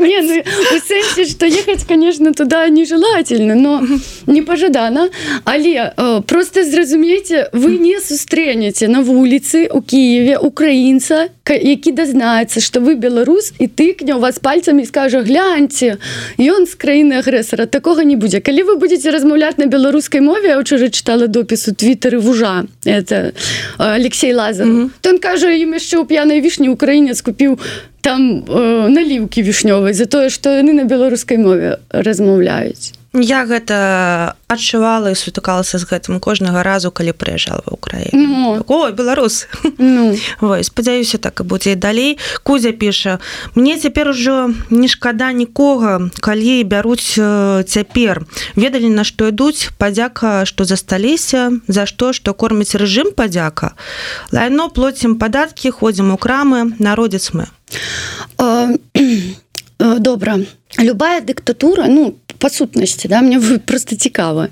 сэнсе 0.00 0.44
сэнсе 0.86 1.24
что 1.24 1.46
ехаць 1.46 1.84
конечно 1.88 2.32
туда 2.34 2.68
нежелательно 2.68 3.54
но 3.54 3.82
не 4.26 4.42
пожадана. 4.42 5.10
Але 5.44 5.92
э, 5.96 6.22
просто 6.26 6.64
зразумейте 6.64 7.48
вы 7.52 7.78
не 7.78 8.00
сустрэнеце 8.00 8.88
на 8.88 9.02
вуліцы 9.02 9.68
у 9.72 9.82
Киеве 9.82 10.38
украінца 10.38 11.28
які 11.54 11.92
дазнаецца 11.92 12.60
что 12.60 12.80
вы 12.80 12.94
беларус 12.94 13.52
і 13.58 13.66
тыкне 13.66 14.14
у 14.14 14.20
вас 14.20 14.38
пальцамі 14.38 14.86
скажа 14.86 15.22
гляньте! 15.22 15.98
Ён 16.38 16.66
з 16.66 16.74
краіны 16.74 17.18
агрэсара 17.18 17.66
такого 17.66 18.00
не 18.00 18.16
будзе 18.16 18.40
калі 18.40 18.62
вы 18.62 18.76
будете 18.76 19.10
размаўляць 19.10 19.58
на 19.58 19.66
беларускай 19.66 20.20
мове 20.20 20.56
учора 20.56 20.90
чытала 20.90 21.26
допісу 21.26 21.74
твиттары 21.74 22.18
вужа 22.18 22.64
это 22.84 23.32
Алексей 23.78 24.34
лазар 24.34 24.66
mm 24.66 24.76
-hmm. 24.76 24.90
то 25.00 25.10
он 25.10 25.18
кажа 25.18 25.50
ім 25.50 25.74
яшчэ 25.74 25.96
ў 25.98 26.06
п'янай 26.06 26.40
вішні 26.40 26.68
украінец 26.68 27.20
купіў 27.20 27.58
там 28.00 28.44
э, 28.48 28.88
наліўкі 28.88 29.42
вішнёвай 29.42 29.92
за 29.92 30.06
тое 30.06 30.30
што 30.30 30.50
яны 30.50 30.72
на 30.72 30.84
беларускай 30.84 31.38
мове 31.38 31.78
размаўляюць 31.90 32.99
я 33.12 33.42
гэта 33.42 34.34
адчувала 34.46 35.10
і 35.10 35.18
сутыкалася 35.18 35.82
з 35.82 35.86
гэтым 35.86 36.22
кожнага 36.22 36.62
разу 36.62 36.94
калі 36.94 37.10
прыязджала 37.10 37.66
в 37.66 37.74
Украіну. 37.74 38.14
Ну. 38.14 38.64
о 38.66 38.90
беларус. 38.90 39.46
Ну. 39.78 40.14
спадзяюся 40.62 41.18
так 41.18 41.40
і 41.40 41.42
будзе 41.42 41.74
далей. 41.74 42.18
Кузя 42.42 42.72
піша 42.72 43.18
мне 43.54 43.78
цяпер 43.78 44.08
ужо 44.08 44.54
не 44.70 44.88
шкада 44.88 45.32
нікога 45.32 46.10
калі 46.20 46.64
бяруць 46.64 47.18
цяпер. 47.66 48.22
Ведалі 48.54 48.88
на 48.94 49.04
што 49.04 49.28
ідуць 49.28 49.70
падзяка 49.78 50.46
што 50.46 50.64
засталіся 50.64 51.50
за 51.66 51.86
што 51.86 52.12
што 52.12 52.34
корміць 52.34 52.78
рэжым 52.78 53.10
падзяка. 53.10 53.74
Лайно 54.30 54.70
плоцім 54.70 55.18
падаткі 55.18 55.70
ходзім 55.70 56.14
у 56.14 56.16
крамы 56.16 56.78
народзец 56.78 57.34
мы 57.34 57.50
добра. 59.98 60.38
Любая 60.78 61.20
дыктатура 61.20 61.86
ну 61.88 62.14
по 62.40 62.48
сутнасці 62.48 63.08
да 63.08 63.20
мне 63.20 63.38
вы 63.38 63.58
просто 63.58 63.96
цікава. 63.96 64.48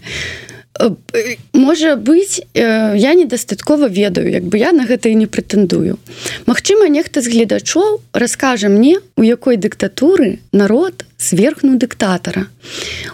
Можа 1.53 1.97
быць 1.97 2.39
я 2.55 3.15
недастаткова 3.19 3.89
ведаю 3.89 4.31
як 4.31 4.45
бы 4.45 4.63
я 4.63 4.71
на 4.71 4.87
гэта 4.87 5.11
і 5.11 5.19
не 5.19 5.27
прэтэндую. 5.27 5.99
Мачыма 6.47 6.87
нехта 6.87 7.19
з 7.19 7.35
гледачоў 7.35 7.99
раскажа 8.15 8.69
мне 8.69 9.03
у 9.17 9.27
якой 9.27 9.59
дыктатуры 9.59 10.39
народ 10.53 11.03
сверхну 11.19 11.75
дыктатара. 11.75 12.47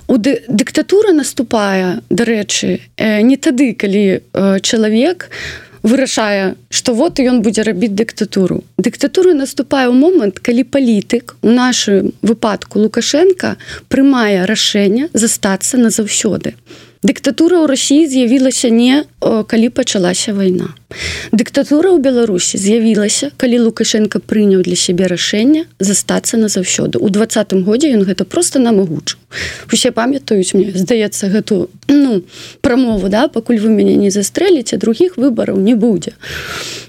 У 0.09 0.21
ды 0.21 0.45
дыктатура 0.49 1.17
наступае 1.17 2.05
дарэчы 2.11 2.85
не 3.01 3.37
тады 3.41 3.73
калі 3.73 4.21
чалавек 4.61 5.31
у 5.31 5.64
вырашае 5.85 6.57
что 6.69 6.95
вот 6.95 7.21
ён 7.21 7.45
будзе 7.45 7.63
рабіць 7.63 7.95
дыктатуру. 7.95 8.65
Дыктатуры 8.81 9.37
наступае 9.37 9.87
ў 9.87 9.95
момант 9.95 10.41
калі 10.41 10.65
палітык 10.65 11.37
у 11.45 11.53
нашым 11.53 12.11
выпадку 12.25 12.81
лукашенко 12.81 13.55
прымае 13.93 14.49
рашэнне 14.49 15.13
застацца 15.13 15.79
назаўсёды 15.79 16.57
дыктатура 17.05 17.61
ў 17.61 17.69
Росіі 17.69 18.09
з'явілася 18.09 18.73
не 18.73 19.05
калі 19.21 19.69
пачалася 19.69 20.33
вайна 20.33 20.73
дыктатура 21.37 21.93
ў 21.93 22.01
беларусі 22.01 22.57
з'явілася 22.57 23.29
калі 23.37 23.61
лукашенко 23.69 24.25
прыняў 24.25 24.65
для 24.65 24.79
сябе 24.79 25.05
рашэнне 25.13 25.69
застацца 25.79 26.41
назаўсёды 26.41 26.97
у 26.97 27.13
двадцатым 27.13 27.61
годзе 27.69 27.93
ён 27.93 28.09
гэта 28.09 28.25
просто 28.25 28.59
намагучыў. 28.59 29.21
Усе 29.69 29.93
памятаюць 29.93 30.57
мне 30.57 30.73
здаецца 30.73 31.29
гэту 31.29 31.69
ну 31.93 32.25
прамову 32.65 33.13
да 33.13 33.29
пакуль 33.29 33.61
вы 33.61 33.69
мяне 33.77 34.01
не 34.01 34.09
застрэліце 34.09 34.81
других 34.81 35.21
выбараў 35.21 35.61
не 35.61 35.77
будзе 35.77 36.17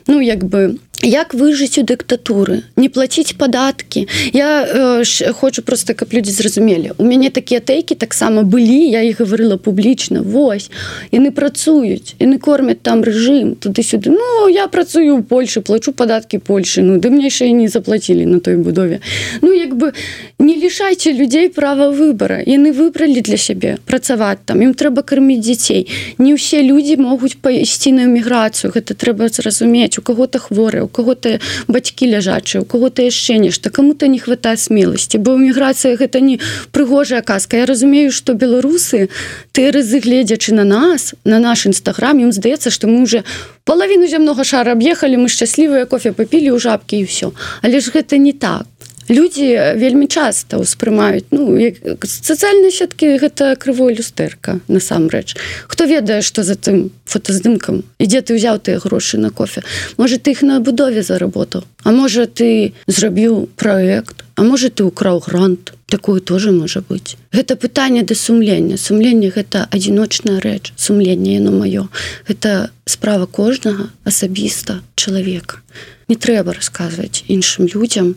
ну 0.07 0.23
як 0.23 0.47
бы 0.47 0.79
як 1.05 1.33
выжыць 1.33 1.77
у 1.77 1.83
дыктатуры? 1.85 2.63
Не 2.75 2.89
плаціць 2.89 3.37
падаткі? 3.37 4.07
Я 4.33 4.65
э, 4.65 5.33
хочу 5.33 5.61
просто 5.61 5.93
каб 5.93 6.13
людзі 6.13 6.31
зразумелі. 6.31 6.91
У 6.97 7.05
мяне 7.05 7.29
такія 7.29 7.59
тэйкі 7.59 7.95
таксама 7.95 8.41
былі 8.41 8.89
я 8.89 9.01
іх 9.05 9.21
гаварыла 9.21 9.57
публічна. 9.57 10.21
Вось. 10.21 10.71
Яны 11.11 11.31
працуюць 11.31 12.15
яны 12.19 12.39
кормяць 12.39 12.81
там 12.81 13.03
рэжым 13.03 13.55
туды-сюды. 13.55 14.09
Ну 14.09 14.47
я 14.49 14.67
працую 14.67 15.17
у 15.17 15.23
Польшы 15.23 15.61
плачу 15.61 15.93
падаткі 15.93 16.39
Польшы. 16.39 16.81
Ну 16.81 16.97
ды 16.97 17.09
мне 17.09 17.29
яшчэ 17.29 17.51
не 17.53 17.67
заплацілі 17.67 18.25
на 18.25 18.39
той 18.39 18.57
будове. 18.57 18.99
Ну 19.41 19.53
як 19.53 19.75
бы 19.75 19.93
не 20.39 20.55
лішайце 20.55 21.13
людзей 21.13 21.49
права 21.49 21.91
выбора 21.91 22.41
яны 22.45 22.73
выбралі 22.73 23.21
для 23.21 23.37
сябе 23.37 23.77
працаваць 23.85 24.41
там 24.45 24.61
ім 24.61 24.73
трэба 24.73 25.05
карміць 25.05 25.45
дзяцей. 25.45 25.87
Не 26.17 26.33
ўсе 26.33 26.65
людзі 26.65 26.97
могуць 26.97 27.37
пайсці 27.37 27.93
на 27.93 28.09
эміграцыю 28.09 28.73
гэта 28.73 28.97
трэба 28.97 29.29
зразумець. 29.29 29.97
У 29.99 30.01
кого-то 30.01 30.39
хворы 30.39 30.81
у 30.81 30.87
кого-то 30.95 31.39
бацькі 31.67 32.07
ляжачыя 32.15 32.63
у 32.63 32.65
кого-то 32.65 33.03
яшчэ 33.03 33.35
нешта 33.43 33.69
кому-то 33.69 34.07
не 34.07 34.19
хватае 34.23 34.55
смеласці. 34.55 35.19
Бо 35.19 35.35
эміграцыя 35.35 35.99
гэта 35.99 36.23
не 36.23 36.39
прыгожая 36.71 37.21
казка. 37.21 37.59
Я 37.59 37.65
разумею 37.67 38.11
что 38.15 38.33
беларусы 38.33 39.09
ты 39.51 39.71
рызы 39.71 39.99
гледзячы 39.99 40.53
на 40.53 40.63
нас 40.63 41.13
на 41.25 41.39
наш 41.39 41.65
нстаграм 41.65 42.19
ім 42.19 42.31
здаецца 42.31 42.71
что 42.71 42.87
мы 42.87 43.03
уже 43.03 43.23
половину 43.63 44.07
зямнога 44.07 44.43
шара 44.43 44.71
аб'ехалі 44.71 45.19
мы 45.19 45.27
шчаслівыя 45.27 45.85
кофе 45.85 46.15
папілі 46.15 46.55
ў 46.55 46.59
жабкі 46.63 47.03
і 47.03 47.05
все 47.09 47.31
але 47.61 47.83
ж 47.83 47.91
гэта 47.91 48.17
не 48.17 48.31
так 48.31 48.63
людзі 49.09 49.77
вельмі 49.77 50.07
часта 50.07 50.57
ўспрымаюць 50.57 51.29
ну 51.31 51.57
сацыяльныя 52.01 52.73
сеткі 52.73 53.17
гэта 53.21 53.55
крывой 53.55 53.93
люстэрка 53.93 54.59
насамрэч. 54.67 55.37
Хто 55.67 55.85
ведае 55.85 56.21
што 56.25 56.43
за 56.43 56.55
тым 56.55 56.89
фотаздымкам? 57.05 57.85
Ідзе 58.01 58.21
ты 58.25 58.35
ўзяў 58.35 58.59
тыя 58.59 58.81
грошы 58.81 59.17
на 59.21 59.29
кофе? 59.29 59.61
Можа 59.97 60.17
ты 60.17 60.33
іх 60.33 60.41
на 60.41 60.59
будове 60.59 61.03
заработаў? 61.05 61.63
А 61.83 61.91
можа 61.91 62.25
ты 62.25 62.73
зрабіў 62.87 63.49
праект? 63.55 64.25
А 64.35 64.43
можа 64.43 64.69
ты 64.69 64.83
украў 64.83 65.21
грант? 65.21 65.71
Такое 65.85 66.19
тоже 66.19 66.51
можа 66.51 66.81
быць. 66.81 67.15
Гэта 67.31 67.55
пытанне 67.55 68.01
да 68.01 68.15
сумлення. 68.15 68.77
Сумленне 68.77 69.29
гэта 69.29 69.69
адзіночная 69.69 70.41
рэч. 70.41 70.73
Сумленне 70.75 71.37
яно 71.37 71.53
маё. 71.53 71.87
Гэта 72.27 72.73
справа 72.89 73.29
кожнага 73.29 73.93
асабіста 74.03 74.81
чалавека. 74.95 75.61
Не 76.09 76.17
трэба 76.17 76.57
расказваць 76.57 77.23
іншым 77.29 77.69
людзям 77.69 78.15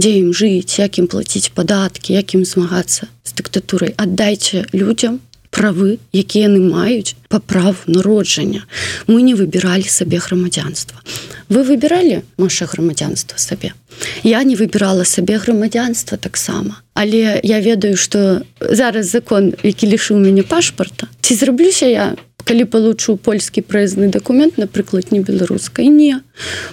дзе 0.00 0.16
ім 0.24 0.32
жыць 0.32 0.80
якім 0.80 1.06
плаціць 1.12 1.52
падаткі 1.52 2.16
якім 2.16 2.44
змагацца 2.48 3.12
з 3.24 3.36
дыктатурай? 3.36 3.92
Аддайце 4.00 4.64
людям 4.72 5.20
правы 5.50 5.98
якія 6.16 6.48
яны 6.48 6.62
маюць 6.72 7.18
па 7.28 7.38
праву 7.38 7.76
народжання. 7.86 8.64
Мы 9.06 9.20
не 9.22 9.34
выбіралі 9.34 9.84
сабе 9.84 10.22
грамадзянства. 10.22 11.02
Вы 11.50 11.66
выбіралі 11.66 12.22
наше 12.38 12.64
грамадзянства 12.64 13.36
сабе? 13.36 13.74
Я 14.22 14.42
не 14.44 14.56
выбірала 14.56 15.04
сабе 15.04 15.36
грамадзянства 15.36 16.16
таксама. 16.16 16.80
Але 16.94 17.40
я 17.42 17.60
ведаю 17.60 17.96
что 17.96 18.42
зараз 18.60 19.10
закон 19.10 19.52
які 19.62 19.86
лішу 19.86 20.16
мяне 20.16 20.42
пашпарта 20.42 21.06
ці 21.20 21.34
зраблюся 21.34 21.86
я 21.86 22.16
калі 22.42 22.64
получу 22.64 23.16
польскі 23.16 23.62
праездны 23.62 24.08
документ 24.08 24.58
напрыклад 24.58 25.12
не 25.12 25.20
беларускай 25.20 25.88
не. 25.88 26.20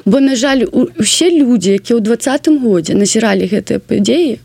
Бо 0.05 0.20
на 0.20 0.36
жаль 0.36 0.65
усе 0.72 1.30
людзі 1.30 1.78
якія 1.78 1.97
ў 1.97 2.01
двадцатым 2.01 2.59
годзе 2.63 2.97
назіралі 2.97 3.47
гэтыя 3.47 3.80
падзеі 3.80 4.39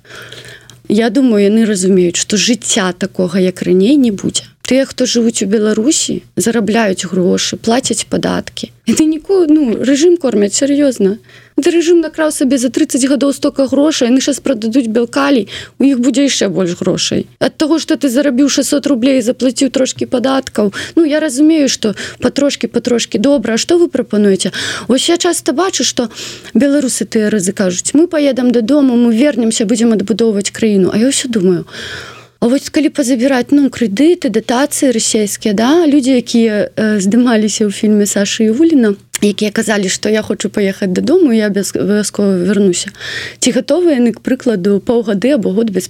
я 0.88 1.10
думаю 1.10 1.44
яны 1.44 1.64
разумеюць 1.64 2.20
што 2.20 2.36
жыцця 2.36 2.92
такога 2.92 3.40
як 3.40 3.62
раней 3.62 3.96
не 3.96 4.10
будзе 4.10 4.44
тыя 4.72 4.86
хто 4.88 5.04
жывуць 5.04 5.44
у 5.44 5.46
беларусі 5.52 6.22
зарабляюць 6.40 7.04
грошы 7.04 7.60
плацяць 7.60 8.08
падаткі 8.08 8.72
это 8.88 9.04
нікую 9.04 9.44
ну 9.52 9.76
рэжым 9.88 10.14
кормяць 10.16 10.56
сур'ёзна 10.56 11.18
рэжым 11.60 12.00
накраў 12.00 12.32
сабе 12.32 12.56
за 12.56 12.70
30 12.72 13.04
гадоў 13.10 13.34
стока 13.36 13.66
грошай 13.68 14.08
яны 14.08 14.24
сейчас 14.24 14.40
прададуць 14.40 14.88
белкалій 14.88 15.44
у 15.76 15.84
іх 15.84 16.00
будзе 16.00 16.24
яшчэ 16.24 16.48
больш 16.48 16.72
грошай 16.80 17.26
ад 17.36 17.60
таго 17.60 17.76
что 17.84 18.00
ты 18.00 18.08
зарабіў 18.08 18.48
600 18.48 18.88
рублей 18.88 19.20
заплаціў 19.20 19.68
трошки 19.68 20.08
падаткаў 20.08 20.72
Ну 20.96 21.04
я 21.04 21.20
разумею 21.20 21.68
что 21.68 21.94
патрошки 22.24 22.64
патрошки 22.64 23.18
добра 23.18 23.58
что 23.58 23.76
вы 23.76 23.92
прапануеце 23.92 24.56
ось 24.88 25.08
я 25.12 25.18
часто 25.18 25.52
бачу 25.52 25.84
что 25.84 26.08
беларусы 26.54 27.04
тыя 27.04 27.28
рызы 27.28 27.52
кажуць 27.52 27.92
мы 27.92 28.08
поедам 28.08 28.56
дадому 28.56 28.96
мы 28.96 29.12
вернемся 29.12 29.66
будзем 29.66 29.92
адбудоўваць 29.92 30.48
краіну 30.48 30.88
А 30.92 30.96
я 30.96 31.12
ўсё 31.12 31.28
думаю 31.28 31.68
А 31.68 32.11
вось 32.48 32.70
калі 32.74 32.90
пазабіраць 32.90 33.54
ну 33.54 33.70
крэдыты 33.70 34.26
датацыі 34.34 34.90
расійскія 34.90 35.54
да 35.54 35.86
людзі 35.86 36.18
якія 36.18 36.74
э, 36.74 36.98
здымаліся 36.98 37.68
ў 37.68 37.70
фільме 37.70 38.06
Сашы 38.06 38.50
Юліна 38.50 38.98
якія 39.22 39.54
казалі 39.54 39.86
што 39.86 40.10
я 40.10 40.26
хочу 40.26 40.50
паехаць 40.50 40.90
дадому 40.90 41.30
я 41.30 41.54
без 41.54 41.70
абавязкова 41.70 42.42
вернуся 42.42 42.90
ці 43.38 43.54
гатовы 43.54 43.94
яны 43.94 44.10
к 44.10 44.26
прыкладу 44.26 44.82
паўгады 44.82 45.38
або 45.38 45.54
год 45.54 45.70
без 45.70 45.86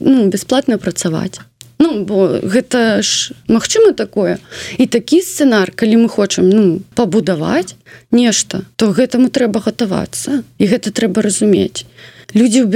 ну, 0.00 0.28
бясплатна 0.28 0.76
працаваць? 0.76 1.40
Ну 1.80 2.04
бо 2.04 2.38
гэта 2.38 3.02
ж 3.02 3.32
магчыма 3.48 3.96
такое? 3.96 4.38
І 4.78 4.86
такі 4.86 5.24
сцэнар 5.24 5.72
калі 5.72 6.04
мы 6.04 6.08
хочам 6.08 6.52
ну 6.52 6.84
пабудаваць 6.94 7.80
нешта 8.12 8.68
то 8.76 8.92
гэтаму 8.92 9.32
трэба 9.32 9.64
гатавацца 9.64 10.44
і 10.60 10.64
гэта 10.68 10.92
трэба 10.92 11.24
разумець 11.24 11.88
людзі 12.34 12.66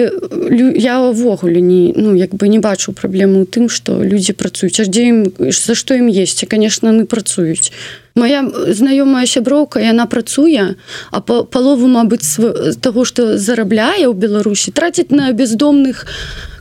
я 0.79 1.03
ўвогуле 1.03 1.61
не 1.61 1.93
ну 1.95 2.15
як 2.15 2.35
бы 2.35 2.49
не 2.49 2.59
бачу 2.59 2.93
праблему 2.93 3.43
ў 3.43 3.47
тым 3.47 3.69
што 3.69 3.99
людзі 4.03 4.33
працуюць. 4.33 4.79
Аж 4.81 4.89
дзе 4.89 5.03
ім 5.11 5.19
за 5.51 5.75
што 5.75 5.99
ім 5.99 6.07
есці? 6.07 6.47
Конечно 6.47 6.95
мы 6.95 7.05
працуюць. 7.05 7.75
Моя 8.15 8.47
знаёмая 8.51 9.27
сяброўка 9.27 9.83
яна 9.83 10.07
працуе 10.07 10.79
а 11.11 11.19
па 11.21 11.43
палову 11.43 11.91
мабыць 11.91 12.39
таго 12.81 13.05
што 13.05 13.39
зарабляе 13.39 14.07
ў 14.07 14.15
беларусі 14.15 14.71
траціць 14.71 15.11
на 15.11 15.35
бездомных 15.35 16.07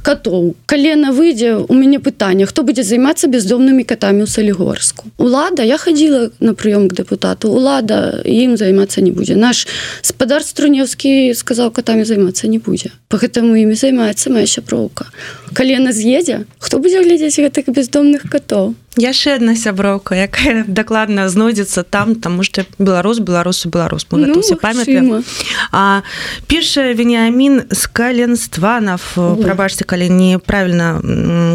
катоў 0.08 0.56
калена 0.72 1.12
выйдзе 1.12 1.68
у 1.68 1.74
мяне 1.76 2.00
пытанне 2.00 2.48
хто 2.48 2.64
будзе 2.64 2.88
займацца 2.88 3.28
бездомнымі 3.28 3.84
катамі 3.84 4.24
ў 4.24 4.30
салігорску 4.32 5.12
лада 5.20 5.68
я 5.68 5.76
хадзіла 5.76 6.32
на 6.40 6.56
прыём 6.56 6.88
к 6.88 6.96
депутату. 6.96 7.52
Лада 7.52 8.22
ім 8.24 8.56
займацца 8.58 9.02
не 9.02 9.12
будзе 9.12 9.36
наш 9.36 9.68
спадар 10.02 10.44
струнеўскі 10.44 11.36
сказаў 11.36 11.72
катамі 11.76 12.08
займацца 12.08 12.48
не 12.48 12.60
будзе 12.60 12.96
по 13.12 13.20
гэтаму 13.20 13.60
імі 13.60 13.76
займаецца 13.76 14.32
моя 14.32 14.48
сяброўка 14.48 15.12
калена 15.54 15.92
з'едзе 15.92 16.46
хто 16.60 16.80
будзе 16.80 17.04
глядзець 17.04 17.40
гэтых 17.40 17.72
бездомных 17.72 18.30
катоў? 18.30 18.76
Яшчэ 18.98 19.38
одна 19.38 19.54
сяброўка 19.56 20.18
якая 20.18 20.66
дакладна 20.68 21.30
знойдзецца 21.30 21.84
там 21.84 22.16
тому 22.16 22.44
что 22.44 22.66
беларус 22.80 23.20
беларусу 23.20 23.70
беларус. 23.70 24.08
Мы 24.12 24.26
ну, 24.26 24.42
памятаем. 24.58 25.24
а 25.72 26.02
піша 26.48 26.94
вениамін 26.94 27.70
с 27.72 27.88
каленстванов 27.88 29.14
прабачьте 29.16 29.86
калі 29.86 30.10
неправильно 30.10 31.02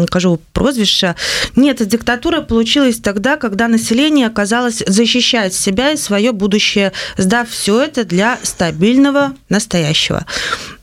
кажу 0.09 0.39
прозвішча. 0.53 1.15
Нет 1.55 1.85
диктатура 1.87 2.41
получилась 2.41 2.97
тогда 2.97 3.35
когда 3.35 3.67
население 3.67 4.27
оказалось 4.27 4.83
защищать 4.87 5.53
себя 5.53 5.91
и 5.91 5.97
свое 5.97 6.31
будущее 6.31 6.93
сдав 7.17 7.49
все 7.49 7.81
это 7.81 8.05
для 8.05 8.37
стабильного 8.43 9.33
настоящего 9.49 10.25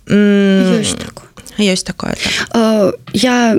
такое 0.05 1.30
ёсць 1.65 1.85
такое 1.85 2.17
так. 2.53 2.95
я 3.13 3.59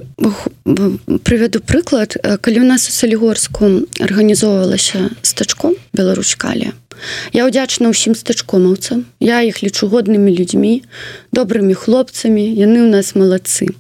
прывяду 1.24 1.60
прыклад 1.62 2.18
калі 2.42 2.62
у 2.62 2.68
нас 2.68 2.90
у 2.90 2.92
салігорску 2.92 3.88
арганізоўвалася 4.00 5.10
стачком 5.22 5.76
беларускалі 5.94 6.74
я 7.34 7.48
ўдзячна 7.48 7.90
ўсім 7.92 8.14
стачкомаўцам. 8.16 9.06
Я 9.20 9.42
іх 9.42 9.64
лічу 9.64 9.88
годнымі 9.88 10.32
людзьмі 10.32 10.84
добрымі 11.32 11.74
хлопцамі. 11.74 12.44
Яны 12.44 12.86
ў 12.86 12.90
нас 12.92 13.16
малацы. 13.16 13.72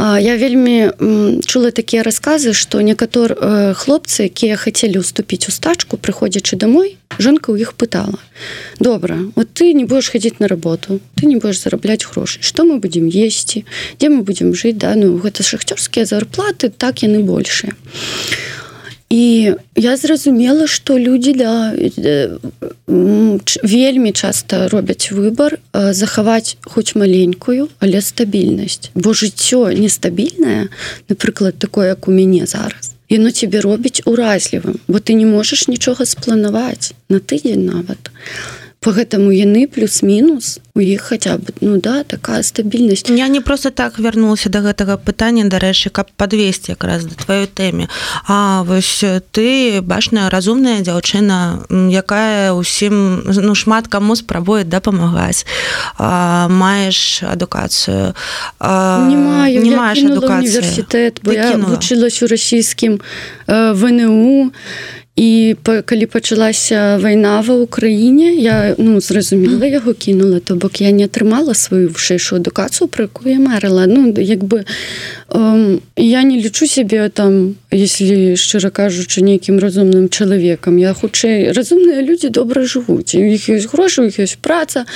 Я 0.00 0.36
вельмі 0.40 0.96
чула 1.44 1.70
такія 1.70 2.02
расказы 2.02 2.56
што 2.56 2.80
некатор 2.80 3.36
хлопцы 3.76 4.32
якія 4.32 4.56
хацелі 4.56 5.04
ўступіць 5.04 5.48
у 5.48 5.52
стачку 5.52 6.00
прыходзячы 6.00 6.56
домой 6.56 6.96
жонка 7.20 7.52
ў 7.52 7.68
іх 7.68 7.76
пытала. 7.76 8.16
Добра 8.80 9.20
вот 9.36 9.52
ты 9.52 9.76
не 9.76 9.84
будешь 9.84 10.08
хадзіць 10.08 10.40
на 10.40 10.48
работу 10.48 11.00
ты 11.20 11.28
не 11.28 11.36
будешь 11.36 11.60
зарабляць 11.60 12.08
грошы 12.08 12.40
что 12.40 12.64
мы 12.64 12.80
будем 12.80 13.12
есці? 13.12 13.68
Дзе 14.00 14.08
мы 14.08 14.22
будем 14.24 14.54
жыць? 14.56 14.80
Да 14.80 14.96
ну 14.96 15.20
гэта 15.20 15.44
шахцёрскія 15.44 16.08
зарплаты 16.08 16.72
так 16.72 17.04
яны 17.04 17.20
большыя 17.20 17.76
і 19.10 19.54
я 19.76 19.96
зразумела 19.96 20.66
что 20.66 20.98
людзі 20.98 21.32
да 21.34 21.74
вельмі 23.62 24.12
часто 24.12 24.68
робяць 24.68 25.12
выбор 25.12 25.58
захаваць 25.72 26.56
хоць 26.62 26.94
маленькую 26.94 27.68
але 27.78 28.00
стабільнасць. 28.00 28.90
Бо 28.94 29.10
жыццё 29.10 29.74
нестабільнае 29.74 30.68
напрыклад 31.08 31.58
такое 31.58 31.88
як 31.88 32.08
у 32.08 32.12
мяне 32.12 32.46
зараз 32.46 32.94
яно 33.08 33.30
тебе 33.30 33.60
робіць 33.60 34.02
уразлівым 34.06 34.78
бо 34.86 34.98
ты 34.98 35.14
не 35.14 35.26
можаш 35.26 35.68
нічога 35.68 36.06
спланаваць. 36.06 36.94
На 37.08 37.18
тыдзень 37.18 37.66
нават 37.66 38.10
по 38.80 38.92
гэтаму 38.96 39.28
яны 39.28 39.68
плюс-мінус 39.68 40.58
у 40.72 40.80
іх 40.80 41.12
хаця 41.12 41.36
бы 41.36 41.52
ну 41.60 41.76
да 41.76 42.00
такая 42.04 42.42
стабільнасць. 42.42 43.04
Я 43.12 43.28
не 43.28 43.40
просто 43.40 43.70
так 43.70 43.98
вярнулася 43.98 44.48
до 44.48 44.64
гэтага 44.64 44.96
пытання 44.96 45.44
дарэчы 45.44 45.92
каб 45.92 46.08
подвесці 46.16 46.72
якраз 46.72 47.04
да 47.04 47.12
тваёй 47.12 47.44
тэме. 47.44 47.92
А 48.24 48.64
вось 48.64 49.04
ты 49.36 49.80
бачная 49.84 50.30
разумная 50.32 50.80
дзяўчына 50.80 51.68
якая 51.92 52.56
ўсім 52.56 53.28
ну 53.28 53.52
шмат 53.52 53.92
каму 53.92 54.16
спрабуе 54.16 54.64
дапамагаць. 54.64 55.44
Маеш 56.00 57.20
адукацыю? 57.20 58.16
Не 58.64 59.16
маю 59.20 59.60
не 59.60 59.76
маеш 59.76 60.00
універсітэт 60.00 61.20
я 61.28 61.60
вучылась 61.60 62.22
у 62.24 62.26
расійскім 62.32 63.00
вНУ 63.44 64.52
і 65.20 65.30
і 65.30 65.56
калі 65.84 66.06
пачалася 66.06 66.96
вайна 66.96 67.40
ва 67.44 67.54
ўкраіне 67.60 68.40
я 68.40 68.74
ну 68.80 69.00
зразумела 69.04 69.68
яго 69.68 69.92
кінула 69.92 70.40
то 70.40 70.56
бок 70.56 70.80
я 70.80 70.90
не 70.96 71.04
атрымала 71.04 71.52
сваю 71.52 71.92
вышэйшую 71.92 72.40
адукацыю 72.40 72.88
про 72.88 73.04
якую 73.04 73.36
я 73.36 73.40
марыла 73.40 73.84
ну 73.84 74.08
як 74.16 74.44
бы 74.44 74.64
эм, 75.28 75.80
я 75.96 76.22
не 76.22 76.40
лічу 76.40 76.66
сябе 76.66 77.08
там 77.08 77.56
если 77.70 78.34
шчыра 78.34 78.70
кажучы 78.70 79.20
нейкім 79.20 79.60
разумным 79.60 80.08
чалавекам 80.08 80.80
я 80.80 80.94
хутчэй 80.94 81.52
разумныя 81.52 82.00
людзі 82.00 82.32
добра 82.32 82.64
жывуць 82.64 83.12
у 83.12 83.20
іх 83.20 83.48
ёсць 83.52 83.68
грошы 83.68 84.02
у 84.02 84.08
іх 84.08 84.24
ёсць 84.24 84.40
праца 84.40 84.86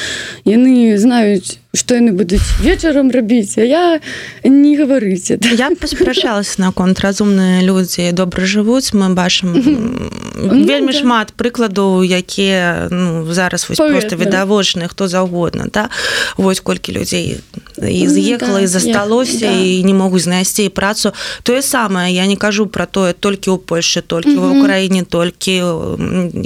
яны 0.48 0.96
знаюць 0.96 1.60
что 1.74 1.94
яны 1.98 2.12
будуць 2.12 2.42
вечарам 2.62 3.10
рабіць 3.10 3.58
я 3.58 4.00
не 4.44 4.76
гаварыце 4.78 5.38
я 5.58 5.70
паспрашалася 5.74 6.62
наконт 6.62 7.00
разумныя 7.00 7.62
людзі 7.66 8.12
добра 8.12 8.46
жывуць 8.46 8.94
мы 8.94 9.10
бачым 9.14 9.54
ну, 9.54 10.64
вельмі 10.64 10.92
да. 10.92 10.98
шмат 10.98 11.34
прыкладаў 11.34 12.06
якія 12.06 12.88
ну, 12.90 13.26
зараз 13.32 13.68
вось 13.68 13.78
просто 13.78 14.16
відавочны 14.16 14.88
хто 14.88 15.08
заўгодна 15.08 15.66
да? 15.72 15.90
Вось 16.36 16.60
колькі 16.60 16.92
людзей 16.92 17.40
і 17.82 18.08
з'ехала 18.08 18.52
ну, 18.52 18.58
да, 18.58 18.60
і 18.60 18.66
засталося 18.66 19.38
да. 19.38 19.50
і 19.50 19.84
не 19.84 19.94
могуць 19.94 20.22
знайсці 20.22 20.68
працу 20.68 21.12
тое 21.42 21.62
самае 21.62 22.12
я 22.14 22.26
не 22.26 22.36
кажу 22.36 22.66
про 22.66 22.86
тое 22.86 23.12
толькі 23.12 23.50
ў 23.50 23.58
Польше 23.58 24.02
толькі 24.02 24.36
в 24.36 24.58
Украіне 24.58 25.02
толькі 25.02 25.62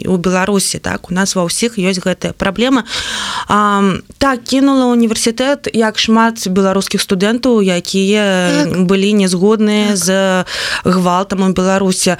у 0.09 0.17
Беларусі 0.17 0.79
так 0.79 1.11
у 1.11 1.15
нас 1.15 1.37
ва 1.37 1.45
ўсіх 1.45 1.77
ёсць 1.77 2.01
гэтая 2.01 2.33
праблема 2.33 2.85
так 4.19 4.39
кінула 4.45 4.89
універсітэт 4.93 5.69
як 5.75 5.99
шмат 5.99 6.49
беларускіх 6.49 7.03
студэнтаў 7.03 7.61
якія 7.61 8.65
так. 8.65 8.87
былі 8.89 9.13
нязгодныя 9.13 9.93
так. 9.93 9.97
з 9.97 10.09
гвалтам 10.85 11.45
у 11.45 11.53
беларусе 11.53 12.17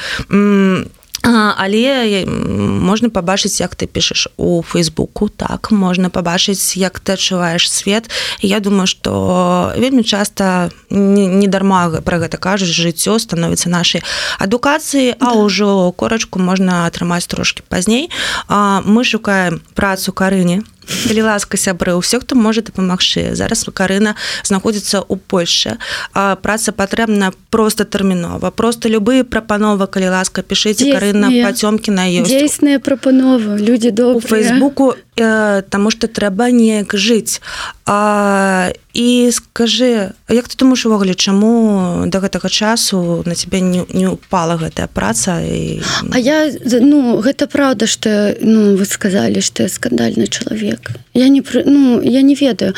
але 1.23 2.25
можна 2.27 3.11
пабачыць 3.11 3.61
як 3.61 3.75
ты 3.75 3.87
пішаш 3.87 4.29
у 4.37 4.63
фейсбуку 4.63 5.29
так 5.29 5.71
можна 5.71 6.11
пабачыць 6.11 6.77
як 6.77 7.01
ты 7.01 7.13
адчуваеш 7.13 7.71
свет. 7.71 8.11
Я 8.41 8.61
думаю 8.61 8.87
что 8.87 9.73
вельмі 9.77 10.05
часта 10.05 10.71
не 10.91 11.47
дарма 11.49 11.91
про 12.05 12.19
гэта 12.19 12.39
кажуць 12.39 12.71
жыццё 12.71 13.19
становіцца 13.19 13.69
нашай 13.69 14.03
адукацыі 14.39 15.17
а 15.21 15.35
ўжо 15.35 15.93
корачку 15.93 16.39
можна 16.39 16.87
атрымаць 16.87 17.27
трошки 17.27 17.63
пазней. 17.69 18.11
Мы 18.49 19.05
шукаем 19.05 19.61
працу 19.75 20.13
карыне 20.13 20.63
калі 21.09 21.23
ласка 21.23 21.57
сябры 21.57 21.95
ўсё 21.99 22.21
хто 22.21 22.35
можа 22.35 22.65
дапамагчы 22.65 23.35
зараз 23.35 23.65
карына 23.73 24.15
знаходзіцца 24.45 25.05
ў 25.05 25.17
Польше 25.29 25.77
праца 26.15 26.73
патрэбна 26.73 27.33
просто 27.51 27.85
тэрмінова 27.85 28.51
просто 28.51 28.89
любые 28.89 29.25
прапановы 29.25 29.87
калі 29.87 30.09
ласка 30.15 30.43
пішыце 30.43 30.89
карына 30.93 31.29
пацёмкі 31.45 31.93
на 31.93 32.09
дзейсныя 32.09 32.79
прапановы 32.81 33.59
людзі 33.61 33.91
до 33.91 34.21
фейсбуку 34.21 34.95
Таму 35.19 35.91
што 35.91 36.07
трэба 36.07 36.51
неяк 36.55 36.95
жыць 36.95 37.43
а, 37.91 38.71
і 38.93 39.31
скажи 39.33 40.13
як 40.29 40.49
ты 40.49 40.57
думаешь 40.59 40.85
увогуле 40.87 41.15
чаму 41.15 42.05
до 42.07 42.21
гэтага 42.21 42.49
часу 42.51 43.23
на 43.25 43.35
тебе 43.35 43.61
не, 43.61 43.87
не 43.89 44.07
упала 44.07 44.61
гэтая 44.61 44.93
праца 44.93 45.41
і 45.41 45.81
А 46.13 46.19
я 46.19 46.53
ну 46.63 47.17
гэта 47.25 47.47
правда 47.47 47.87
что 47.87 48.37
ну 48.43 48.77
вы 48.77 48.85
сказали 48.85 49.41
что 49.41 49.63
я 49.63 49.69
скандальны 49.71 50.27
чалавек. 50.27 50.91
Я 51.15 51.29
не 51.29 51.43
ну 51.65 52.03
я 52.03 52.21
не 52.21 52.35
ведаю. 52.35 52.75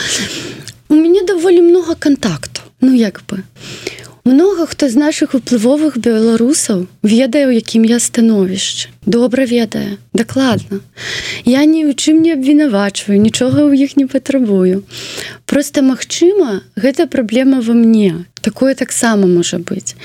У 0.88 0.94
мяне 0.94 1.26
даволі 1.26 1.60
много 1.60 1.94
контактаў 1.98 2.70
ну 2.80 2.94
як 2.94 3.22
бы. 3.26 3.42
Много 4.24 4.66
хто 4.66 4.88
з 4.88 4.94
наших 4.94 5.34
уплывовых 5.34 5.98
беларусаў 5.98 6.86
ведае 7.02 7.48
у 7.48 7.50
якім 7.50 7.82
я 7.84 7.98
становішча 7.98 8.88
добра 9.06 9.44
ведае. 9.44 9.96
Дакладна. 10.12 10.80
Я 11.44 11.64
ні 11.64 11.88
ў 11.88 11.96
чым 11.96 12.20
не 12.20 12.36
абвінавачваю 12.36 13.20
нічога 13.20 13.64
ў 13.64 13.76
іх 13.76 13.96
не 13.96 14.06
патрабую. 14.06 14.84
Просто 15.46 15.82
магчыма 15.82 16.60
гэта 16.76 17.06
праблема 17.06 17.60
во 17.60 17.72
мне. 17.72 18.26
Такое 18.40 18.74
таксама 18.74 19.26
можа 19.26 19.58
быць. 19.58 19.96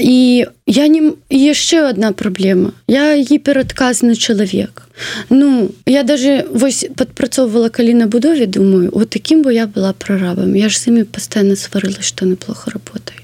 І 0.00 0.46
я 0.66 0.86
не 0.88 1.16
яшчэ 1.28 1.88
одна 1.88 2.12
праблема. 2.12 2.72
Я 2.86 3.16
гіперадказны 3.16 4.16
чалавек. 4.16 4.88
Ну 5.30 5.70
я 5.86 6.02
даже 6.02 6.46
вось 6.52 6.84
падпрацоўвала 6.96 7.68
калі 7.68 7.94
на 7.94 8.06
будове 8.06 8.46
думаю 8.46 8.90
вот 8.92 9.10
таким 9.10 9.42
бы 9.42 9.52
я 9.54 9.66
была 9.66 9.92
прорабам 9.92 10.54
я 10.54 10.68
ж 10.68 10.78
з 10.78 10.88
імі 10.88 11.04
пастаянна 11.04 11.56
сварыла 11.56 12.02
што 12.02 12.26
неплохо 12.26 12.70
работаю 12.70 13.18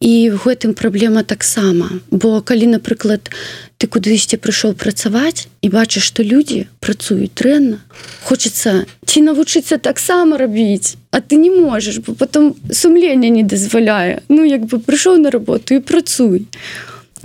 і 0.00 0.30
в 0.30 0.46
гэтым 0.46 0.74
праблема 0.74 1.22
таксама. 1.22 1.90
Бо 2.10 2.40
калі 2.40 2.78
напрыклад 2.78 3.30
ты 3.78 3.86
кудысьці 3.86 4.38
прыйшоў 4.38 4.74
працаваць 4.78 5.46
і 5.62 5.68
бачыш 5.70 6.06
што 6.10 6.22
людзі 6.22 6.66
працуюць 6.78 7.34
дрэнна 7.34 7.78
хочется 8.22 8.86
ці 9.06 9.18
навучыцца 9.22 9.78
таксама 9.78 10.38
рабіць 10.38 10.98
а 11.10 11.20
ты 11.20 11.36
не 11.36 11.50
можаш 11.50 11.98
бо 11.98 12.14
потом 12.14 12.54
сумлення 12.70 13.28
не 13.28 13.42
дазваляе. 13.42 14.22
Ну 14.28 14.44
як 14.44 14.66
бы 14.66 14.78
прыйшоў 14.78 15.18
на 15.18 15.30
работу 15.30 15.74
і 15.74 15.80
працуй. 15.80 16.46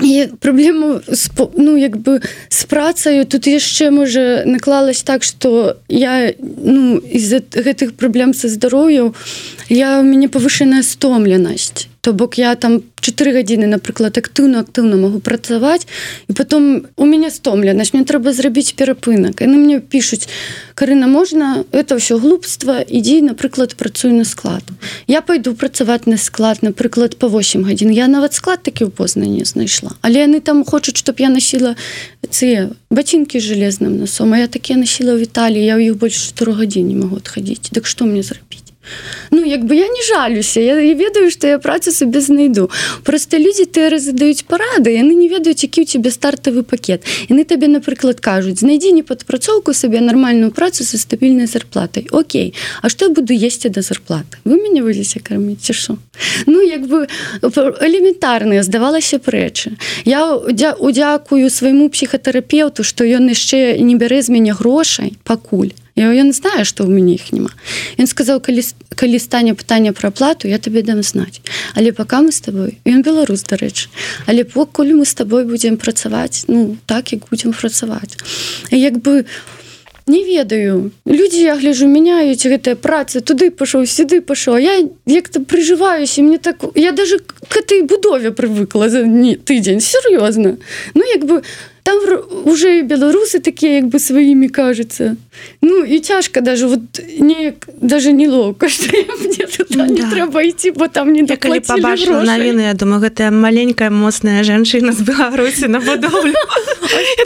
І 0.02 0.28
праблему 0.40 1.02
ну 1.58 1.78
як 1.78 1.98
бы 1.98 2.22
з 2.50 2.64
працаю 2.66 3.26
тут 3.26 3.46
яшчэ 3.46 3.92
можа 3.92 4.44
наклалась 4.46 5.04
так 5.04 5.24
что 5.24 5.78
я 5.90 6.34
ну 6.40 6.98
из-за 6.98 7.38
гэтых 7.38 7.94
праблем 7.94 8.34
са 8.34 8.50
здароўяў 8.50 9.14
я 9.70 10.00
у 10.00 10.04
мяне 10.04 10.28
павышаная 10.28 10.82
стомленасць 10.82 11.93
то 12.04 12.12
бок 12.12 12.38
я 12.38 12.56
там 12.56 12.84
4 13.00 13.32
гадзіны 13.32 13.68
напрыклад 13.72 14.20
актыўна 14.20 14.60
актыўна 14.68 15.00
могу 15.00 15.24
працаваць 15.24 15.88
і 16.28 16.36
потом 16.36 16.92
у 17.00 17.08
мяне 17.08 17.32
стомленасць 17.32 17.96
мне 17.96 18.04
трэба 18.04 18.36
зрабіць 18.36 18.76
перапынак. 18.76 19.40
Яны 19.40 19.56
мне 19.56 19.80
пишутць 19.80 20.28
Карына 20.76 21.08
можна 21.08 21.64
это 21.72 21.96
ўсё 21.96 22.20
глупства 22.20 22.84
ідзі 22.84 23.24
напрыклад 23.32 23.80
працую 23.80 24.12
на 24.20 24.28
склад 24.28 24.68
я 25.08 25.24
пойду 25.24 25.56
працаваць 25.56 26.04
на 26.04 26.20
склад 26.20 26.60
напрыклад 26.60 27.16
по 27.16 27.32
8 27.32 27.64
гадзін. 27.64 27.96
Я 27.96 28.12
нават 28.12 28.36
склад 28.36 28.68
такі 28.68 28.84
ў 28.84 28.92
позна 28.92 29.24
не 29.24 29.48
знайшла. 29.48 29.96
Але 30.04 30.28
яны 30.28 30.44
там 30.44 30.68
хочуць 30.68 31.00
чтоб 31.00 31.16
я 31.24 31.32
носила 31.32 31.80
ці 32.28 32.76
бацінкі 32.92 33.40
железным 33.40 34.04
насом 34.04 34.36
я 34.36 34.52
такія 34.52 34.76
насіла 34.76 35.16
ў 35.16 35.24
Віталі 35.24 35.56
я 35.64 35.80
ў 35.80 35.96
іх 35.96 36.04
больш 36.04 36.36
4 36.36 36.52
гадзін 36.52 36.84
не 36.92 37.00
могу 37.00 37.24
адхадзіць. 37.24 37.72
Дык 37.72 37.88
што 37.88 38.04
мне 38.04 38.28
зрабіць 38.28 38.53
Ну 39.32 39.44
як 39.46 39.66
бы 39.66 39.76
я 39.76 39.88
не 39.88 40.04
жалюся 40.04 40.60
я, 40.60 40.80
я 40.80 40.94
ведаю 40.94 41.32
што 41.32 41.48
я 41.48 41.60
працу 41.60 41.92
сабе 41.92 42.22
знайду. 42.22 42.70
Просто 43.04 43.38
людзі 43.38 43.66
ты 43.66 44.00
задаюць 44.00 44.44
парады 44.44 44.92
яны 44.92 45.14
не 45.14 45.28
ведаюць 45.30 45.64
які 45.64 45.82
у 45.82 45.86
тебе 45.86 46.12
стартавы 46.12 46.64
пакет. 46.64 47.04
Яны 47.30 47.44
табе 47.46 47.68
напрыклад 47.68 48.20
кажуць 48.20 48.60
знайдзі 48.60 48.92
не 48.92 49.04
падпрацоўку 49.04 49.74
сабе 49.74 50.02
нармальную 50.02 50.52
працу 50.52 50.84
са 50.84 50.98
стабільнай 50.98 51.48
зарплатай 51.48 52.08
Окей 52.12 52.54
А 52.82 52.90
што 52.90 53.06
я 53.06 53.12
буду 53.12 53.34
есці 53.34 53.70
да 53.70 53.82
зарплаты 53.82 54.38
вы 54.44 54.62
мяне 54.62 54.82
выліся 54.82 55.20
карміць 55.20 55.62
ці 55.62 55.74
Ну 56.46 56.62
як 56.62 56.88
бы 56.88 57.08
элементарныя 57.82 58.64
здавалася 58.64 59.20
прэчы 59.20 59.78
я 60.06 60.36
удзякую 60.36 61.50
свайму 61.50 61.90
псіхатэрапеўту 61.90 62.84
што 62.84 63.04
ён 63.04 63.30
яшчэ 63.30 63.80
не 63.80 63.96
бярэ 63.96 64.22
з 64.22 64.30
мяне 64.30 64.54
грошай 64.54 65.18
пакуль 65.24 65.74
Я, 65.96 66.12
я 66.12 66.24
не 66.24 66.34
знаю 66.34 66.66
што 66.66 66.84
ў 66.84 66.90
мяне 66.90 67.16
іх 67.16 67.30
няма 67.34 67.54
Ён 68.02 68.10
сказаў 68.10 68.42
калі 68.42 68.66
калі 68.98 69.18
стане 69.22 69.54
пытанне 69.54 69.94
пра 69.94 70.10
плату 70.10 70.48
я 70.50 70.58
табе 70.58 70.82
дам 70.82 71.04
знаць 71.04 71.42
але 71.76 71.94
пока 71.94 72.22
мы 72.22 72.32
с 72.32 72.42
тобой 72.42 72.78
ён 72.86 73.02
беларус 73.06 73.46
дарэчы 73.46 73.90
але 74.26 74.44
покуль 74.44 74.94
мы 74.94 75.06
с 75.06 75.14
тобой 75.14 75.46
будзем 75.46 75.78
працаваць 75.78 76.46
ну 76.48 76.78
так 76.86 77.14
як 77.14 77.30
будзем 77.30 77.54
працаваць 77.54 78.18
як 78.72 78.98
бы 79.02 79.26
не 80.08 80.24
ведаю. 80.24 80.92
Людзі 81.08 81.42
я 81.44 81.56
гляжу 81.56 81.88
мяняюць 81.88 82.44
гэтыя 82.44 82.76
працы 82.76 83.22
туды 83.22 83.52
пашоў 83.52 83.88
сюды 83.88 84.20
пашоў 84.20 84.60
я 84.60 84.84
як-то 85.08 85.40
прыжываюся 85.40 86.22
мне 86.22 86.38
так 86.38 86.60
я 86.76 86.92
даже 86.92 87.20
к 87.20 87.56
этой 87.56 87.84
будове 87.84 88.32
прывыкла 88.32 88.90
за 88.90 89.06
не 89.08 89.36
тыдзень 89.36 89.80
сур'ёзна 89.80 90.58
ну 90.94 91.04
як 91.08 91.26
бы 91.26 91.44
там 91.84 92.00
уже 92.46 92.82
беларусы 92.82 93.40
такія 93.40 93.76
як 93.76 93.86
бы 93.86 94.00
сваімі 94.00 94.50
кажется 94.50 95.16
ну 95.62 95.84
і 95.84 96.00
цяжка 96.00 96.42
даже 96.42 96.68
вот 96.68 96.80
не 97.20 97.54
даже 97.82 98.12
не 98.12 98.28
лоўка 98.28 98.68
да. 99.70 99.86
не 99.88 100.02
трэба 100.02 100.42
ісці 100.42 100.72
бо 100.72 100.88
там 100.88 101.14
не 101.14 101.28
калі 101.28 101.60
побачыла 101.60 102.24
навіны 102.24 102.64
Я 102.64 102.74
думаю 102.74 103.02
гэтая 103.02 103.32
маленькая 103.32 103.90
моцная 103.90 104.44
жанчына 104.44 104.94
з 104.94 105.02
беларусі 105.02 105.68
на 105.68 105.80
будоўлю 105.80 106.34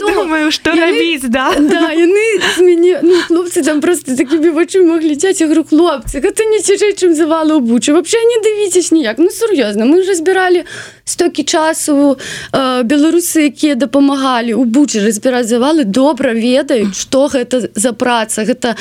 думаю 0.00 0.50
что 0.50 0.70
рабіць 0.74 1.28
да? 1.28 1.54
Да 1.58 1.92
яны 1.92 2.42
мяне 2.58 2.98
ну, 3.02 3.14
хлопцы 3.28 3.62
там 3.62 3.80
просто 3.80 4.16
такімі 4.16 4.50
вачыма 4.50 4.98
глядзяць 4.98 5.42
игру 5.42 5.64
хлопцы 5.64 6.18
гэта 6.20 6.42
не 6.50 6.58
цяжэй 6.58 6.98
чым 6.98 7.14
завала 7.14 7.54
ў 7.54 7.62
бучы 7.62 7.92
вообще 7.92 8.18
не 8.18 8.42
давіцесь 8.42 8.90
ніяк 8.90 9.18
ну 9.18 9.30
сур'ёзна 9.30 9.86
мы 9.86 10.02
уже 10.02 10.14
збіралі 10.14 10.64
стокі 11.04 11.44
часу 11.44 12.18
э, 12.52 12.82
беларусы 12.82 13.46
якія 13.46 13.74
дапамагалі 13.74 14.47
у 14.54 14.64
бучы 14.64 15.02
разбіраць 15.04 15.48
завалы 15.48 15.84
добра 15.84 16.32
ведаюць 16.32 16.96
што 16.96 17.28
гэта 17.32 17.62
за 17.74 17.92
праца. 17.92 18.44
Гэта 18.44 18.76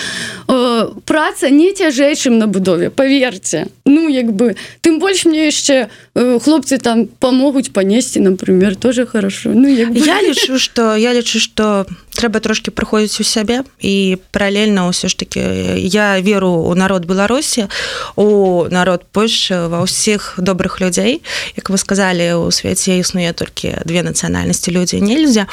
э, 0.48 0.77
праца 1.06 1.50
не 1.50 1.74
цяжэй 1.74 2.16
чым 2.16 2.38
на 2.38 2.48
будове 2.48 2.90
поверьте 2.90 3.68
ну 3.86 4.10
як 4.10 4.34
бы 4.34 4.56
тым 4.82 5.00
больш 5.00 5.26
мне 5.26 5.48
яшчэ 5.48 5.88
э, 6.16 6.40
хлопцы 6.40 6.78
там 6.78 7.08
помогуць 7.08 7.70
панесці 7.70 8.20
например 8.20 8.76
тоже 8.76 9.06
хорошо. 9.06 9.52
Ну 9.54 9.68
як 9.68 9.96
я 9.96 10.22
лічу 10.22 10.60
что 10.60 10.96
я 10.96 11.14
лічу 11.14 11.40
что 11.40 11.86
трэба 12.18 12.42
трошки 12.42 12.74
прыходзіць 12.74 13.22
у 13.22 13.24
сябе 13.24 13.62
і 13.80 14.18
паралельна 14.34 14.90
ўсё 14.90 15.08
ж 15.08 15.14
таки 15.18 15.40
я 15.78 16.20
веру 16.20 16.66
у 16.66 16.74
народ 16.76 17.06
беларусі 17.06 17.70
у 18.18 18.66
народ 18.74 19.06
польша 19.14 19.70
ва 19.70 19.86
ўсіх 19.86 20.42
добрых 20.42 20.82
людзей. 20.82 21.22
Як 21.56 21.70
вы 21.70 21.78
сказали 21.78 22.34
у 22.34 22.50
свеце 22.52 22.98
існуе 22.98 23.32
толькі 23.38 23.78
две 23.86 24.02
нацыянальнасці 24.02 24.74
людзі 24.74 25.00
нельзя. 25.02 25.46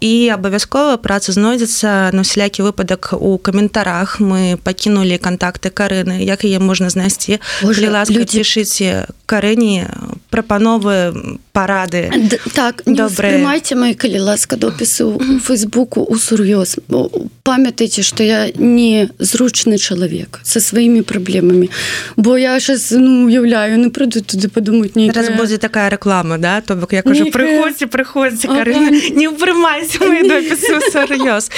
І 0.00 0.14
абавязкова 0.30 0.96
праца 1.02 1.34
знойдзецца 1.34 2.14
на 2.14 2.22
усялякі 2.22 2.62
выпадак 2.62 3.12
у 3.18 3.36
каментарах 3.38 4.07
мы 4.16 4.56
пакінулі 4.56 5.20
контакты 5.20 5.68
карыны 5.68 6.24
як 6.24 6.44
яе 6.48 6.58
можна 6.58 6.88
знайсці? 6.88 7.38
Ласка 7.62 8.14
людзі 8.16 8.42
шыце 8.42 9.06
карэні 9.28 9.84
прапановы 10.32 11.38
парады 11.58 12.10
так 12.54 12.82
добры 12.86 13.38
майце 13.42 13.74
мои 13.74 13.94
калі 13.98 14.22
ласка 14.30 14.56
допісу 14.56 15.18
фейсбуку 15.42 16.06
у 16.06 16.14
сур'ёз 16.14 16.78
памятаеце 17.42 18.02
что 18.02 18.22
я 18.22 18.50
не 18.54 19.10
зручны 19.18 19.78
чалавек 19.78 20.38
со 20.44 20.60
сваімі 20.60 21.02
праблемамі 21.02 21.70
бо 22.16 22.38
я 22.38 22.60
сейчас 22.60 22.90
ну 22.94 23.26
уяўляю 23.26 23.78
ну 23.78 23.90
прыйду 23.90 24.22
туды 24.22 24.46
падумаць 24.48 24.94
не 24.94 25.10
раз 25.10 25.30
будзе 25.34 25.58
такая 25.58 25.90
реклама 25.90 26.38
да? 26.38 26.60
То 26.60 26.76
бок 26.76 26.92
я 26.92 27.02
кажу 27.02 27.26
прыходзьце 27.30 27.86
прыходзьце 27.90 28.46
не 29.18 29.26
ўпрымайся 29.26 29.98
сур'ёз 30.94 31.50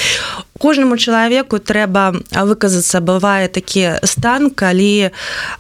кожнаму 0.61 0.97
чалавеку 1.01 1.59
трэба 1.59 2.21
выказацца 2.45 3.01
бывае 3.01 3.49
такі 3.49 3.97
стан 4.05 4.51
калі 4.53 5.11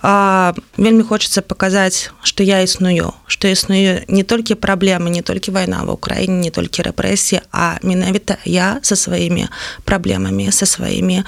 а, 0.05 0.53
вельмі 0.77 1.03
хочацца 1.09 1.41
паказаць 1.41 2.13
што 2.23 2.45
я 2.45 2.61
існую 2.61 3.17
што 3.27 3.49
існую 3.49 4.05
не 4.09 4.23
толькі 4.31 4.55
праблемы 4.55 5.11
не 5.11 5.23
толькі 5.27 5.51
вайна 5.51 5.83
в 5.83 5.91
Украіне 5.91 6.39
не 6.47 6.51
толькі 6.55 6.87
рэпрэсіі 6.87 7.43
а 7.51 7.83
менавіта 7.83 8.39
я 8.47 8.79
со 8.87 8.95
сваімі 8.95 9.51
праблемамі 9.85 10.55
со 10.55 10.67
сваімі 10.67 11.27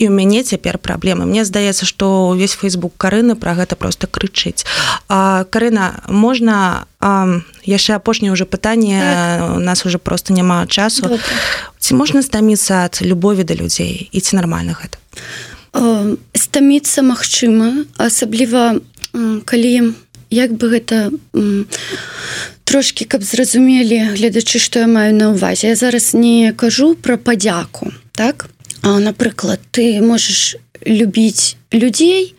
і 0.00 0.08
у 0.08 0.12
мяне 0.12 0.42
цяпер 0.42 0.80
праблемы 0.80 1.28
Мне 1.28 1.44
здаецца 1.44 1.84
што 1.84 2.32
увесь 2.32 2.56
фейсбук 2.56 2.96
карыны 2.96 3.36
пра 3.36 3.52
гэта 3.52 3.76
просто 3.76 4.08
крычыць 4.08 4.64
Карына 5.08 6.00
можна 6.08 6.88
яшчэ 7.68 7.94
апошняе 7.94 8.32
ўжо 8.32 8.48
пытанне 8.48 8.98
так. 8.98 9.56
у 9.56 9.60
нас 9.60 9.86
уже 9.86 9.98
просто 9.98 10.32
няма 10.32 10.66
часу. 10.66 11.02
Добре 11.02 11.22
ці 11.78 11.94
можна 11.94 12.22
стаміцца 12.22 12.84
ад 12.84 13.00
любові 13.00 13.44
да 13.48 13.54
людзей 13.54 14.08
і 14.12 14.20
ці 14.20 14.36
нармальна 14.36 14.76
гэта 14.76 14.96
стаміцца 16.34 17.00
магчыма 17.06 17.88
асабліва 17.96 18.80
калі 19.48 19.94
як 20.30 20.52
бы 20.52 20.68
гэта 20.68 21.10
трошки 22.64 23.04
каб 23.04 23.22
зразумелі 23.24 24.14
гледачы 24.16 24.60
што 24.60 24.84
я 24.84 24.86
маю 24.86 25.14
на 25.16 25.32
ўвазе. 25.32 25.72
Я 25.72 25.76
зараз 25.76 26.12
не 26.12 26.52
кажу 26.52 26.94
пра 26.94 27.16
падзяку 27.16 27.92
так? 28.12 28.48
А 28.82 28.98
напрыклад 29.00 29.60
ты 29.72 30.00
можаш 30.04 30.56
любіць 30.84 31.56
людзей 31.72 32.36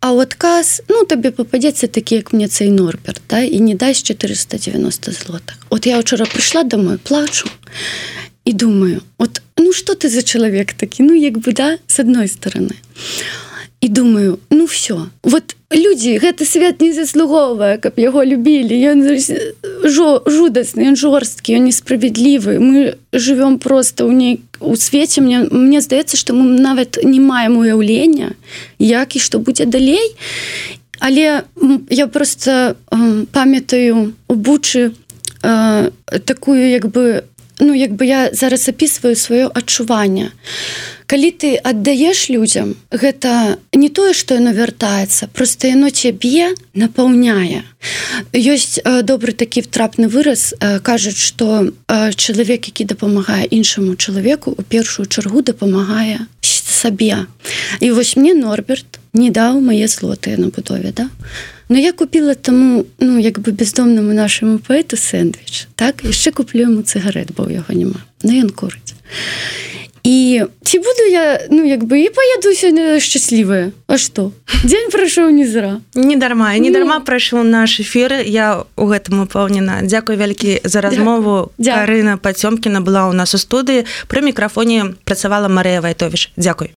а 0.00 0.16
ў 0.16 0.24
адказ 0.24 0.80
ну 0.88 1.04
табе 1.04 1.28
попадзецца 1.28 1.92
такі 1.92 2.24
як 2.24 2.32
мне 2.32 2.48
цей 2.48 2.72
норберт 2.72 3.20
да, 3.28 3.44
і 3.44 3.60
не 3.60 3.76
дасць 3.76 4.02
490 4.02 5.12
злотых. 5.12 5.60
От 5.68 5.86
я 5.86 6.00
учора 6.00 6.24
прыйшла 6.24 6.64
домой 6.64 6.96
плачу 6.96 7.48
і 8.44 8.52
думаю 8.52 9.04
от 9.18 9.42
ну 9.60 9.72
что 9.72 9.92
ты 9.92 10.08
за 10.08 10.22
чалавек 10.22 10.72
такі? 10.72 11.02
Ну 11.04 11.12
як 11.12 11.36
бы 11.38 11.52
да 11.52 11.76
с 11.86 12.00
адной 12.00 12.28
стороны 12.28 12.80
і 13.80 13.88
думаю 13.88 14.38
ну 14.50 14.64
все 14.64 15.08
вот 15.22 15.56
людзі 15.70 16.18
гэты 16.18 16.44
свет 16.44 16.82
не 16.82 16.92
заслугоўвае 16.92 17.78
каб 17.78 17.94
яго 17.96 18.24
любілі. 18.26 18.74
Ён 18.74 19.06
жо 19.86 20.22
жудасны 20.26 20.90
ён 20.90 20.96
жорсткі 20.98 21.56
он 21.56 21.70
несправядлівы. 21.70 22.58
Мы 22.58 22.98
живвём 23.14 23.58
просто 23.58 24.04
ў 24.04 24.12
ней 24.12 24.34
у 24.58 24.74
свеце. 24.74 25.22
Мне 25.22 25.46
мне 25.50 25.80
здаецца 25.80 26.16
что 26.16 26.34
мы 26.34 26.58
нават 26.58 26.98
не 27.02 27.20
маем 27.20 27.56
уяўлення 27.56 28.34
як 28.78 29.16
і 29.16 29.18
што 29.22 29.38
будзе 29.38 29.64
далей. 29.64 30.16
Але 30.98 31.44
я 31.88 32.06
просто 32.06 32.76
э, 32.90 33.24
памятаю 33.32 34.12
у 34.28 34.34
бучы 34.34 34.92
э, 35.42 35.90
такую 36.24 36.68
як 36.68 36.90
бы 36.90 37.24
ну 37.60 37.72
як 37.72 37.92
бы 37.92 38.04
я 38.04 38.28
зараз 38.32 38.66
записываю 38.66 39.14
сваё 39.14 39.50
адчуванне 39.54 40.32
калі 41.10 41.30
ты 41.34 41.56
аддаеш 41.58 42.28
людзям 42.30 42.76
гэта 42.94 43.58
не 43.74 43.88
тое 43.90 44.14
што 44.14 44.38
яно 44.38 44.54
вяртаецца 44.54 45.26
просто 45.34 45.66
яно 45.66 45.90
цябе 45.90 46.54
напаўняе. 46.78 47.66
Ёсць 48.30 48.78
добры 49.02 49.34
такі 49.34 49.66
трапны 49.66 50.06
выраз 50.06 50.54
кажуць 50.86 51.18
что 51.18 51.74
чалавек 52.14 52.70
які 52.70 52.86
дапамагае 52.94 53.50
іншаму 53.50 53.96
чалавеку 53.96 54.54
у 54.54 54.62
першую 54.62 55.06
чаргу 55.10 55.42
дапамагае 55.42 56.30
сабе. 56.80 57.26
І 57.80 57.90
вось 57.90 58.16
мне 58.16 58.34
норберт 58.34 59.00
не 59.12 59.30
даў 59.34 59.58
мае 59.60 59.90
злотыя 59.90 60.38
на 60.38 60.54
будове 60.54 60.94
да? 60.94 61.10
Но 61.68 61.78
я 61.78 61.92
купила 61.92 62.34
таму 62.34 62.86
ну 62.98 63.18
як 63.18 63.42
бы 63.42 63.50
бездомнаму 63.50 64.14
нашаму 64.14 64.62
паэту 64.62 64.94
сэндвіч 64.94 65.66
так? 65.74 66.06
Яшчэ 66.06 66.30
куплю 66.30 66.70
ему 66.70 66.82
цыгарет 66.86 67.34
бо 67.34 67.50
яго 67.50 67.74
няма. 67.74 67.98
Но 68.22 68.30
ён 68.30 68.54
курыць 68.54 68.94
і 70.02 70.44
ці 70.62 70.78
буду 70.78 71.02
я 71.10 71.40
ну 71.50 71.64
як 71.64 71.84
бы 71.84 71.96
і 71.96 72.10
паеду 72.10 72.52
сёння 72.52 73.00
шчаслівая. 73.00 73.72
А 73.86 73.98
что 73.98 74.32
дзень 74.64 74.90
прайшоў 74.90 75.30
не 75.30 75.46
зра. 75.46 75.80
Не 75.94 76.16
дарма 76.16 76.56
не 76.58 76.70
дарма 76.70 76.98
ну... 76.98 77.04
прайшоў 77.04 77.42
наш 77.42 77.80
эфіры 77.80 78.20
я 78.26 78.64
у 78.76 78.84
гэтым 78.84 79.24
упэўнена. 79.24 79.80
Дякую 79.82 80.18
вялікі 80.18 80.60
за 80.64 80.80
размову. 80.80 81.50
Карына 81.56 82.20
пацёмкіна 82.20 82.84
была 82.84 83.08
ў 83.08 83.16
нас 83.16 83.32
у 83.34 83.38
студыі. 83.40 83.88
Пры 84.06 84.20
мікрафоне 84.20 84.92
працавала 85.04 85.48
Марыя 85.48 85.80
вайтовіш 85.80 86.30
Дякуй 86.36 86.68